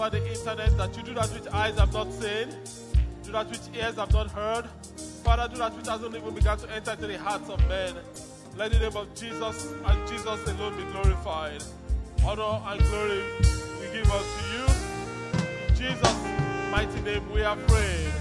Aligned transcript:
Over 0.00 0.18
the 0.18 0.30
internet 0.30 0.74
that 0.78 0.96
you 0.96 1.02
do 1.02 1.12
that 1.12 1.28
which 1.28 1.46
eyes 1.52 1.78
have 1.78 1.92
not 1.92 2.10
seen, 2.12 2.48
do 3.22 3.32
that 3.32 3.46
which 3.50 3.60
ears 3.74 3.96
have 3.96 4.10
not 4.14 4.30
heard. 4.30 4.64
Father, 5.22 5.46
do 5.52 5.58
that 5.58 5.76
which 5.76 5.86
hasn't 5.86 6.16
even 6.16 6.34
begun 6.34 6.56
to 6.56 6.70
enter 6.72 6.92
into 6.92 7.06
the 7.06 7.18
hearts 7.18 7.50
of 7.50 7.58
men. 7.68 7.94
Let 8.56 8.72
the 8.72 8.78
name 8.78 8.96
of 8.96 9.14
Jesus 9.14 9.74
and 9.84 10.08
Jesus 10.08 10.48
alone 10.48 10.74
be 10.78 10.84
glorified. 10.84 11.62
Honor 12.24 12.62
and 12.68 12.80
glory 12.80 13.22
we 13.78 13.92
give 13.92 14.10
unto 14.10 14.40
you. 14.54 14.64
In 15.68 15.74
Jesus' 15.74 16.70
mighty 16.70 17.00
name 17.02 17.30
we 17.30 17.42
are 17.42 17.56
prayed. 17.56 18.12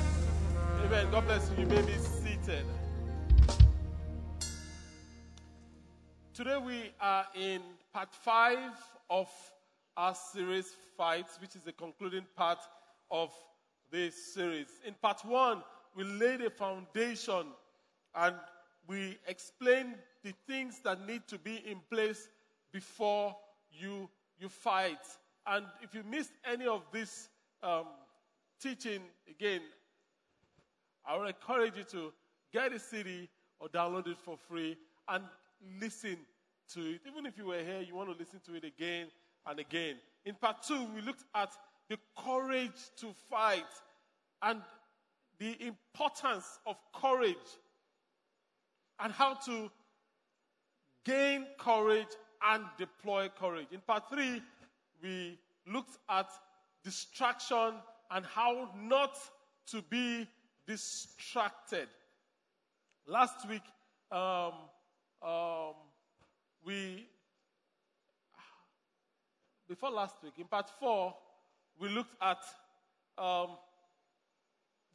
Amen. 0.84 1.08
God 1.12 1.26
bless 1.28 1.50
you. 1.52 1.64
You 1.64 1.70
may 1.70 1.82
be 1.82 1.98
seated. 1.98 2.66
Today 6.34 6.58
we 6.58 6.92
are 7.00 7.26
in 7.36 7.62
part 7.94 8.14
five 8.14 8.74
of 9.10 9.30
our 9.96 10.14
series 10.14 10.76
Fights, 11.00 11.38
which 11.40 11.56
is 11.56 11.62
the 11.62 11.72
concluding 11.72 12.26
part 12.36 12.60
of 13.10 13.32
this 13.90 14.34
series. 14.34 14.68
In 14.86 14.94
part 15.02 15.24
one, 15.24 15.64
we 15.96 16.04
laid 16.04 16.42
a 16.42 16.50
foundation 16.50 17.46
and 18.14 18.36
we 18.86 19.18
explained 19.26 19.96
the 20.26 20.34
things 20.46 20.82
that 20.84 21.08
need 21.08 21.22
to 21.30 21.38
be 21.38 21.64
in 21.66 21.80
place 21.90 22.28
before 22.74 23.34
you, 23.72 24.10
you 24.42 24.50
fight. 24.50 25.00
And 25.48 25.64
if 25.82 25.96
you 25.96 26.04
missed 26.04 26.34
any 26.44 26.68
of 26.68 26.82
this 26.92 27.30
um, 27.64 27.86
teaching, 28.62 29.00
again, 29.30 29.62
I 31.08 31.18
would 31.18 31.30
encourage 31.30 31.78
you 31.78 31.86
to 31.92 32.12
get 32.52 32.74
a 32.74 32.80
CD 32.80 33.30
or 33.62 33.70
download 33.70 34.08
it 34.08 34.18
for 34.18 34.36
free 34.36 34.76
and 35.08 35.24
listen 35.80 36.18
to 36.74 36.82
it. 36.82 37.00
Even 37.08 37.26
if 37.26 37.38
you 37.38 37.46
were 37.46 37.64
here, 37.64 37.80
you 37.88 37.96
want 37.96 38.12
to 38.12 38.18
listen 38.18 38.42
to 38.48 38.56
it 38.56 38.66
again 38.66 39.08
and 39.48 39.62
again. 39.62 39.96
In 40.26 40.36
part 40.36 40.64
two, 40.64 40.86
we 40.96 41.02
looked 41.02 41.24
at 41.34 41.52
the 41.90 41.98
courage 42.18 42.92
to 42.98 43.14
fight 43.30 43.64
and 44.42 44.62
the 45.40 45.56
importance 45.66 46.60
of 46.66 46.76
courage 46.94 47.36
and 49.00 49.12
how 49.14 49.34
to 49.34 49.72
gain 51.06 51.48
courage 51.58 52.08
and 52.46 52.64
deploy 52.78 53.30
courage. 53.30 53.68
In 53.72 53.80
part 53.82 54.10
three, 54.10 54.42
we 55.02 55.40
looked 55.66 55.98
at 56.10 56.30
distraction 56.84 57.76
and 58.12 58.26
how 58.26 58.70
not 58.82 59.18
to 59.68 59.82
be 59.84 60.28
distracted. 60.68 61.88
Last 63.08 63.48
week, 63.48 63.64
um, 64.12 64.54
um, 65.22 65.74
we, 66.66 67.08
before 69.70 69.92
last 69.92 70.16
week, 70.24 70.34
in 70.40 70.46
part 70.46 70.70
four, 70.80 71.16
we 71.80 71.90
looked 71.90 72.16
at 72.22 72.40
um, 73.20 73.50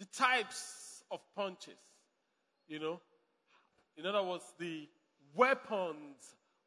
the 0.01 0.05
types 0.07 1.05
of 1.13 1.21
punches, 1.37 1.79
you 2.67 2.81
know. 2.81 3.01
In 3.97 4.05
other 4.05 4.23
words, 4.25 4.53
the 4.59 4.89
weapons 5.37 6.17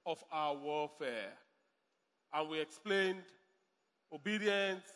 of 0.06 0.24
our 0.32 0.56
warfare. 0.56 1.34
And 2.34 2.50
we 2.50 2.62
explained 2.62 3.24
obedience 4.14 4.88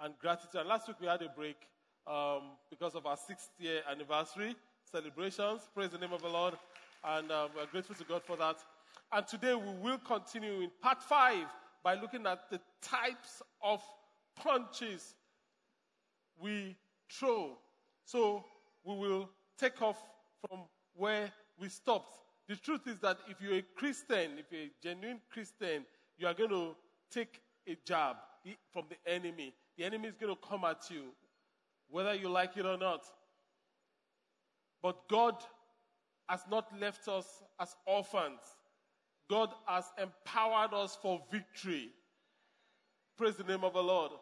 and 0.00 0.14
gratitude. 0.20 0.60
And 0.60 0.68
last 0.68 0.86
week 0.86 0.98
we 1.00 1.08
had 1.08 1.22
a 1.22 1.28
break 1.28 1.56
um, 2.06 2.52
because 2.70 2.94
of 2.94 3.04
our 3.04 3.16
sixth 3.16 3.50
year 3.58 3.80
anniversary 3.90 4.54
celebrations. 4.90 5.68
Praise 5.74 5.90
the 5.90 5.98
name 5.98 6.12
of 6.12 6.22
the 6.22 6.28
Lord. 6.28 6.54
And 7.04 7.32
uh, 7.32 7.48
we're 7.54 7.66
grateful 7.66 7.96
to 7.96 8.04
God 8.04 8.22
for 8.24 8.36
that. 8.36 8.56
And 9.12 9.26
today 9.26 9.54
we 9.54 9.72
will 9.82 9.98
continue 9.98 10.60
in 10.60 10.70
part 10.80 11.02
five 11.02 11.46
by 11.84 11.94
looking 11.94 12.26
at 12.26 12.50
the 12.50 12.58
types 12.80 13.42
of 13.62 13.82
punches 14.34 15.14
we 16.40 16.74
throw. 17.12 17.58
So 18.04 18.44
we 18.82 18.96
will 18.96 19.28
take 19.58 19.80
off 19.82 20.02
from 20.48 20.60
where 20.94 21.30
we 21.60 21.68
stopped. 21.68 22.18
The 22.48 22.56
truth 22.56 22.86
is 22.86 22.98
that 23.00 23.18
if 23.28 23.40
you're 23.40 23.58
a 23.58 23.64
Christian, 23.76 24.38
if 24.38 24.46
you're 24.50 24.62
a 24.62 24.70
genuine 24.82 25.20
Christian, 25.30 25.84
you 26.18 26.26
are 26.26 26.34
going 26.34 26.50
to 26.50 26.74
take 27.10 27.40
a 27.68 27.76
jab 27.86 28.16
from 28.72 28.84
the 28.88 29.10
enemy. 29.10 29.54
The 29.76 29.84
enemy 29.84 30.08
is 30.08 30.16
going 30.16 30.34
to 30.34 30.40
come 30.46 30.64
at 30.64 30.90
you, 30.90 31.04
whether 31.88 32.14
you 32.14 32.28
like 32.28 32.56
it 32.56 32.66
or 32.66 32.76
not. 32.76 33.04
But 34.82 35.08
God 35.08 35.36
has 36.28 36.40
not 36.50 36.66
left 36.78 37.08
us 37.08 37.26
as 37.60 37.74
orphans. 37.86 38.40
God 39.28 39.50
has 39.66 39.84
empowered 40.00 40.74
us 40.74 40.98
for 41.00 41.20
victory. 41.30 41.90
Praise 43.16 43.36
the 43.36 43.44
name 43.44 43.64
of 43.64 43.72
the 43.72 43.82
Lord. 43.82 44.12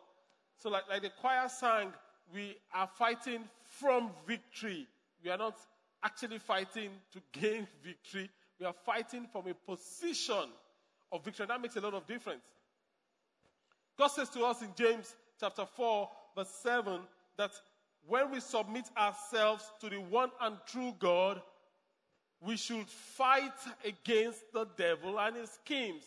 So, 0.59 0.71
like, 0.71 0.89
like 0.89 1.03
the 1.03 1.11
choir 1.21 1.49
sang, 1.49 1.93
we 2.33 2.57
are 2.75 2.89
fighting 2.99 3.45
from 3.65 4.11
victory. 4.27 4.87
We 5.25 5.31
are 5.31 5.39
not 5.39 5.57
actually 6.05 6.39
fighting 6.39 6.91
to 7.13 7.21
gain 7.33 7.67
victory. 7.83 8.31
We 8.61 8.67
are 8.67 8.75
fighting 8.85 9.27
from 9.33 9.47
a 9.49 9.55
position 9.55 10.51
of 11.11 11.25
victory. 11.25 11.47
That 11.47 11.61
makes 11.61 11.77
a 11.77 11.81
lot 11.81 11.95
of 11.95 12.07
difference. 12.07 12.43
God 13.99 14.09
says 14.09 14.29
to 14.31 14.45
us 14.45 14.63
in 14.63 14.69
James 14.77 15.15
chapter 15.39 15.67
4, 15.67 16.09
verse 16.37 16.51
7, 16.63 17.01
that 17.37 17.51
when 18.07 18.31
we 18.31 18.41
submit 18.41 18.85
ourselves 18.97 19.65
to 19.81 19.89
the 19.89 19.97
one 19.97 20.31
and 20.41 20.57
true 20.67 20.95
God, 20.99 21.41
we 22.45 22.57
should 22.57 22.89
fight 22.89 23.53
against 23.85 24.53
the 24.53 24.67
devil 24.77 25.19
and 25.21 25.37
his 25.37 25.51
schemes. 25.51 26.03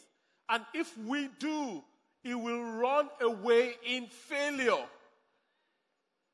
And 0.49 0.63
if 0.73 0.97
we 0.97 1.29
do, 1.39 1.83
he 2.23 2.35
will 2.35 2.63
run 2.63 3.07
away 3.21 3.75
in 3.85 4.07
failure. 4.07 4.83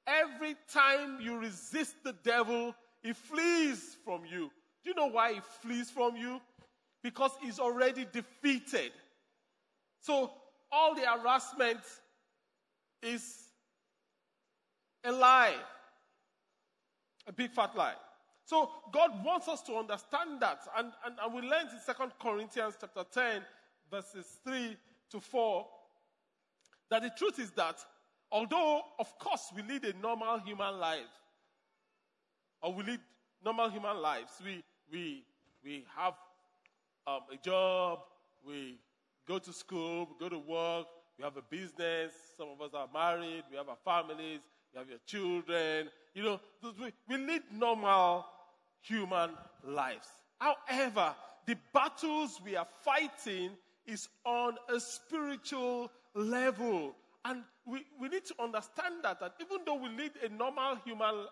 Every 0.07 0.55
time 0.73 1.19
you 1.21 1.37
resist 1.37 1.95
the 2.03 2.15
devil, 2.23 2.75
he 3.03 3.13
flees 3.13 3.97
from 4.03 4.21
you. 4.25 4.51
Do 4.83 4.89
you 4.89 4.95
know 4.95 5.07
why 5.07 5.33
he 5.33 5.39
flees 5.61 5.91
from 5.91 6.15
you? 6.15 6.41
Because 7.03 7.31
he's 7.41 7.59
already 7.59 8.07
defeated. 8.11 8.91
So 9.99 10.31
all 10.71 10.95
the 10.95 11.01
harassment 11.01 11.81
is 13.03 13.37
a 15.03 15.11
lie. 15.11 15.55
A 17.27 17.31
big 17.31 17.51
fat 17.51 17.75
lie. 17.75 17.95
So 18.51 18.69
God 18.91 19.23
wants 19.23 19.47
us 19.47 19.61
to 19.61 19.75
understand 19.75 20.41
that. 20.41 20.59
And, 20.77 20.91
and, 21.05 21.15
and 21.23 21.33
we 21.33 21.39
learned 21.39 21.69
in 21.69 21.95
2 21.95 22.03
Corinthians 22.19 22.73
chapter 22.81 23.05
10, 23.09 23.43
verses 23.89 24.39
3 24.43 24.75
to 25.11 25.21
4, 25.21 25.65
that 26.89 27.01
the 27.01 27.11
truth 27.11 27.39
is 27.39 27.51
that 27.51 27.77
although, 28.29 28.81
of 28.99 29.17
course, 29.19 29.53
we 29.55 29.61
lead 29.61 29.85
a 29.85 29.97
normal 30.01 30.37
human 30.39 30.81
life, 30.81 31.13
or 32.61 32.73
we 32.73 32.83
lead 32.83 32.99
normal 33.41 33.69
human 33.69 34.01
lives, 34.01 34.31
we, 34.43 34.61
we, 34.91 35.23
we 35.63 35.85
have 35.95 36.15
um, 37.07 37.21
a 37.31 37.37
job, 37.37 37.99
we 38.45 38.77
go 39.29 39.39
to 39.39 39.53
school, 39.53 40.09
we 40.11 40.27
go 40.27 40.27
to 40.27 40.39
work, 40.39 40.87
we 41.17 41.23
have 41.23 41.37
a 41.37 41.41
business, 41.41 42.11
some 42.35 42.49
of 42.49 42.59
us 42.61 42.71
are 42.73 42.89
married, 42.93 43.43
we 43.49 43.55
have 43.55 43.69
our 43.69 43.77
families, 43.85 44.41
you 44.73 44.79
have 44.79 44.89
your 44.89 44.99
children. 45.05 45.87
You 46.13 46.23
know, 46.23 46.41
we, 46.61 46.91
we 47.07 47.15
lead 47.15 47.43
normal 47.53 48.25
human 48.81 49.31
lives. 49.63 50.07
However, 50.39 51.15
the 51.45 51.55
battles 51.73 52.39
we 52.43 52.55
are 52.55 52.67
fighting 52.83 53.51
is 53.85 54.07
on 54.25 54.55
a 54.73 54.79
spiritual 54.79 55.91
level. 56.13 56.95
And 57.25 57.43
we, 57.65 57.85
we 57.99 58.09
need 58.09 58.25
to 58.25 58.35
understand 58.39 58.95
that, 59.03 59.19
that 59.19 59.33
even 59.39 59.59
though 59.65 59.75
we 59.75 59.89
lead 59.89 60.11
a 60.23 60.29
normal 60.29 60.77
human 60.83 61.25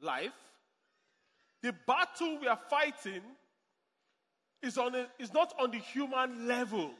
life, 0.00 0.32
the 1.62 1.74
battle 1.86 2.38
we 2.40 2.46
are 2.46 2.58
fighting 2.70 3.22
is, 4.62 4.78
on 4.78 4.94
a, 4.94 5.06
is 5.18 5.32
not 5.32 5.54
on 5.60 5.70
the 5.70 5.78
human 5.78 6.46
level. 6.46 6.90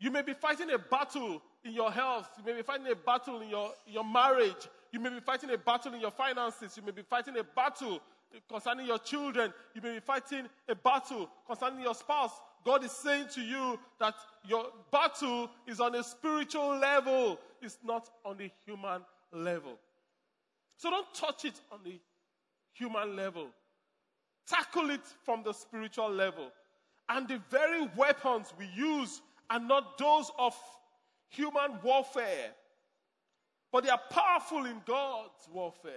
You 0.00 0.10
may 0.10 0.22
be 0.22 0.34
fighting 0.34 0.70
a 0.70 0.78
battle 0.78 1.40
in 1.64 1.72
your 1.72 1.92
health. 1.92 2.28
You 2.38 2.44
may 2.44 2.56
be 2.56 2.62
fighting 2.62 2.88
a 2.90 2.96
battle 2.96 3.40
in 3.40 3.48
your, 3.48 3.70
your 3.86 4.04
marriage. 4.04 4.68
You 4.90 4.98
may 4.98 5.10
be 5.10 5.20
fighting 5.20 5.50
a 5.50 5.58
battle 5.58 5.94
in 5.94 6.00
your 6.00 6.10
finances. 6.10 6.76
You 6.76 6.82
may 6.82 6.90
be 6.90 7.02
fighting 7.02 7.36
a 7.38 7.44
battle 7.44 8.00
concerning 8.48 8.86
your 8.86 8.98
children. 8.98 9.52
You 9.74 9.82
may 9.82 9.94
be 9.94 10.00
fighting 10.00 10.46
a 10.68 10.74
battle 10.74 11.28
concerning 11.46 11.80
your 11.80 11.94
spouse. 11.94 12.32
God 12.64 12.84
is 12.84 12.92
saying 12.92 13.26
to 13.34 13.40
you 13.40 13.78
that 13.98 14.14
your 14.46 14.66
battle 14.90 15.50
is 15.66 15.80
on 15.80 15.94
a 15.94 16.04
spiritual 16.04 16.78
level, 16.78 17.38
it's 17.60 17.78
not 17.84 18.08
on 18.24 18.36
the 18.36 18.50
human 18.64 19.02
level. 19.32 19.78
So 20.76 20.90
don't 20.90 21.12
touch 21.14 21.44
it 21.44 21.60
on 21.70 21.80
the 21.84 21.98
human 22.72 23.16
level. 23.16 23.48
Tackle 24.48 24.90
it 24.90 25.02
from 25.24 25.42
the 25.42 25.52
spiritual 25.52 26.10
level. 26.10 26.50
And 27.08 27.28
the 27.28 27.40
very 27.50 27.88
weapons 27.96 28.52
we 28.58 28.66
use 28.74 29.20
are 29.50 29.60
not 29.60 29.98
those 29.98 30.30
of 30.38 30.56
human 31.28 31.78
warfare, 31.82 32.50
but 33.72 33.84
they 33.84 33.90
are 33.90 34.00
powerful 34.10 34.64
in 34.66 34.80
God's 34.86 35.48
warfare. 35.52 35.92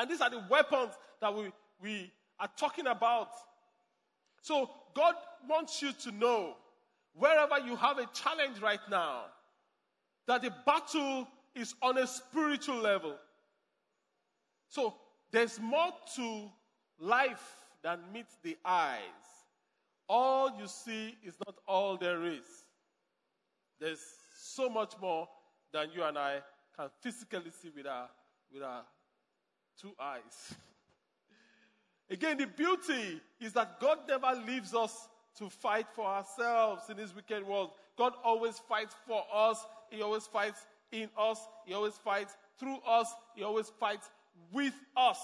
And 0.00 0.10
these 0.10 0.22
are 0.22 0.30
the 0.30 0.42
weapons 0.48 0.94
that 1.20 1.34
we, 1.36 1.52
we 1.82 2.10
are 2.40 2.48
talking 2.56 2.86
about. 2.86 3.28
So 4.40 4.70
God 4.94 5.14
wants 5.46 5.82
you 5.82 5.92
to 5.92 6.12
know, 6.12 6.54
wherever 7.12 7.58
you 7.58 7.76
have 7.76 7.98
a 7.98 8.08
challenge 8.14 8.62
right 8.62 8.80
now, 8.90 9.24
that 10.26 10.40
the 10.40 10.52
battle 10.64 11.28
is 11.54 11.74
on 11.82 11.98
a 11.98 12.06
spiritual 12.06 12.78
level. 12.78 13.14
So 14.68 14.94
there's 15.30 15.60
more 15.60 15.92
to 16.16 16.50
life 16.98 17.56
than 17.82 17.98
meets 18.10 18.38
the 18.42 18.56
eyes 18.64 18.98
all 20.10 20.50
you 20.58 20.66
see 20.66 21.14
is 21.24 21.36
not 21.46 21.54
all 21.68 21.96
there 21.96 22.24
is. 22.24 22.64
There's 23.78 24.02
so 24.36 24.68
much 24.68 24.94
more 25.00 25.28
than 25.72 25.90
you 25.94 26.02
and 26.02 26.18
I 26.18 26.40
can 26.76 26.88
physically 27.00 27.52
see 27.62 27.70
with 27.74 27.86
our, 27.86 28.08
with 28.52 28.64
our 28.64 28.82
two 29.80 29.92
eyes. 30.00 30.54
Again, 32.10 32.38
the 32.38 32.46
beauty 32.46 33.20
is 33.40 33.52
that 33.52 33.80
God 33.80 33.98
never 34.08 34.32
leaves 34.46 34.74
us 34.74 35.08
to 35.38 35.48
fight 35.48 35.86
for 35.94 36.04
ourselves 36.04 36.82
in 36.90 36.96
this 36.96 37.14
wicked 37.14 37.46
world. 37.46 37.70
God 37.96 38.12
always 38.24 38.58
fights 38.58 38.94
for 39.06 39.24
us. 39.32 39.64
He 39.90 40.02
always 40.02 40.26
fights 40.26 40.66
in 40.90 41.08
us. 41.16 41.38
He 41.66 41.74
always 41.74 41.94
fights 41.94 42.36
through 42.58 42.78
us. 42.86 43.12
He 43.36 43.44
always 43.44 43.70
fights 43.78 44.10
with 44.52 44.74
us. 44.96 45.18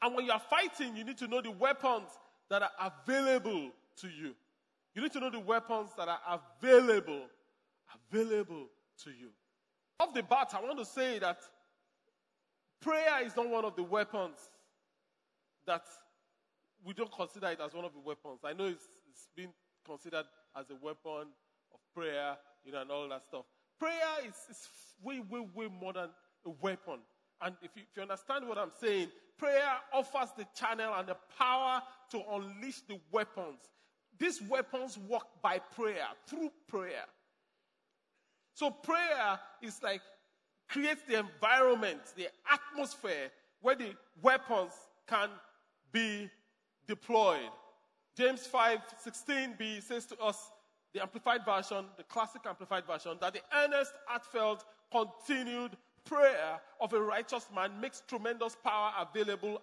And 0.00 0.14
when 0.14 0.24
you 0.24 0.32
are 0.32 0.42
fighting, 0.50 0.96
you 0.96 1.04
need 1.04 1.18
to 1.18 1.28
know 1.28 1.40
the 1.40 1.50
weapons 1.50 2.08
that 2.48 2.62
are 2.62 2.92
available 3.06 3.70
to 4.00 4.08
you. 4.08 4.34
You 4.94 5.02
need 5.02 5.12
to 5.12 5.20
know 5.20 5.30
the 5.30 5.40
weapons 5.40 5.90
that 5.96 6.08
are 6.08 6.40
available, 6.60 7.22
available 8.10 8.66
to 9.04 9.10
you. 9.10 9.28
Off 10.02 10.12
the 10.12 10.22
bat, 10.24 10.52
I 10.52 10.60
want 10.60 10.80
to 10.80 10.84
say 10.84 11.20
that 11.20 11.38
prayer 12.80 13.24
is 13.24 13.36
not 13.36 13.48
one 13.48 13.64
of 13.64 13.76
the 13.76 13.84
weapons 13.84 14.36
that 15.64 15.84
we 16.84 16.92
don't 16.92 17.12
consider 17.12 17.46
it 17.46 17.60
as 17.64 17.72
one 17.72 17.84
of 17.84 17.92
the 17.92 18.00
weapons. 18.00 18.40
I 18.44 18.52
know 18.52 18.66
it's, 18.66 18.88
it's 19.08 19.28
been 19.36 19.50
considered 19.86 20.24
as 20.58 20.70
a 20.70 20.74
weapon 20.84 21.28
of 21.72 21.78
prayer, 21.94 22.36
you 22.64 22.72
know, 22.72 22.80
and 22.80 22.90
all 22.90 23.08
that 23.10 23.22
stuff. 23.28 23.44
Prayer 23.78 24.26
is, 24.26 24.34
is 24.50 24.66
way, 25.04 25.20
way, 25.20 25.46
way 25.54 25.68
more 25.80 25.92
than 25.92 26.08
a 26.46 26.50
weapon. 26.60 26.98
And 27.40 27.54
if 27.62 27.70
you, 27.76 27.82
if 27.88 27.96
you 27.96 28.02
understand 28.02 28.48
what 28.48 28.58
I'm 28.58 28.72
saying, 28.80 29.06
prayer 29.38 29.70
offers 29.92 30.30
the 30.36 30.46
channel 30.52 30.94
and 30.96 31.06
the 31.06 31.16
power 31.38 31.80
to 32.10 32.22
unleash 32.32 32.80
the 32.88 32.98
weapons. 33.12 33.60
These 34.18 34.42
weapons 34.42 34.98
work 34.98 35.28
by 35.40 35.60
prayer, 35.60 36.08
through 36.26 36.50
prayer. 36.66 37.04
So 38.54 38.70
prayer 38.70 39.38
is 39.62 39.82
like 39.82 40.00
creates 40.68 41.02
the 41.08 41.18
environment, 41.18 42.00
the 42.16 42.28
atmosphere 42.50 43.30
where 43.60 43.76
the 43.76 43.94
weapons 44.22 44.72
can 45.06 45.28
be 45.92 46.30
deployed. 46.86 47.50
James 48.16 48.46
5 48.46 48.80
16b 49.06 49.82
says 49.82 50.06
to 50.06 50.18
us, 50.18 50.50
the 50.92 51.00
amplified 51.00 51.44
version, 51.44 51.86
the 51.96 52.02
classic 52.04 52.42
amplified 52.46 52.84
version, 52.86 53.16
that 53.20 53.32
the 53.32 53.40
earnest, 53.56 53.92
heartfelt, 54.06 54.64
continued 54.90 55.72
prayer 56.04 56.60
of 56.80 56.92
a 56.92 57.00
righteous 57.00 57.48
man 57.54 57.70
makes 57.80 58.02
tremendous 58.06 58.56
power 58.62 58.92
available, 59.00 59.62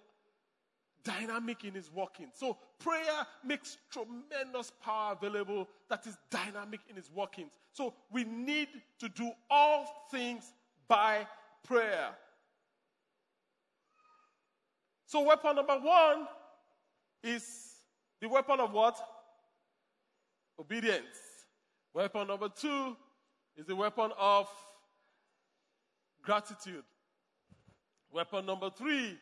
dynamic 1.04 1.64
in 1.64 1.74
his 1.74 1.90
working. 1.92 2.28
So 2.34 2.56
prayer 2.78 3.26
makes 3.44 3.78
tremendous 3.90 4.72
power 4.82 5.16
available 5.20 5.68
that 5.88 6.06
is 6.06 6.16
dynamic 6.30 6.80
in 6.88 6.96
his 6.96 7.10
workings. 7.10 7.50
So 7.72 7.94
we 8.10 8.24
need 8.24 8.68
to 8.98 9.08
do 9.08 9.30
all 9.50 10.08
things 10.10 10.52
by 10.88 11.26
prayer. 11.64 12.10
So 15.06 15.22
weapon 15.22 15.56
number 15.56 15.78
one 15.78 16.26
is 17.22 17.44
the 18.20 18.28
weapon 18.28 18.60
of 18.60 18.72
what? 18.72 18.96
Obedience. 20.58 21.16
Weapon 21.94 22.28
number 22.28 22.48
two 22.48 22.96
is 23.56 23.66
the 23.66 23.74
weapon 23.74 24.10
of 24.18 24.48
Gratitude. 26.22 26.84
Weapon 28.12 28.44
number 28.44 28.70
three 28.70 29.18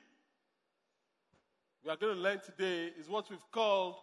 we 1.84 1.90
are 1.90 1.96
going 1.96 2.14
to 2.14 2.20
learn 2.20 2.40
today 2.44 2.92
is 2.98 3.08
what 3.08 3.30
we've 3.30 3.50
called 3.52 3.96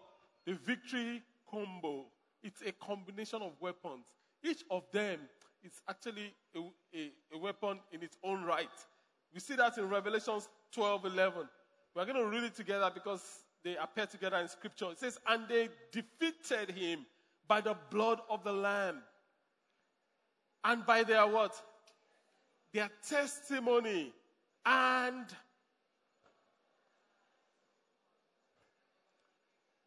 the 0.46 0.54
victory 0.54 1.22
combo. 1.50 2.06
It's 2.44 2.62
a 2.62 2.72
combination 2.72 3.42
of 3.42 3.52
weapons. 3.60 4.06
Each 4.44 4.64
of 4.70 4.84
them 4.92 5.20
is 5.64 5.82
actually 5.90 6.34
a, 6.56 6.60
a, 6.96 7.12
a 7.34 7.38
weapon 7.38 7.80
in 7.92 8.04
its 8.04 8.18
own 8.24 8.44
right. 8.44 8.70
We 9.34 9.40
see 9.40 9.56
that 9.56 9.78
in 9.78 9.90
Revelations 9.90 10.48
12 10.72 11.06
11. 11.06 11.50
We're 11.96 12.06
going 12.06 12.18
to 12.18 12.28
read 12.28 12.44
it 12.44 12.56
together 12.56 12.92
because 12.94 13.22
they 13.64 13.76
appear 13.78 14.06
together 14.06 14.38
in 14.38 14.48
scripture. 14.48 14.92
It 14.92 15.00
says, 15.00 15.18
And 15.28 15.48
they 15.48 15.70
defeated 15.92 16.76
him 16.76 17.06
by 17.48 17.62
the 17.62 17.76
blood 17.90 18.20
of 18.30 18.44
the 18.44 18.54
Lamb 18.54 19.02
and 20.64 20.86
by 20.86 21.04
their 21.04 21.26
what? 21.26 21.62
their 22.76 22.90
testimony 23.08 24.14
and 24.66 25.26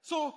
so 0.09 0.35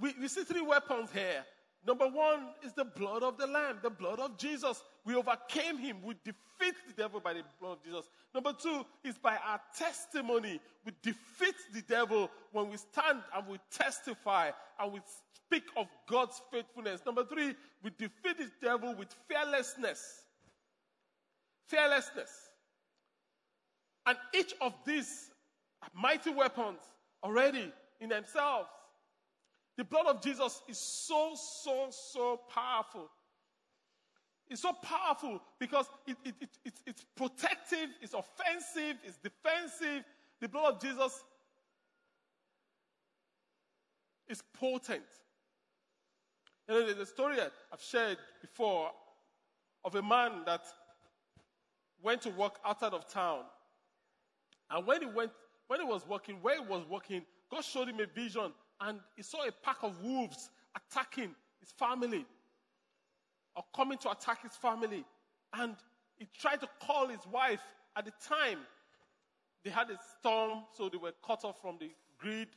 we, 0.00 0.14
we 0.20 0.28
see 0.28 0.44
three 0.44 0.62
weapons 0.62 1.10
here 1.12 1.44
Number 1.86 2.06
one 2.06 2.48
is 2.62 2.72
the 2.74 2.84
blood 2.84 3.22
of 3.22 3.38
the 3.38 3.46
Lamb, 3.46 3.78
the 3.82 3.90
blood 3.90 4.20
of 4.20 4.36
Jesus. 4.36 4.82
We 5.06 5.14
overcame 5.14 5.78
him. 5.78 5.96
We 6.04 6.14
defeat 6.24 6.74
the 6.86 6.92
devil 6.94 7.20
by 7.20 7.32
the 7.32 7.42
blood 7.58 7.78
of 7.78 7.82
Jesus. 7.82 8.04
Number 8.34 8.52
two 8.52 8.84
is 9.02 9.16
by 9.16 9.38
our 9.46 9.60
testimony. 9.76 10.60
We 10.84 10.92
defeat 11.02 11.54
the 11.72 11.80
devil 11.82 12.30
when 12.52 12.68
we 12.68 12.76
stand 12.76 13.22
and 13.34 13.46
we 13.48 13.58
testify 13.70 14.50
and 14.78 14.92
we 14.92 15.00
speak 15.32 15.64
of 15.74 15.86
God's 16.06 16.42
faithfulness. 16.52 17.00
Number 17.06 17.24
three, 17.24 17.54
we 17.82 17.90
defeat 17.96 18.36
the 18.36 18.50
devil 18.60 18.94
with 18.94 19.08
fearlessness. 19.26 20.24
Fearlessness. 21.66 22.30
And 24.04 24.18
each 24.34 24.52
of 24.60 24.74
these 24.84 25.30
mighty 25.94 26.30
weapons 26.30 26.80
already 27.24 27.72
in 28.00 28.10
themselves 28.10 28.68
the 29.80 29.84
blood 29.84 30.04
of 30.08 30.20
Jesus 30.20 30.60
is 30.68 30.76
so, 30.76 31.32
so, 31.34 31.86
so 31.88 32.38
powerful. 32.54 33.08
It's 34.46 34.60
so 34.60 34.74
powerful 34.74 35.40
because 35.58 35.86
it, 36.06 36.18
it, 36.22 36.34
it, 36.38 36.50
it, 36.66 36.72
it's 36.84 37.06
protective, 37.16 37.88
it's 38.02 38.12
offensive, 38.12 38.98
it's 39.02 39.16
defensive. 39.16 40.04
The 40.38 40.50
blood 40.50 40.74
of 40.74 40.82
Jesus 40.82 41.24
is 44.28 44.42
potent. 44.52 45.00
You 46.68 46.74
know, 46.74 46.84
there's 46.84 46.98
a 46.98 47.06
story 47.06 47.38
I've 47.40 47.80
shared 47.80 48.18
before 48.42 48.90
of 49.82 49.94
a 49.94 50.02
man 50.02 50.42
that 50.44 50.60
went 52.02 52.20
to 52.20 52.28
work 52.28 52.58
outside 52.66 52.92
of 52.92 53.08
town. 53.08 53.44
And 54.70 54.86
when 54.86 55.00
he 55.00 55.06
went, 55.06 55.30
when 55.68 55.80
he 55.80 55.86
was 55.86 56.06
working, 56.06 56.36
where 56.42 56.62
he 56.62 56.68
was 56.68 56.84
working, 56.86 57.22
God 57.50 57.64
showed 57.64 57.88
him 57.88 57.98
a 57.98 58.06
vision 58.06 58.52
and 58.80 59.00
he 59.16 59.22
saw 59.22 59.46
a 59.46 59.52
pack 59.52 59.78
of 59.82 60.02
wolves 60.02 60.50
attacking 60.76 61.34
his 61.60 61.70
family 61.72 62.24
or 63.56 63.64
coming 63.74 63.98
to 63.98 64.10
attack 64.10 64.42
his 64.42 64.56
family. 64.56 65.04
And 65.52 65.76
he 66.16 66.26
tried 66.38 66.60
to 66.60 66.68
call 66.80 67.08
his 67.08 67.26
wife. 67.30 67.60
At 67.96 68.04
the 68.04 68.12
time, 68.26 68.58
they 69.64 69.70
had 69.70 69.90
a 69.90 69.98
storm, 70.18 70.64
so 70.76 70.88
they 70.88 70.96
were 70.96 71.12
cut 71.26 71.44
off 71.44 71.60
from 71.60 71.76
the 71.78 71.90
grid. 72.18 72.48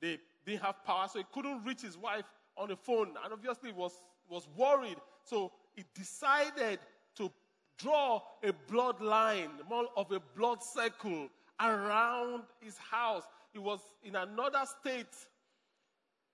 They 0.00 0.18
didn't 0.46 0.62
have 0.62 0.84
power, 0.84 1.06
so 1.12 1.18
he 1.18 1.24
couldn't 1.32 1.64
reach 1.64 1.82
his 1.82 1.96
wife 1.96 2.24
on 2.56 2.68
the 2.68 2.76
phone. 2.76 3.14
And 3.22 3.32
obviously, 3.32 3.72
was 3.72 4.00
was 4.28 4.48
worried. 4.56 4.96
So 5.24 5.52
he 5.74 5.84
decided 5.94 6.78
to 7.16 7.30
draw 7.78 8.22
a 8.42 8.52
bloodline, 8.70 9.50
more 9.68 9.86
of 9.96 10.10
a 10.12 10.20
blood 10.36 10.62
circle 10.62 11.28
around 11.60 12.42
his 12.60 12.78
house. 12.78 13.24
He 13.52 13.58
was 13.58 13.80
in 14.02 14.16
another 14.16 14.62
state 14.80 15.14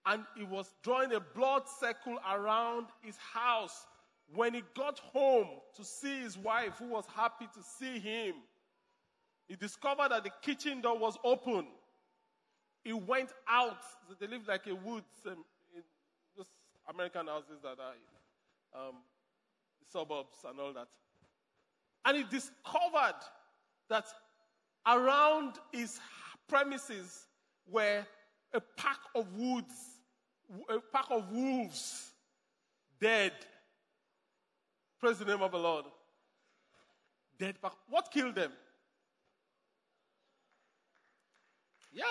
and 0.07 0.23
he 0.37 0.45
was 0.45 0.73
drawing 0.83 1.13
a 1.13 1.21
blood 1.21 1.65
circle 1.81 2.19
around 2.33 2.87
his 3.03 3.17
house. 3.17 3.87
When 4.35 4.55
he 4.55 4.63
got 4.77 4.99
home 4.99 5.49
to 5.77 5.85
see 5.85 6.21
his 6.21 6.39
wife, 6.39 6.75
who 6.79 6.87
was 6.89 7.05
happy 7.15 7.47
to 7.47 7.61
see 7.79 7.99
him, 7.99 8.35
he 9.49 9.57
discovered 9.57 10.11
that 10.11 10.25
the 10.25 10.31
kitchen 10.43 10.81
door 10.81 10.99
was 10.99 11.17
open. 11.25 11.67
He 12.83 12.93
went 12.93 13.31
out. 13.49 13.79
They 14.21 14.27
lived 14.27 14.49
like 14.49 14.67
a 14.67 14.75
woods 14.75 15.07
um, 15.27 15.45
those 16.37 16.47
American 16.89 17.27
houses 17.27 17.61
that 17.63 17.77
are 17.79 18.89
um, 18.89 18.97
suburbs 19.93 20.37
and 20.49 20.59
all 20.59 20.73
that. 20.73 20.89
And 22.05 22.17
he 22.17 22.25
discovered 22.25 23.21
that 23.89 24.07
around 24.87 25.55
his 25.73 26.01
premises 26.49 27.27
were 27.69 28.05
a 28.55 28.61
pack 28.77 28.99
of 29.15 29.27
woods 29.37 29.96
a 30.69 30.81
pack 30.93 31.07
of 31.11 31.31
wolves 31.31 32.13
dead. 33.01 33.33
Praise 35.01 35.19
the 35.19 35.25
name 35.25 35.43
of 35.43 35.51
the 35.51 35.59
Lord. 35.59 35.85
Dead 37.39 37.57
pack. 37.61 37.73
What 37.89 38.11
killed 38.11 38.35
them? 38.35 38.53
Yeah. 41.93 42.05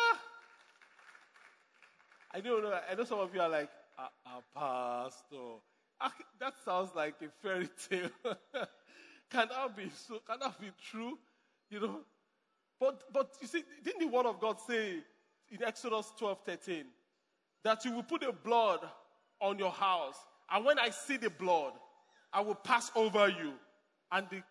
I 2.34 2.42
don't 2.42 2.63
know. 2.63 2.77
I 2.89 2.96
know 2.96 3.04
some 3.04 3.20
of 3.20 3.34
you 3.34 3.42
are 3.42 3.50
like, 3.50 3.70
ah, 3.98 4.10
ah 4.25 5.04
pastor. 5.08 5.62
Ah, 6.01 6.13
that 6.39 6.54
sounds 6.63 6.89
like 6.96 7.15
a 7.22 7.30
fairy 7.42 7.70
tale. 7.89 8.10
can 9.32 9.48
that 9.48 9.75
be 9.75 9.89
so? 9.89 10.20
Can 10.27 10.39
that 10.39 10.60
be 10.60 10.72
true? 10.92 11.18
You 11.70 11.80
know. 11.80 12.00
But 12.80 13.04
but 13.13 13.36
you 13.42 13.48
see, 13.48 13.63
didn't 13.84 14.01
the 14.01 14.08
word 14.08 14.25
of 14.25 14.39
God 14.42 14.60
say 14.60 14.98
in 15.50 15.63
Exodus 15.63 16.12
12, 16.20 16.39
13? 16.46 16.86
That 17.65 17.84
you 17.84 17.91
will 17.91 18.03
put 18.03 18.22
the 18.22 18.31
blood 18.31 18.79
on 19.41 19.57
your 19.57 19.72
house. 19.72 20.17
And 20.51 20.63
when 20.63 20.77
I 20.77 20.91
see 20.91 21.17
the 21.17 21.31
blood, 21.31 21.74
I 22.31 22.39
will 22.41 22.53
pass 22.53 22.91
over 22.95 23.27
you. 23.27 23.53
And 24.12 24.27
the 24.29 24.43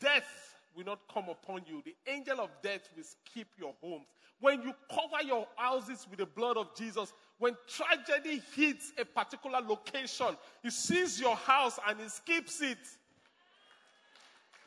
death 0.00 0.56
will 0.74 0.86
not 0.86 1.00
come 1.12 1.28
upon 1.28 1.62
you. 1.66 1.82
The 1.84 1.94
angel 2.10 2.40
of 2.40 2.48
death 2.62 2.88
will 2.96 3.04
skip 3.04 3.48
your 3.58 3.74
homes. 3.82 4.06
When 4.40 4.62
you 4.62 4.72
cover 4.88 5.22
your 5.26 5.46
houses 5.56 6.06
with 6.08 6.20
the 6.20 6.26
blood 6.26 6.56
of 6.56 6.74
Jesus, 6.74 7.12
when 7.38 7.54
tragedy 7.68 8.40
hits 8.56 8.92
a 8.98 9.04
particular 9.04 9.60
location, 9.60 10.28
he 10.62 10.70
sees 10.70 11.20
your 11.20 11.36
house 11.36 11.78
and 11.86 12.00
he 12.00 12.08
skips 12.08 12.62
it. 12.62 12.78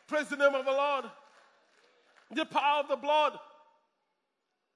Praise 0.05 0.27
the 0.27 0.37
name 0.37 0.53
of 0.53 0.65
the 0.65 0.71
Lord. 0.71 1.05
The 2.31 2.45
power 2.45 2.81
of 2.81 2.89
the 2.89 2.95
blood. 2.95 3.39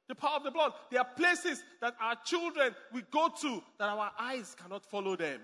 The 0.08 0.16
power 0.16 0.38
of 0.38 0.44
the 0.44 0.52
blood. 0.52 0.74
There 0.92 1.00
are 1.00 1.10
places 1.18 1.64
that 1.82 1.96
our 2.00 2.16
children 2.24 2.76
will 2.94 3.02
go 3.12 3.30
to 3.42 3.64
that 3.80 3.90
our 3.90 4.12
eyes 4.20 4.56
cannot 4.62 4.86
follow 4.86 5.16
them. 5.16 5.42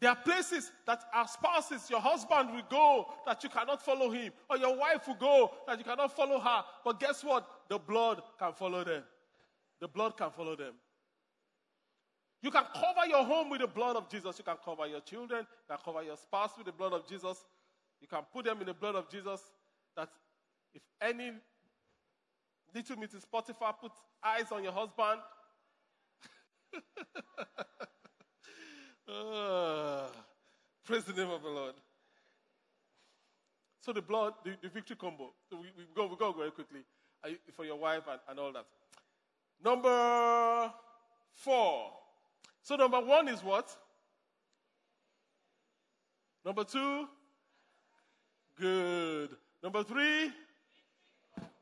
There 0.00 0.10
are 0.10 0.16
places 0.16 0.72
that 0.86 1.04
our 1.14 1.26
spouses, 1.28 1.88
your 1.88 2.00
husband 2.00 2.50
will 2.52 2.66
go 2.68 3.06
that 3.26 3.42
you 3.44 3.48
cannot 3.48 3.82
follow 3.82 4.10
him, 4.10 4.32
or 4.50 4.58
your 4.58 4.76
wife 4.76 5.06
will 5.06 5.14
go 5.14 5.52
that 5.66 5.78
you 5.78 5.84
cannot 5.84 6.14
follow 6.14 6.38
her. 6.38 6.64
But 6.84 7.00
guess 7.00 7.22
what? 7.22 7.48
The 7.68 7.78
blood 7.78 8.20
can 8.38 8.52
follow 8.52 8.84
them. 8.84 9.04
The 9.80 9.88
blood 9.88 10.16
can 10.16 10.30
follow 10.30 10.56
them. 10.56 10.74
You 12.42 12.50
can 12.50 12.64
cover 12.74 13.08
your 13.08 13.24
home 13.24 13.48
with 13.48 13.62
the 13.62 13.66
blood 13.66 13.96
of 13.96 14.10
Jesus. 14.10 14.36
You 14.36 14.44
can 14.44 14.56
cover 14.62 14.86
your 14.86 15.00
children. 15.00 15.40
You 15.40 15.76
can 15.76 15.78
cover 15.82 16.02
your 16.02 16.16
spouse 16.16 16.50
with 16.58 16.66
the 16.66 16.72
blood 16.72 16.92
of 16.92 17.08
Jesus. 17.08 17.42
You 18.00 18.08
can 18.08 18.20
put 18.30 18.44
them 18.44 18.60
in 18.60 18.66
the 18.66 18.74
blood 18.74 18.96
of 18.96 19.08
Jesus. 19.08 19.40
That 19.96 20.10
if 20.74 20.82
any 21.00 21.32
Little 22.74 22.96
Mrs. 22.96 23.22
Potiphar 23.30 23.74
put 23.80 23.92
eyes 24.22 24.50
on 24.50 24.64
your 24.64 24.72
husband. 24.72 25.20
uh, 29.08 30.08
praise 30.84 31.04
the 31.04 31.12
name 31.12 31.30
of 31.30 31.42
the 31.42 31.48
Lord. 31.48 31.74
So 33.80 33.92
the 33.92 34.02
blood, 34.02 34.34
the, 34.44 34.56
the 34.60 34.68
victory 34.68 34.96
combo. 34.96 35.32
So 35.48 35.56
we, 35.56 35.68
we, 35.76 35.84
go, 35.94 36.06
we 36.06 36.16
go 36.16 36.32
very 36.32 36.50
quickly 36.50 36.80
for 37.54 37.64
your 37.64 37.76
wife 37.76 38.02
and, 38.10 38.20
and 38.28 38.38
all 38.40 38.52
that. 38.52 38.66
Number 39.64 40.72
four. 41.34 41.92
So 42.62 42.76
number 42.76 43.00
one 43.00 43.28
is 43.28 43.42
what? 43.44 43.76
Number 46.44 46.64
two? 46.64 47.06
Good. 48.58 49.30
Number 49.62 49.84
three? 49.84 50.32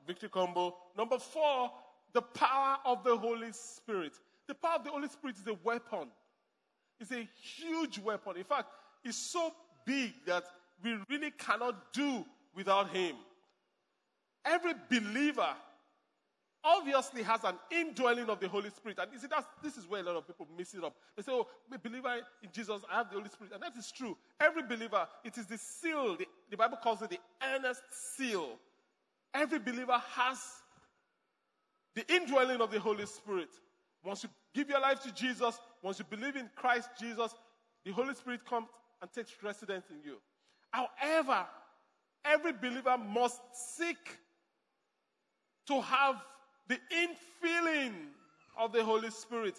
Victory 0.06 0.28
combo. 0.28 0.74
Number 0.96 1.18
four, 1.18 1.70
the 2.12 2.22
power 2.22 2.76
of 2.84 3.04
the 3.04 3.16
Holy 3.16 3.52
Spirit. 3.52 4.12
The 4.46 4.54
power 4.54 4.76
of 4.76 4.84
the 4.84 4.90
Holy 4.90 5.08
Spirit 5.08 5.36
is 5.38 5.46
a 5.46 5.56
weapon. 5.64 6.08
It's 7.00 7.12
a 7.12 7.26
huge 7.40 7.98
weapon. 7.98 8.36
In 8.36 8.44
fact, 8.44 8.68
it's 9.04 9.16
so 9.16 9.52
big 9.84 10.12
that 10.26 10.44
we 10.82 10.96
really 11.08 11.30
cannot 11.32 11.92
do 11.92 12.24
without 12.54 12.90
Him. 12.90 13.16
Every 14.44 14.74
believer 14.90 15.48
obviously 16.64 17.22
has 17.22 17.42
an 17.44 17.54
indwelling 17.70 18.28
of 18.28 18.38
the 18.40 18.48
Holy 18.48 18.70
Spirit. 18.70 18.98
And 19.00 19.12
you 19.12 19.18
see, 19.18 19.26
this 19.62 19.76
is 19.76 19.88
where 19.88 20.00
a 20.00 20.04
lot 20.04 20.16
of 20.16 20.26
people 20.26 20.46
mess 20.56 20.74
it 20.74 20.84
up. 20.84 20.94
They 21.16 21.22
say, 21.22 21.32
oh, 21.32 21.48
a 21.72 21.78
believer 21.78 22.14
in 22.42 22.50
Jesus, 22.52 22.82
I 22.90 22.98
have 22.98 23.10
the 23.10 23.16
Holy 23.16 23.28
Spirit. 23.28 23.52
And 23.52 23.62
that 23.62 23.76
is 23.76 23.90
true. 23.90 24.16
Every 24.40 24.62
believer, 24.62 25.06
it 25.24 25.36
is 25.38 25.46
the 25.46 25.58
seal. 25.58 26.16
The, 26.16 26.26
the 26.50 26.56
Bible 26.56 26.78
calls 26.82 27.02
it 27.02 27.10
the 27.10 27.18
earnest 27.54 27.82
seal 28.16 28.58
Every 29.34 29.58
believer 29.58 30.00
has 30.14 30.38
the 31.94 32.04
indwelling 32.14 32.60
of 32.60 32.70
the 32.70 32.80
Holy 32.80 33.06
Spirit. 33.06 33.48
Once 34.04 34.22
you 34.24 34.30
give 34.54 34.68
your 34.68 34.80
life 34.80 35.02
to 35.02 35.12
Jesus, 35.12 35.58
once 35.82 35.98
you 35.98 36.04
believe 36.08 36.36
in 36.36 36.50
Christ 36.54 36.88
Jesus, 36.98 37.34
the 37.84 37.92
Holy 37.92 38.14
Spirit 38.14 38.44
comes 38.46 38.68
and 39.00 39.12
takes 39.12 39.32
residence 39.42 39.86
in 39.90 40.00
you. 40.04 40.16
However, 40.70 41.46
every 42.24 42.52
believer 42.52 42.96
must 42.98 43.40
seek 43.76 44.18
to 45.66 45.80
have 45.80 46.16
the 46.68 46.78
infilling 46.94 47.92
of 48.58 48.72
the 48.72 48.84
Holy 48.84 49.10
Spirit. 49.10 49.56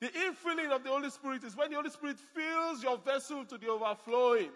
The 0.00 0.08
infilling 0.08 0.70
of 0.70 0.82
the 0.84 0.90
Holy 0.90 1.10
Spirit 1.10 1.44
is 1.44 1.56
when 1.56 1.70
the 1.70 1.76
Holy 1.76 1.90
Spirit 1.90 2.16
fills 2.34 2.82
your 2.82 2.98
vessel 2.98 3.44
to 3.46 3.56
the 3.58 3.68
overflowing. 3.68 4.50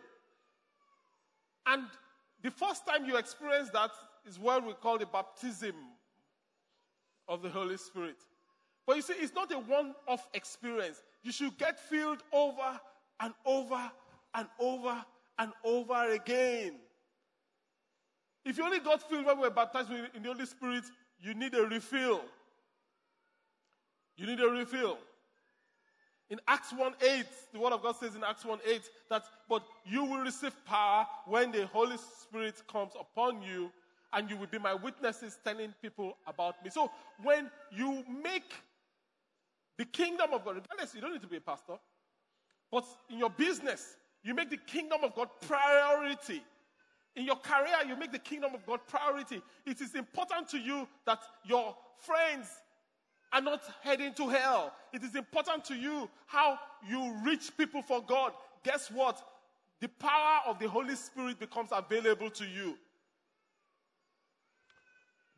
And 1.66 1.84
the 2.42 2.50
first 2.50 2.86
time 2.86 3.04
you 3.04 3.16
experience 3.16 3.70
that 3.70 3.90
is 4.26 4.38
what 4.38 4.66
we 4.66 4.72
call 4.74 4.98
the 4.98 5.06
baptism 5.06 5.74
of 7.28 7.42
the 7.42 7.48
Holy 7.48 7.76
Spirit. 7.76 8.16
But 8.86 8.96
you 8.96 9.02
see, 9.02 9.14
it's 9.14 9.34
not 9.34 9.52
a 9.52 9.58
one 9.58 9.94
off 10.08 10.28
experience. 10.34 11.02
You 11.22 11.32
should 11.32 11.56
get 11.58 11.78
filled 11.78 12.22
over 12.32 12.80
and 13.20 13.34
over 13.44 13.90
and 14.34 14.48
over 14.58 15.04
and 15.38 15.52
over 15.64 16.12
again. 16.12 16.74
If 18.44 18.58
you 18.58 18.64
only 18.64 18.80
got 18.80 19.08
filled 19.08 19.26
when 19.26 19.36
we 19.36 19.42
were 19.42 19.50
baptized 19.50 19.90
in 19.90 20.22
the 20.22 20.28
Holy 20.28 20.46
Spirit, 20.46 20.84
you 21.20 21.34
need 21.34 21.54
a 21.54 21.62
refill. 21.62 22.22
You 24.16 24.26
need 24.26 24.40
a 24.40 24.48
refill. 24.48 24.98
In 26.30 26.38
Acts 26.46 26.72
1 26.72 26.94
8, 27.02 27.26
the 27.52 27.58
Word 27.58 27.72
of 27.72 27.82
God 27.82 27.96
says 27.96 28.14
in 28.14 28.22
Acts 28.22 28.44
1 28.44 28.60
8 28.64 28.82
that, 29.10 29.24
but 29.48 29.64
you 29.84 30.04
will 30.04 30.20
receive 30.20 30.54
power 30.64 31.06
when 31.26 31.50
the 31.50 31.66
Holy 31.66 31.96
Spirit 31.96 32.62
comes 32.70 32.92
upon 32.98 33.42
you, 33.42 33.70
and 34.12 34.28
you 34.28 34.36
will 34.36 34.46
be 34.46 34.58
my 34.58 34.74
witnesses 34.74 35.38
telling 35.44 35.74
people 35.80 36.16
about 36.26 36.62
me. 36.64 36.70
So 36.70 36.90
when 37.22 37.50
you 37.70 38.04
make 38.22 38.52
the 39.78 39.84
kingdom 39.84 40.32
of 40.32 40.44
God, 40.44 40.56
regardless, 40.56 40.94
you 40.94 41.00
don't 41.00 41.12
need 41.12 41.22
to 41.22 41.28
be 41.28 41.36
a 41.36 41.40
pastor, 41.40 41.78
but 42.70 42.84
in 43.08 43.18
your 43.18 43.30
business, 43.30 43.96
you 44.22 44.34
make 44.34 44.50
the 44.50 44.58
kingdom 44.58 45.00
of 45.02 45.14
God 45.14 45.28
priority. 45.46 46.42
In 47.16 47.24
your 47.24 47.36
career, 47.36 47.76
you 47.88 47.96
make 47.96 48.12
the 48.12 48.18
kingdom 48.18 48.54
of 48.54 48.64
God 48.66 48.80
priority. 48.86 49.42
It 49.66 49.80
is 49.80 49.94
important 49.94 50.48
to 50.50 50.58
you 50.58 50.86
that 51.06 51.20
your 51.44 51.74
friends 51.98 52.48
are 53.32 53.40
not 53.40 53.62
heading 53.82 54.12
to 54.14 54.28
hell. 54.28 54.72
It 54.92 55.02
is 55.02 55.14
important 55.14 55.64
to 55.66 55.74
you 55.74 56.08
how 56.26 56.58
you 56.88 57.14
reach 57.24 57.56
people 57.56 57.82
for 57.82 58.02
God. 58.02 58.32
Guess 58.64 58.90
what? 58.90 59.20
The 59.80 59.88
power 59.88 60.40
of 60.46 60.58
the 60.58 60.68
Holy 60.68 60.94
Spirit 60.94 61.38
becomes 61.38 61.70
available 61.72 62.30
to 62.30 62.44
you. 62.44 62.76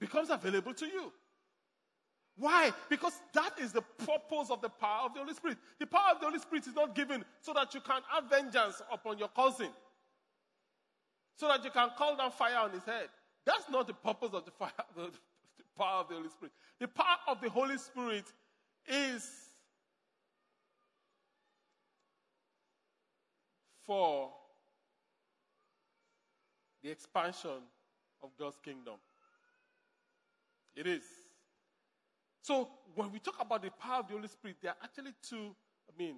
Becomes 0.03 0.31
available 0.31 0.75
to 0.75 0.85
you. 0.85 1.13
Why? 2.37 2.73
Because 2.91 3.13
that 3.35 3.53
is 3.61 3.71
the 3.71 3.83
purpose 3.83 4.51
of 4.51 4.61
the 4.61 4.69
power 4.69 5.07
of 5.07 5.15
the 5.15 5.21
Holy 5.21 5.33
Spirit. 5.33 5.59
The 5.79 5.87
power 5.87 6.15
of 6.15 6.19
the 6.19 6.27
Holy 6.27 6.41
Spirit 6.41 6.67
is 6.67 6.75
not 6.75 6.97
given 6.97 7.25
so 7.41 7.53
that 7.53 7.73
you 7.73 7.81
can 7.81 8.03
have 8.11 8.25
vengeance 8.29 8.83
upon 8.91 9.19
your 9.19 9.29
cousin, 9.29 9.69
so 11.37 11.47
that 11.47 11.63
you 11.63 11.71
can 11.71 11.91
call 11.97 12.17
down 12.17 12.33
fire 12.33 12.57
on 12.65 12.73
his 12.73 12.83
head. 12.83 13.11
That's 13.47 13.71
not 13.71 13.87
the 13.87 13.95
purpose 13.95 14.31
of 14.33 14.45
the, 14.45 14.51
fire, 14.51 14.73
the, 14.97 15.03
the 15.57 15.65
power 15.79 16.01
of 16.01 16.09
the 16.09 16.17
Holy 16.17 16.31
Spirit. 16.31 16.53
The 16.81 16.89
power 16.89 17.19
of 17.29 17.41
the 17.41 17.49
Holy 17.49 17.79
Spirit 17.79 18.25
is 18.89 19.31
for 23.87 24.33
the 26.83 26.91
expansion 26.91 27.63
of 28.21 28.31
God's 28.37 28.59
kingdom. 28.65 28.95
It 30.75 30.87
is. 30.87 31.03
So 32.43 32.69
when 32.95 33.13
we 33.13 33.19
talk 33.19 33.37
about 33.41 33.63
the 33.63 33.71
power 33.71 34.01
of 34.01 34.09
the 34.09 34.15
Holy 34.15 34.29
Spirit, 34.29 34.57
there 34.63 34.73
are 34.73 34.77
actually 34.83 35.13
two, 35.23 35.55
I 35.89 35.93
mean, 35.97 36.17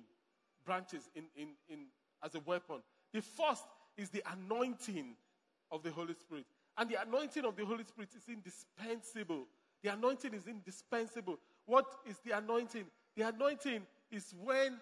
branches 0.65 1.09
in, 1.15 1.25
in, 1.37 1.49
in 1.69 1.87
as 2.23 2.35
a 2.35 2.41
weapon. 2.41 2.77
The 3.13 3.21
first 3.21 3.65
is 3.97 4.09
the 4.11 4.23
anointing 4.33 5.15
of 5.71 5.83
the 5.83 5.91
Holy 5.91 6.15
Spirit. 6.15 6.47
And 6.77 6.91
the 6.91 7.01
anointing 7.01 7.45
of 7.45 7.57
the 7.57 7.65
Holy 7.65 7.85
Spirit 7.85 8.11
is 8.17 8.23
indispensable. 8.29 9.47
The 9.83 9.93
anointing 9.93 10.33
is 10.35 10.47
indispensable. 10.47 11.39
What 11.67 11.87
is 12.09 12.17
the 12.25 12.37
anointing? 12.37 12.85
The 13.17 13.29
anointing 13.29 13.83
is 14.11 14.35
when 14.43 14.79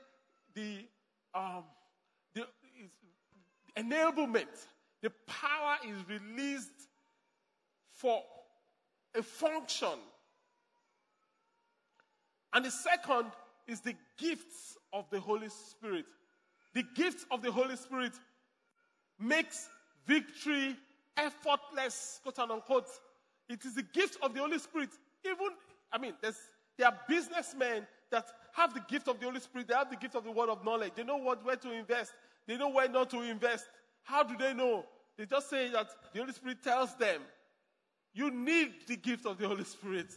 the, 0.55 0.87
um, 1.35 1.65
the 2.35 2.43
is 2.81 2.91
enablement, 3.77 4.67
the 5.03 5.11
power 5.27 5.77
is 5.87 5.97
released 6.09 6.89
for 7.95 8.23
a 9.15 9.23
function 9.23 9.99
and 12.53 12.65
the 12.65 12.71
second 12.71 13.31
is 13.67 13.81
the 13.81 13.95
gifts 14.19 14.77
of 14.93 15.09
the 15.11 15.21
Holy 15.21 15.49
Spirit. 15.49 16.05
The 16.75 16.85
gifts 16.95 17.25
of 17.31 17.43
the 17.43 17.51
Holy 17.51 17.77
Spirit 17.77 18.13
makes 19.19 19.69
victory 20.07 20.77
effortless, 21.17 22.21
quote 22.23 22.39
unquote. 22.39 22.89
It 23.49 23.65
is 23.65 23.75
the 23.75 23.83
gift 23.83 24.19
of 24.23 24.35
the 24.35 24.41
Holy 24.41 24.59
Spirit. 24.59 24.91
Even, 25.25 25.49
I 25.93 25.99
mean, 25.99 26.15
there 26.21 26.87
are 26.87 26.99
businessmen 27.09 27.87
that 28.11 28.27
have 28.53 28.75
the 28.75 28.83
gift 28.89 29.09
of 29.09 29.19
the 29.19 29.27
Holy 29.27 29.41
Spirit. 29.41 29.69
They 29.69 29.75
have 29.75 29.91
the 29.91 29.97
gift 29.97 30.15
of 30.15 30.25
the 30.25 30.31
word 30.31 30.51
of 30.51 30.65
knowledge. 30.65 30.93
They 30.95 31.05
know 31.05 31.17
what, 31.17 31.45
where 31.45 31.57
to 31.57 31.73
invest. 31.73 32.13
They 32.47 32.57
know 32.57 32.69
where 32.69 32.89
not 32.89 33.11
to 33.11 33.23
invest. 33.23 33.67
How 34.03 34.23
do 34.23 34.37
they 34.37 34.53
know? 34.53 34.85
They 35.17 35.27
just 35.27 35.49
say 35.49 35.71
that 35.71 35.89
the 36.13 36.21
Holy 36.21 36.33
Spirit 36.33 36.63
tells 36.63 36.95
them. 36.97 37.23
You 38.15 38.31
need 38.31 38.73
the 38.87 38.97
gift 38.97 39.27
of 39.27 39.39
the 39.39 39.49
Holy 39.49 39.65
Spirit. 39.65 40.09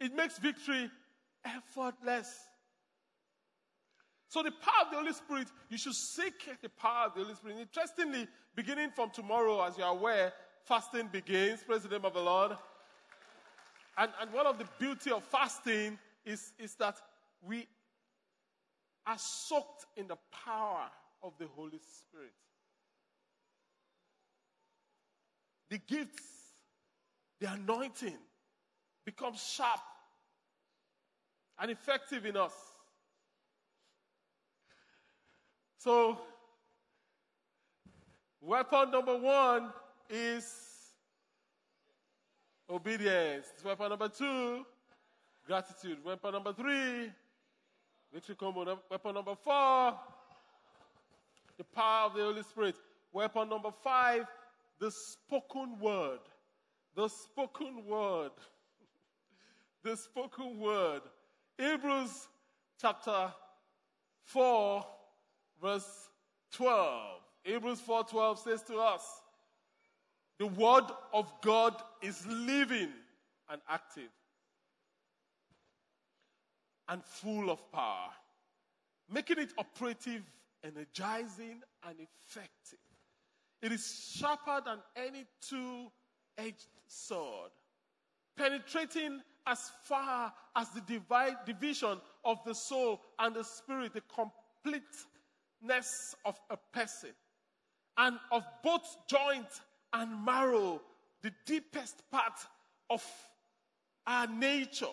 It 0.00 0.14
makes 0.14 0.38
victory 0.38 0.90
effortless. 1.44 2.28
So, 4.28 4.42
the 4.42 4.50
power 4.50 4.84
of 4.86 4.90
the 4.90 4.96
Holy 4.96 5.12
Spirit, 5.12 5.48
you 5.68 5.78
should 5.78 5.94
seek 5.94 6.48
the 6.60 6.68
power 6.68 7.06
of 7.06 7.14
the 7.14 7.22
Holy 7.22 7.34
Spirit. 7.36 7.58
Interestingly, 7.60 8.26
beginning 8.56 8.90
from 8.90 9.10
tomorrow, 9.10 9.62
as 9.62 9.78
you 9.78 9.84
are 9.84 9.92
aware, 9.92 10.32
fasting 10.64 11.08
begins. 11.12 11.62
Praise 11.62 11.82
the 11.82 11.88
name 11.88 12.04
of 12.04 12.14
the 12.14 12.20
Lord. 12.20 12.52
And, 13.96 14.10
and 14.20 14.32
one 14.32 14.46
of 14.46 14.58
the 14.58 14.66
beauty 14.78 15.12
of 15.12 15.22
fasting 15.22 15.98
is, 16.24 16.52
is 16.58 16.74
that 16.76 16.96
we 17.40 17.68
are 19.06 19.18
soaked 19.18 19.86
in 19.96 20.08
the 20.08 20.18
power 20.44 20.90
of 21.22 21.34
the 21.38 21.46
Holy 21.54 21.78
Spirit. 21.78 22.32
The 25.74 25.80
gifts, 25.88 26.22
the 27.40 27.52
anointing, 27.52 28.16
becomes 29.04 29.42
sharp 29.42 29.80
and 31.58 31.68
effective 31.68 32.24
in 32.24 32.36
us. 32.36 32.52
So, 35.78 36.20
weapon 38.40 38.92
number 38.92 39.18
one 39.18 39.70
is 40.08 40.46
obedience. 42.70 43.48
Weapon 43.64 43.88
number 43.88 44.08
two, 44.08 44.64
gratitude. 45.44 45.98
Weapon 46.04 46.34
number 46.34 46.52
three, 46.52 47.10
victory 48.12 48.36
combo. 48.36 48.78
Weapon 48.88 49.14
number 49.14 49.34
four, 49.34 49.94
the 51.58 51.64
power 51.64 52.06
of 52.06 52.14
the 52.14 52.22
Holy 52.22 52.42
Spirit. 52.44 52.76
Weapon 53.12 53.48
number 53.48 53.72
five, 53.82 54.24
the 54.80 54.90
spoken 54.90 55.78
word. 55.78 56.20
The 56.94 57.08
spoken 57.08 57.84
word 57.86 58.30
the 59.84 59.96
spoken 59.96 60.58
word. 60.58 61.02
Hebrews 61.58 62.28
chapter 62.80 63.32
4, 64.24 64.84
verse 65.62 66.08
12. 66.52 67.20
Hebrews 67.44 67.80
4:12 67.86 68.38
says 68.38 68.62
to 68.62 68.78
us, 68.78 69.02
the 70.38 70.46
word 70.46 70.84
of 71.12 71.32
God 71.42 71.80
is 72.02 72.26
living 72.26 72.90
and 73.50 73.60
active 73.68 74.10
and 76.88 77.04
full 77.04 77.50
of 77.50 77.70
power, 77.70 78.08
making 79.12 79.38
it 79.38 79.52
operative, 79.58 80.22
energizing, 80.64 81.62
and 81.86 81.96
effective. 82.00 82.78
It 83.64 83.72
is 83.72 84.14
sharper 84.18 84.60
than 84.62 84.78
any 84.94 85.24
two 85.40 85.90
edged 86.36 86.68
sword, 86.86 87.50
penetrating 88.36 89.22
as 89.46 89.70
far 89.84 90.34
as 90.54 90.68
the 90.68 90.82
divide, 90.82 91.46
division 91.46 91.98
of 92.26 92.44
the 92.44 92.54
soul 92.54 93.00
and 93.18 93.34
the 93.34 93.42
spirit, 93.42 93.94
the 93.94 94.02
completeness 95.62 96.14
of 96.26 96.38
a 96.50 96.58
person, 96.74 97.14
and 97.96 98.18
of 98.30 98.44
both 98.62 98.98
joint 99.08 99.48
and 99.94 100.22
marrow, 100.22 100.82
the 101.22 101.32
deepest 101.46 102.02
part 102.10 102.38
of 102.90 103.02
our 104.06 104.26
nature, 104.26 104.84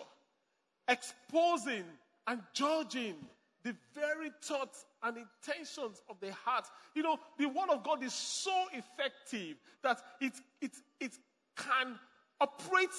exposing 0.88 1.84
and 2.26 2.40
judging 2.54 3.16
the 3.64 3.76
very 3.94 4.30
thoughts 4.40 4.86
and 5.02 5.16
intentions 5.16 6.02
of 6.08 6.16
the 6.20 6.32
heart. 6.32 6.66
You 6.94 7.02
know, 7.02 7.18
the 7.38 7.46
Word 7.46 7.70
of 7.70 7.82
God 7.82 8.02
is 8.02 8.12
so 8.12 8.66
effective 8.72 9.56
that 9.82 10.00
it, 10.20 10.32
it, 10.60 10.72
it 11.00 11.12
can 11.56 11.98
operate 12.40 12.90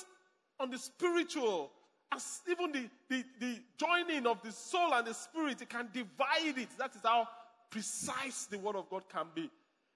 on 0.59 0.69
the 0.69 0.77
spiritual, 0.77 1.71
as 2.11 2.41
even 2.49 2.71
the, 2.71 2.89
the, 3.09 3.23
the 3.39 3.59
joining 3.77 4.27
of 4.27 4.41
the 4.41 4.51
soul 4.51 4.93
and 4.93 5.07
the 5.07 5.13
spirit, 5.13 5.61
it 5.61 5.69
can 5.69 5.89
divide 5.93 6.57
it. 6.57 6.69
That 6.77 6.95
is 6.95 7.01
how 7.03 7.27
precise 7.69 8.45
the 8.45 8.59
word 8.59 8.75
of 8.75 8.89
God 8.89 9.03
can 9.09 9.25
be. 9.33 9.49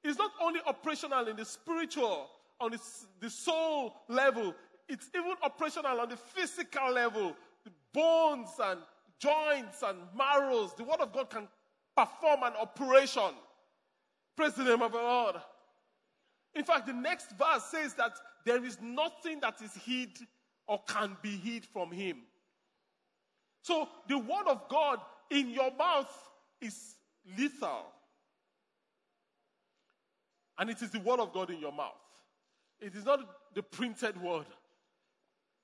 It's 0.03 0.17
not 0.17 0.31
only 0.41 0.61
operational 0.65 1.27
in 1.27 1.35
the 1.35 1.45
spiritual, 1.45 2.29
on 2.59 2.71
the, 2.71 2.79
the 3.19 3.29
soul 3.29 3.95
level, 4.07 4.55
it's 4.89 5.09
even 5.13 5.33
operational 5.43 5.99
on 5.99 6.09
the 6.09 6.17
physical 6.17 6.91
level. 6.91 7.35
The 7.65 7.71
bones 7.93 8.49
and 8.63 8.79
joints 9.19 9.83
and 9.83 9.97
marrows, 10.17 10.73
the 10.75 10.83
word 10.83 11.01
of 11.01 11.11
God 11.11 11.29
can 11.29 11.47
perform 11.97 12.43
an 12.43 12.53
operation. 12.61 13.31
Praise 14.35 14.53
the 14.53 14.63
name 14.63 14.81
of 14.83 14.91
the 14.91 14.99
Lord. 14.99 15.35
In 16.53 16.63
fact, 16.63 16.85
the 16.85 16.93
next 16.93 17.31
verse 17.31 17.63
says 17.71 17.95
that 17.95 18.11
there 18.45 18.63
is 18.63 18.77
nothing 18.81 19.39
that 19.41 19.61
is 19.61 19.73
hid 19.83 20.11
or 20.67 20.79
can 20.87 21.17
be 21.21 21.35
hid 21.37 21.65
from 21.65 21.91
him. 21.91 22.17
So 23.63 23.89
the 24.07 24.17
word 24.17 24.47
of 24.47 24.69
God 24.69 24.99
in 25.31 25.49
your 25.49 25.71
mouth 25.75 26.09
is 26.61 26.95
lethal. 27.37 27.85
And 30.59 30.69
it 30.69 30.81
is 30.81 30.91
the 30.91 30.99
word 30.99 31.19
of 31.19 31.33
God 31.33 31.49
in 31.49 31.59
your 31.59 31.71
mouth. 31.71 31.93
It 32.79 32.95
is 32.95 33.05
not 33.05 33.21
the 33.53 33.63
printed 33.63 34.21
word. 34.21 34.45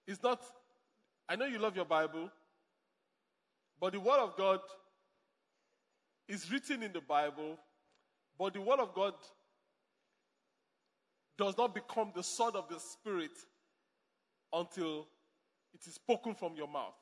It's 0.07 0.21
not, 0.21 0.41
I 1.29 1.35
know 1.35 1.45
you 1.45 1.59
love 1.59 1.75
your 1.75 1.85
Bible, 1.85 2.29
but 3.79 3.93
the 3.93 3.99
word 3.99 4.19
of 4.19 4.35
God 4.35 4.59
is 6.27 6.51
written 6.51 6.83
in 6.83 6.93
the 6.93 7.01
Bible, 7.01 7.57
but 8.37 8.53
the 8.53 8.61
word 8.61 8.79
of 8.79 8.93
God 8.93 9.13
does 11.37 11.57
not 11.57 11.73
become 11.73 12.11
the 12.15 12.23
sword 12.23 12.55
of 12.55 12.67
the 12.69 12.79
Spirit 12.79 13.31
until 14.51 15.07
it 15.73 15.85
is 15.87 15.95
spoken 15.95 16.35
from 16.35 16.55
your 16.55 16.67
mouth. 16.67 16.93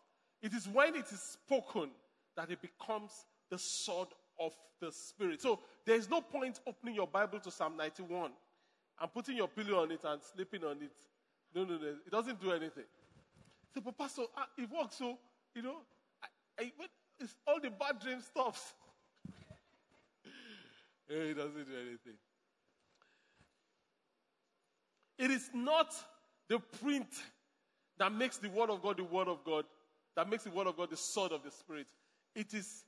It 0.42 0.54
is 0.54 0.68
when 0.68 0.96
it 0.96 1.06
is 1.12 1.22
spoken 1.22 1.90
that 2.36 2.50
it 2.50 2.60
becomes 2.62 3.12
the 3.50 3.58
sword 3.58 4.08
of 4.40 4.54
the 4.80 4.92
Spirit. 4.92 5.42
So 5.42 5.60
there 5.86 5.96
is 5.96 6.10
no 6.10 6.22
point 6.22 6.60
opening 6.66 6.96
your 6.96 7.08
Bible 7.08 7.40
to 7.42 7.52
Psalm 7.52 7.78
91 7.78 8.32
and 9.02 9.14
putting 9.14 9.38
your 9.38 9.48
pillow 9.48 9.84
on 9.84 9.92
it 9.92 10.02
and 10.04 10.22
sleeping 10.34 10.64
on 10.64 10.78
it. 10.82 10.92
No, 11.54 11.64
no, 11.64 11.78
no. 11.78 11.88
It 12.06 12.12
doesn't 12.12 12.40
do 12.40 12.52
anything. 12.52 12.86
So, 13.74 13.82
but 13.82 13.98
Pastor, 13.98 14.24
ah, 14.38 14.48
it 14.58 14.70
works. 14.72 14.98
So, 14.98 15.18
you 15.54 15.62
know, 15.62 15.78
I, 16.60 16.64
I, 16.64 16.72
it's 17.20 17.36
all 17.48 17.60
the 17.60 17.70
bad 17.70 18.00
dream 18.02 18.22
stops. 18.22 18.74
Eh, 21.12 21.32
it 21.32 21.34
doesn't 21.36 21.66
do 21.66 21.76
anything. 21.76 22.14
It 25.18 25.30
is 25.30 25.50
not 25.54 25.94
the 26.48 26.60
print 26.60 27.08
that 27.98 28.14
makes 28.14 28.38
the 28.38 28.50
Word 28.50 28.70
of 28.70 28.82
God 28.82 28.98
the 28.98 29.04
Word 29.04 29.28
of 29.28 29.44
God, 29.44 29.66
that 30.16 30.30
makes 30.30 30.46
the 30.46 30.52
Word 30.52 30.68
of 30.68 30.78
God 30.78 30.90
the 30.90 30.98
sword 30.98 31.32
of 31.32 31.44
the 31.44 31.52
Spirit. 31.52 31.88
It 32.34 32.54
is 32.54 32.86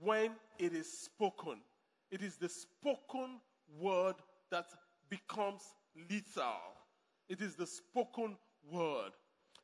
when 0.00 0.30
it 0.58 0.72
is 0.72 0.90
spoken. 0.90 1.60
It 2.10 2.22
is 2.22 2.36
the 2.36 2.48
spoken 2.48 3.40
word 3.78 4.16
that 4.50 4.66
becomes 5.08 5.62
lethal. 6.08 6.56
It 7.28 7.40
is 7.40 7.54
the 7.54 7.66
spoken 7.66 8.36
word. 8.70 9.10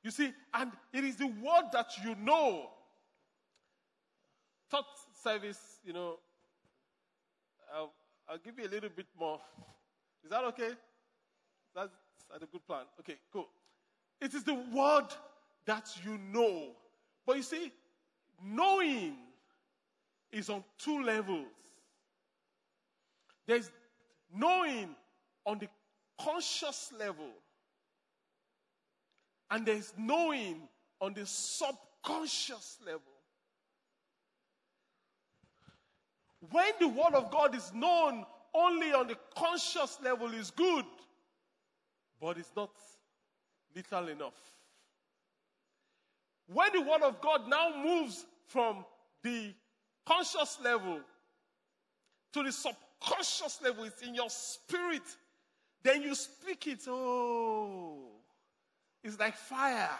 You 0.03 0.11
see, 0.11 0.33
and 0.55 0.73
it 0.93 1.05
is 1.05 1.17
the 1.17 1.27
word 1.27 1.65
that 1.73 1.91
you 2.05 2.15
know. 2.17 2.71
Thought 4.71 4.87
service, 5.23 5.81
you 5.85 5.93
know, 5.93 6.19
I'll, 7.75 7.93
I'll 8.29 8.39
give 8.39 8.59
you 8.59 8.67
a 8.67 8.73
little 8.73 8.91
bit 8.95 9.07
more. 9.19 9.41
Is 10.25 10.31
that 10.31 10.45
okay? 10.45 10.71
That's, 11.75 11.93
that's 12.31 12.43
a 12.43 12.47
good 12.47 12.67
plan. 12.67 12.85
Okay, 13.01 13.17
cool. 13.33 13.49
It 14.21 14.35
is 14.35 14.43
the 14.45 14.55
word 14.55 15.09
that 15.67 15.89
you 16.05 16.19
know. 16.33 16.71
But 17.27 17.37
you 17.37 17.43
see, 17.43 17.73
knowing 18.43 19.17
is 20.33 20.51
on 20.51 20.65
two 20.79 21.03
levels. 21.03 21.47
There's 23.47 23.71
knowing 24.35 24.97
on 25.45 25.59
the 25.59 25.69
conscious 26.21 26.93
level, 26.99 27.31
and 29.51 29.65
there's 29.65 29.93
knowing 29.97 30.69
on 31.01 31.15
the 31.15 31.27
subconscious 31.27 32.79
level. 32.85 33.03
When 36.51 36.73
the 36.81 36.89
Word 36.89 37.15
of 37.15 37.31
God 37.31 37.55
is 37.55 37.73
known 37.75 38.25
only 38.55 38.93
on 38.93 39.09
the 39.09 39.17
conscious 39.37 39.99
level, 40.03 40.33
is 40.33 40.51
good, 40.51 40.85
but 42.21 42.39
it's 42.39 42.53
not 42.57 42.71
little 43.75 44.09
enough. 44.09 44.35
When 46.53 46.73
the 46.73 46.81
Word 46.81 47.03
of 47.03 47.21
God 47.21 47.49
now 47.49 47.73
moves 47.83 48.25
from 48.47 48.85
the 49.23 49.53
conscious 50.07 50.59
level 50.63 51.01
to 52.33 52.43
the 52.43 52.53
subconscious 52.53 53.61
level, 53.63 53.85
it's 53.85 54.03
in 54.03 54.15
your 54.15 54.31
spirit, 54.31 55.03
then 55.83 56.03
you 56.03 56.15
speak 56.15 56.67
it. 56.67 56.81
Oh, 56.89 57.99
it's 59.03 59.19
like 59.19 59.37
fire. 59.37 59.91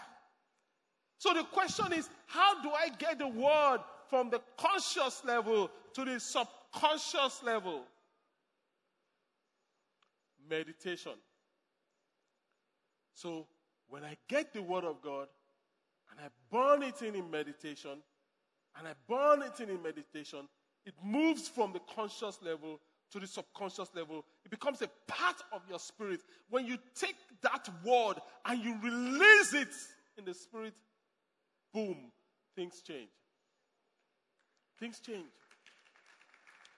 So 1.17 1.33
the 1.33 1.43
question 1.43 1.93
is, 1.93 2.09
how 2.27 2.61
do 2.61 2.69
I 2.69 2.89
get 2.89 3.19
the 3.19 3.27
word 3.27 3.79
from 4.09 4.29
the 4.29 4.41
conscious 4.57 5.23
level 5.25 5.69
to 5.97 6.05
the 6.05 6.19
subconscious 6.19 7.41
level? 7.43 7.81
Meditation. 10.47 11.13
So 13.15 13.47
when 13.89 14.03
I 14.03 14.15
get 14.27 14.53
the 14.53 14.61
word 14.61 14.83
of 14.83 15.01
God 15.01 15.27
and 16.11 16.19
I 16.19 16.29
burn 16.51 16.83
it 16.83 17.01
in 17.01 17.15
in 17.15 17.31
meditation, 17.31 17.97
and 18.77 18.87
I 18.87 18.93
burn 19.09 19.41
it 19.41 19.59
in 19.59 19.71
in 19.71 19.81
meditation, 19.81 20.47
it 20.85 20.93
moves 21.03 21.47
from 21.47 21.73
the 21.73 21.81
conscious 21.95 22.37
level 22.43 22.79
to 23.11 23.19
the 23.19 23.25
subconscious 23.25 23.89
level. 23.95 24.23
It 24.45 24.51
becomes 24.51 24.83
a 24.83 24.89
part 25.07 25.41
of 25.51 25.63
your 25.67 25.79
spirit. 25.79 26.19
When 26.51 26.67
you 26.67 26.77
take 26.93 27.15
that 27.41 27.67
word 27.83 28.17
and 28.45 28.63
you 28.63 28.77
release 28.83 29.53
it 29.55 29.73
in 30.15 30.25
the 30.25 30.35
spirit, 30.35 30.75
boom, 31.73 32.11
things 32.55 32.83
change. 32.85 33.09
Things 34.79 34.99
change. 34.99 35.25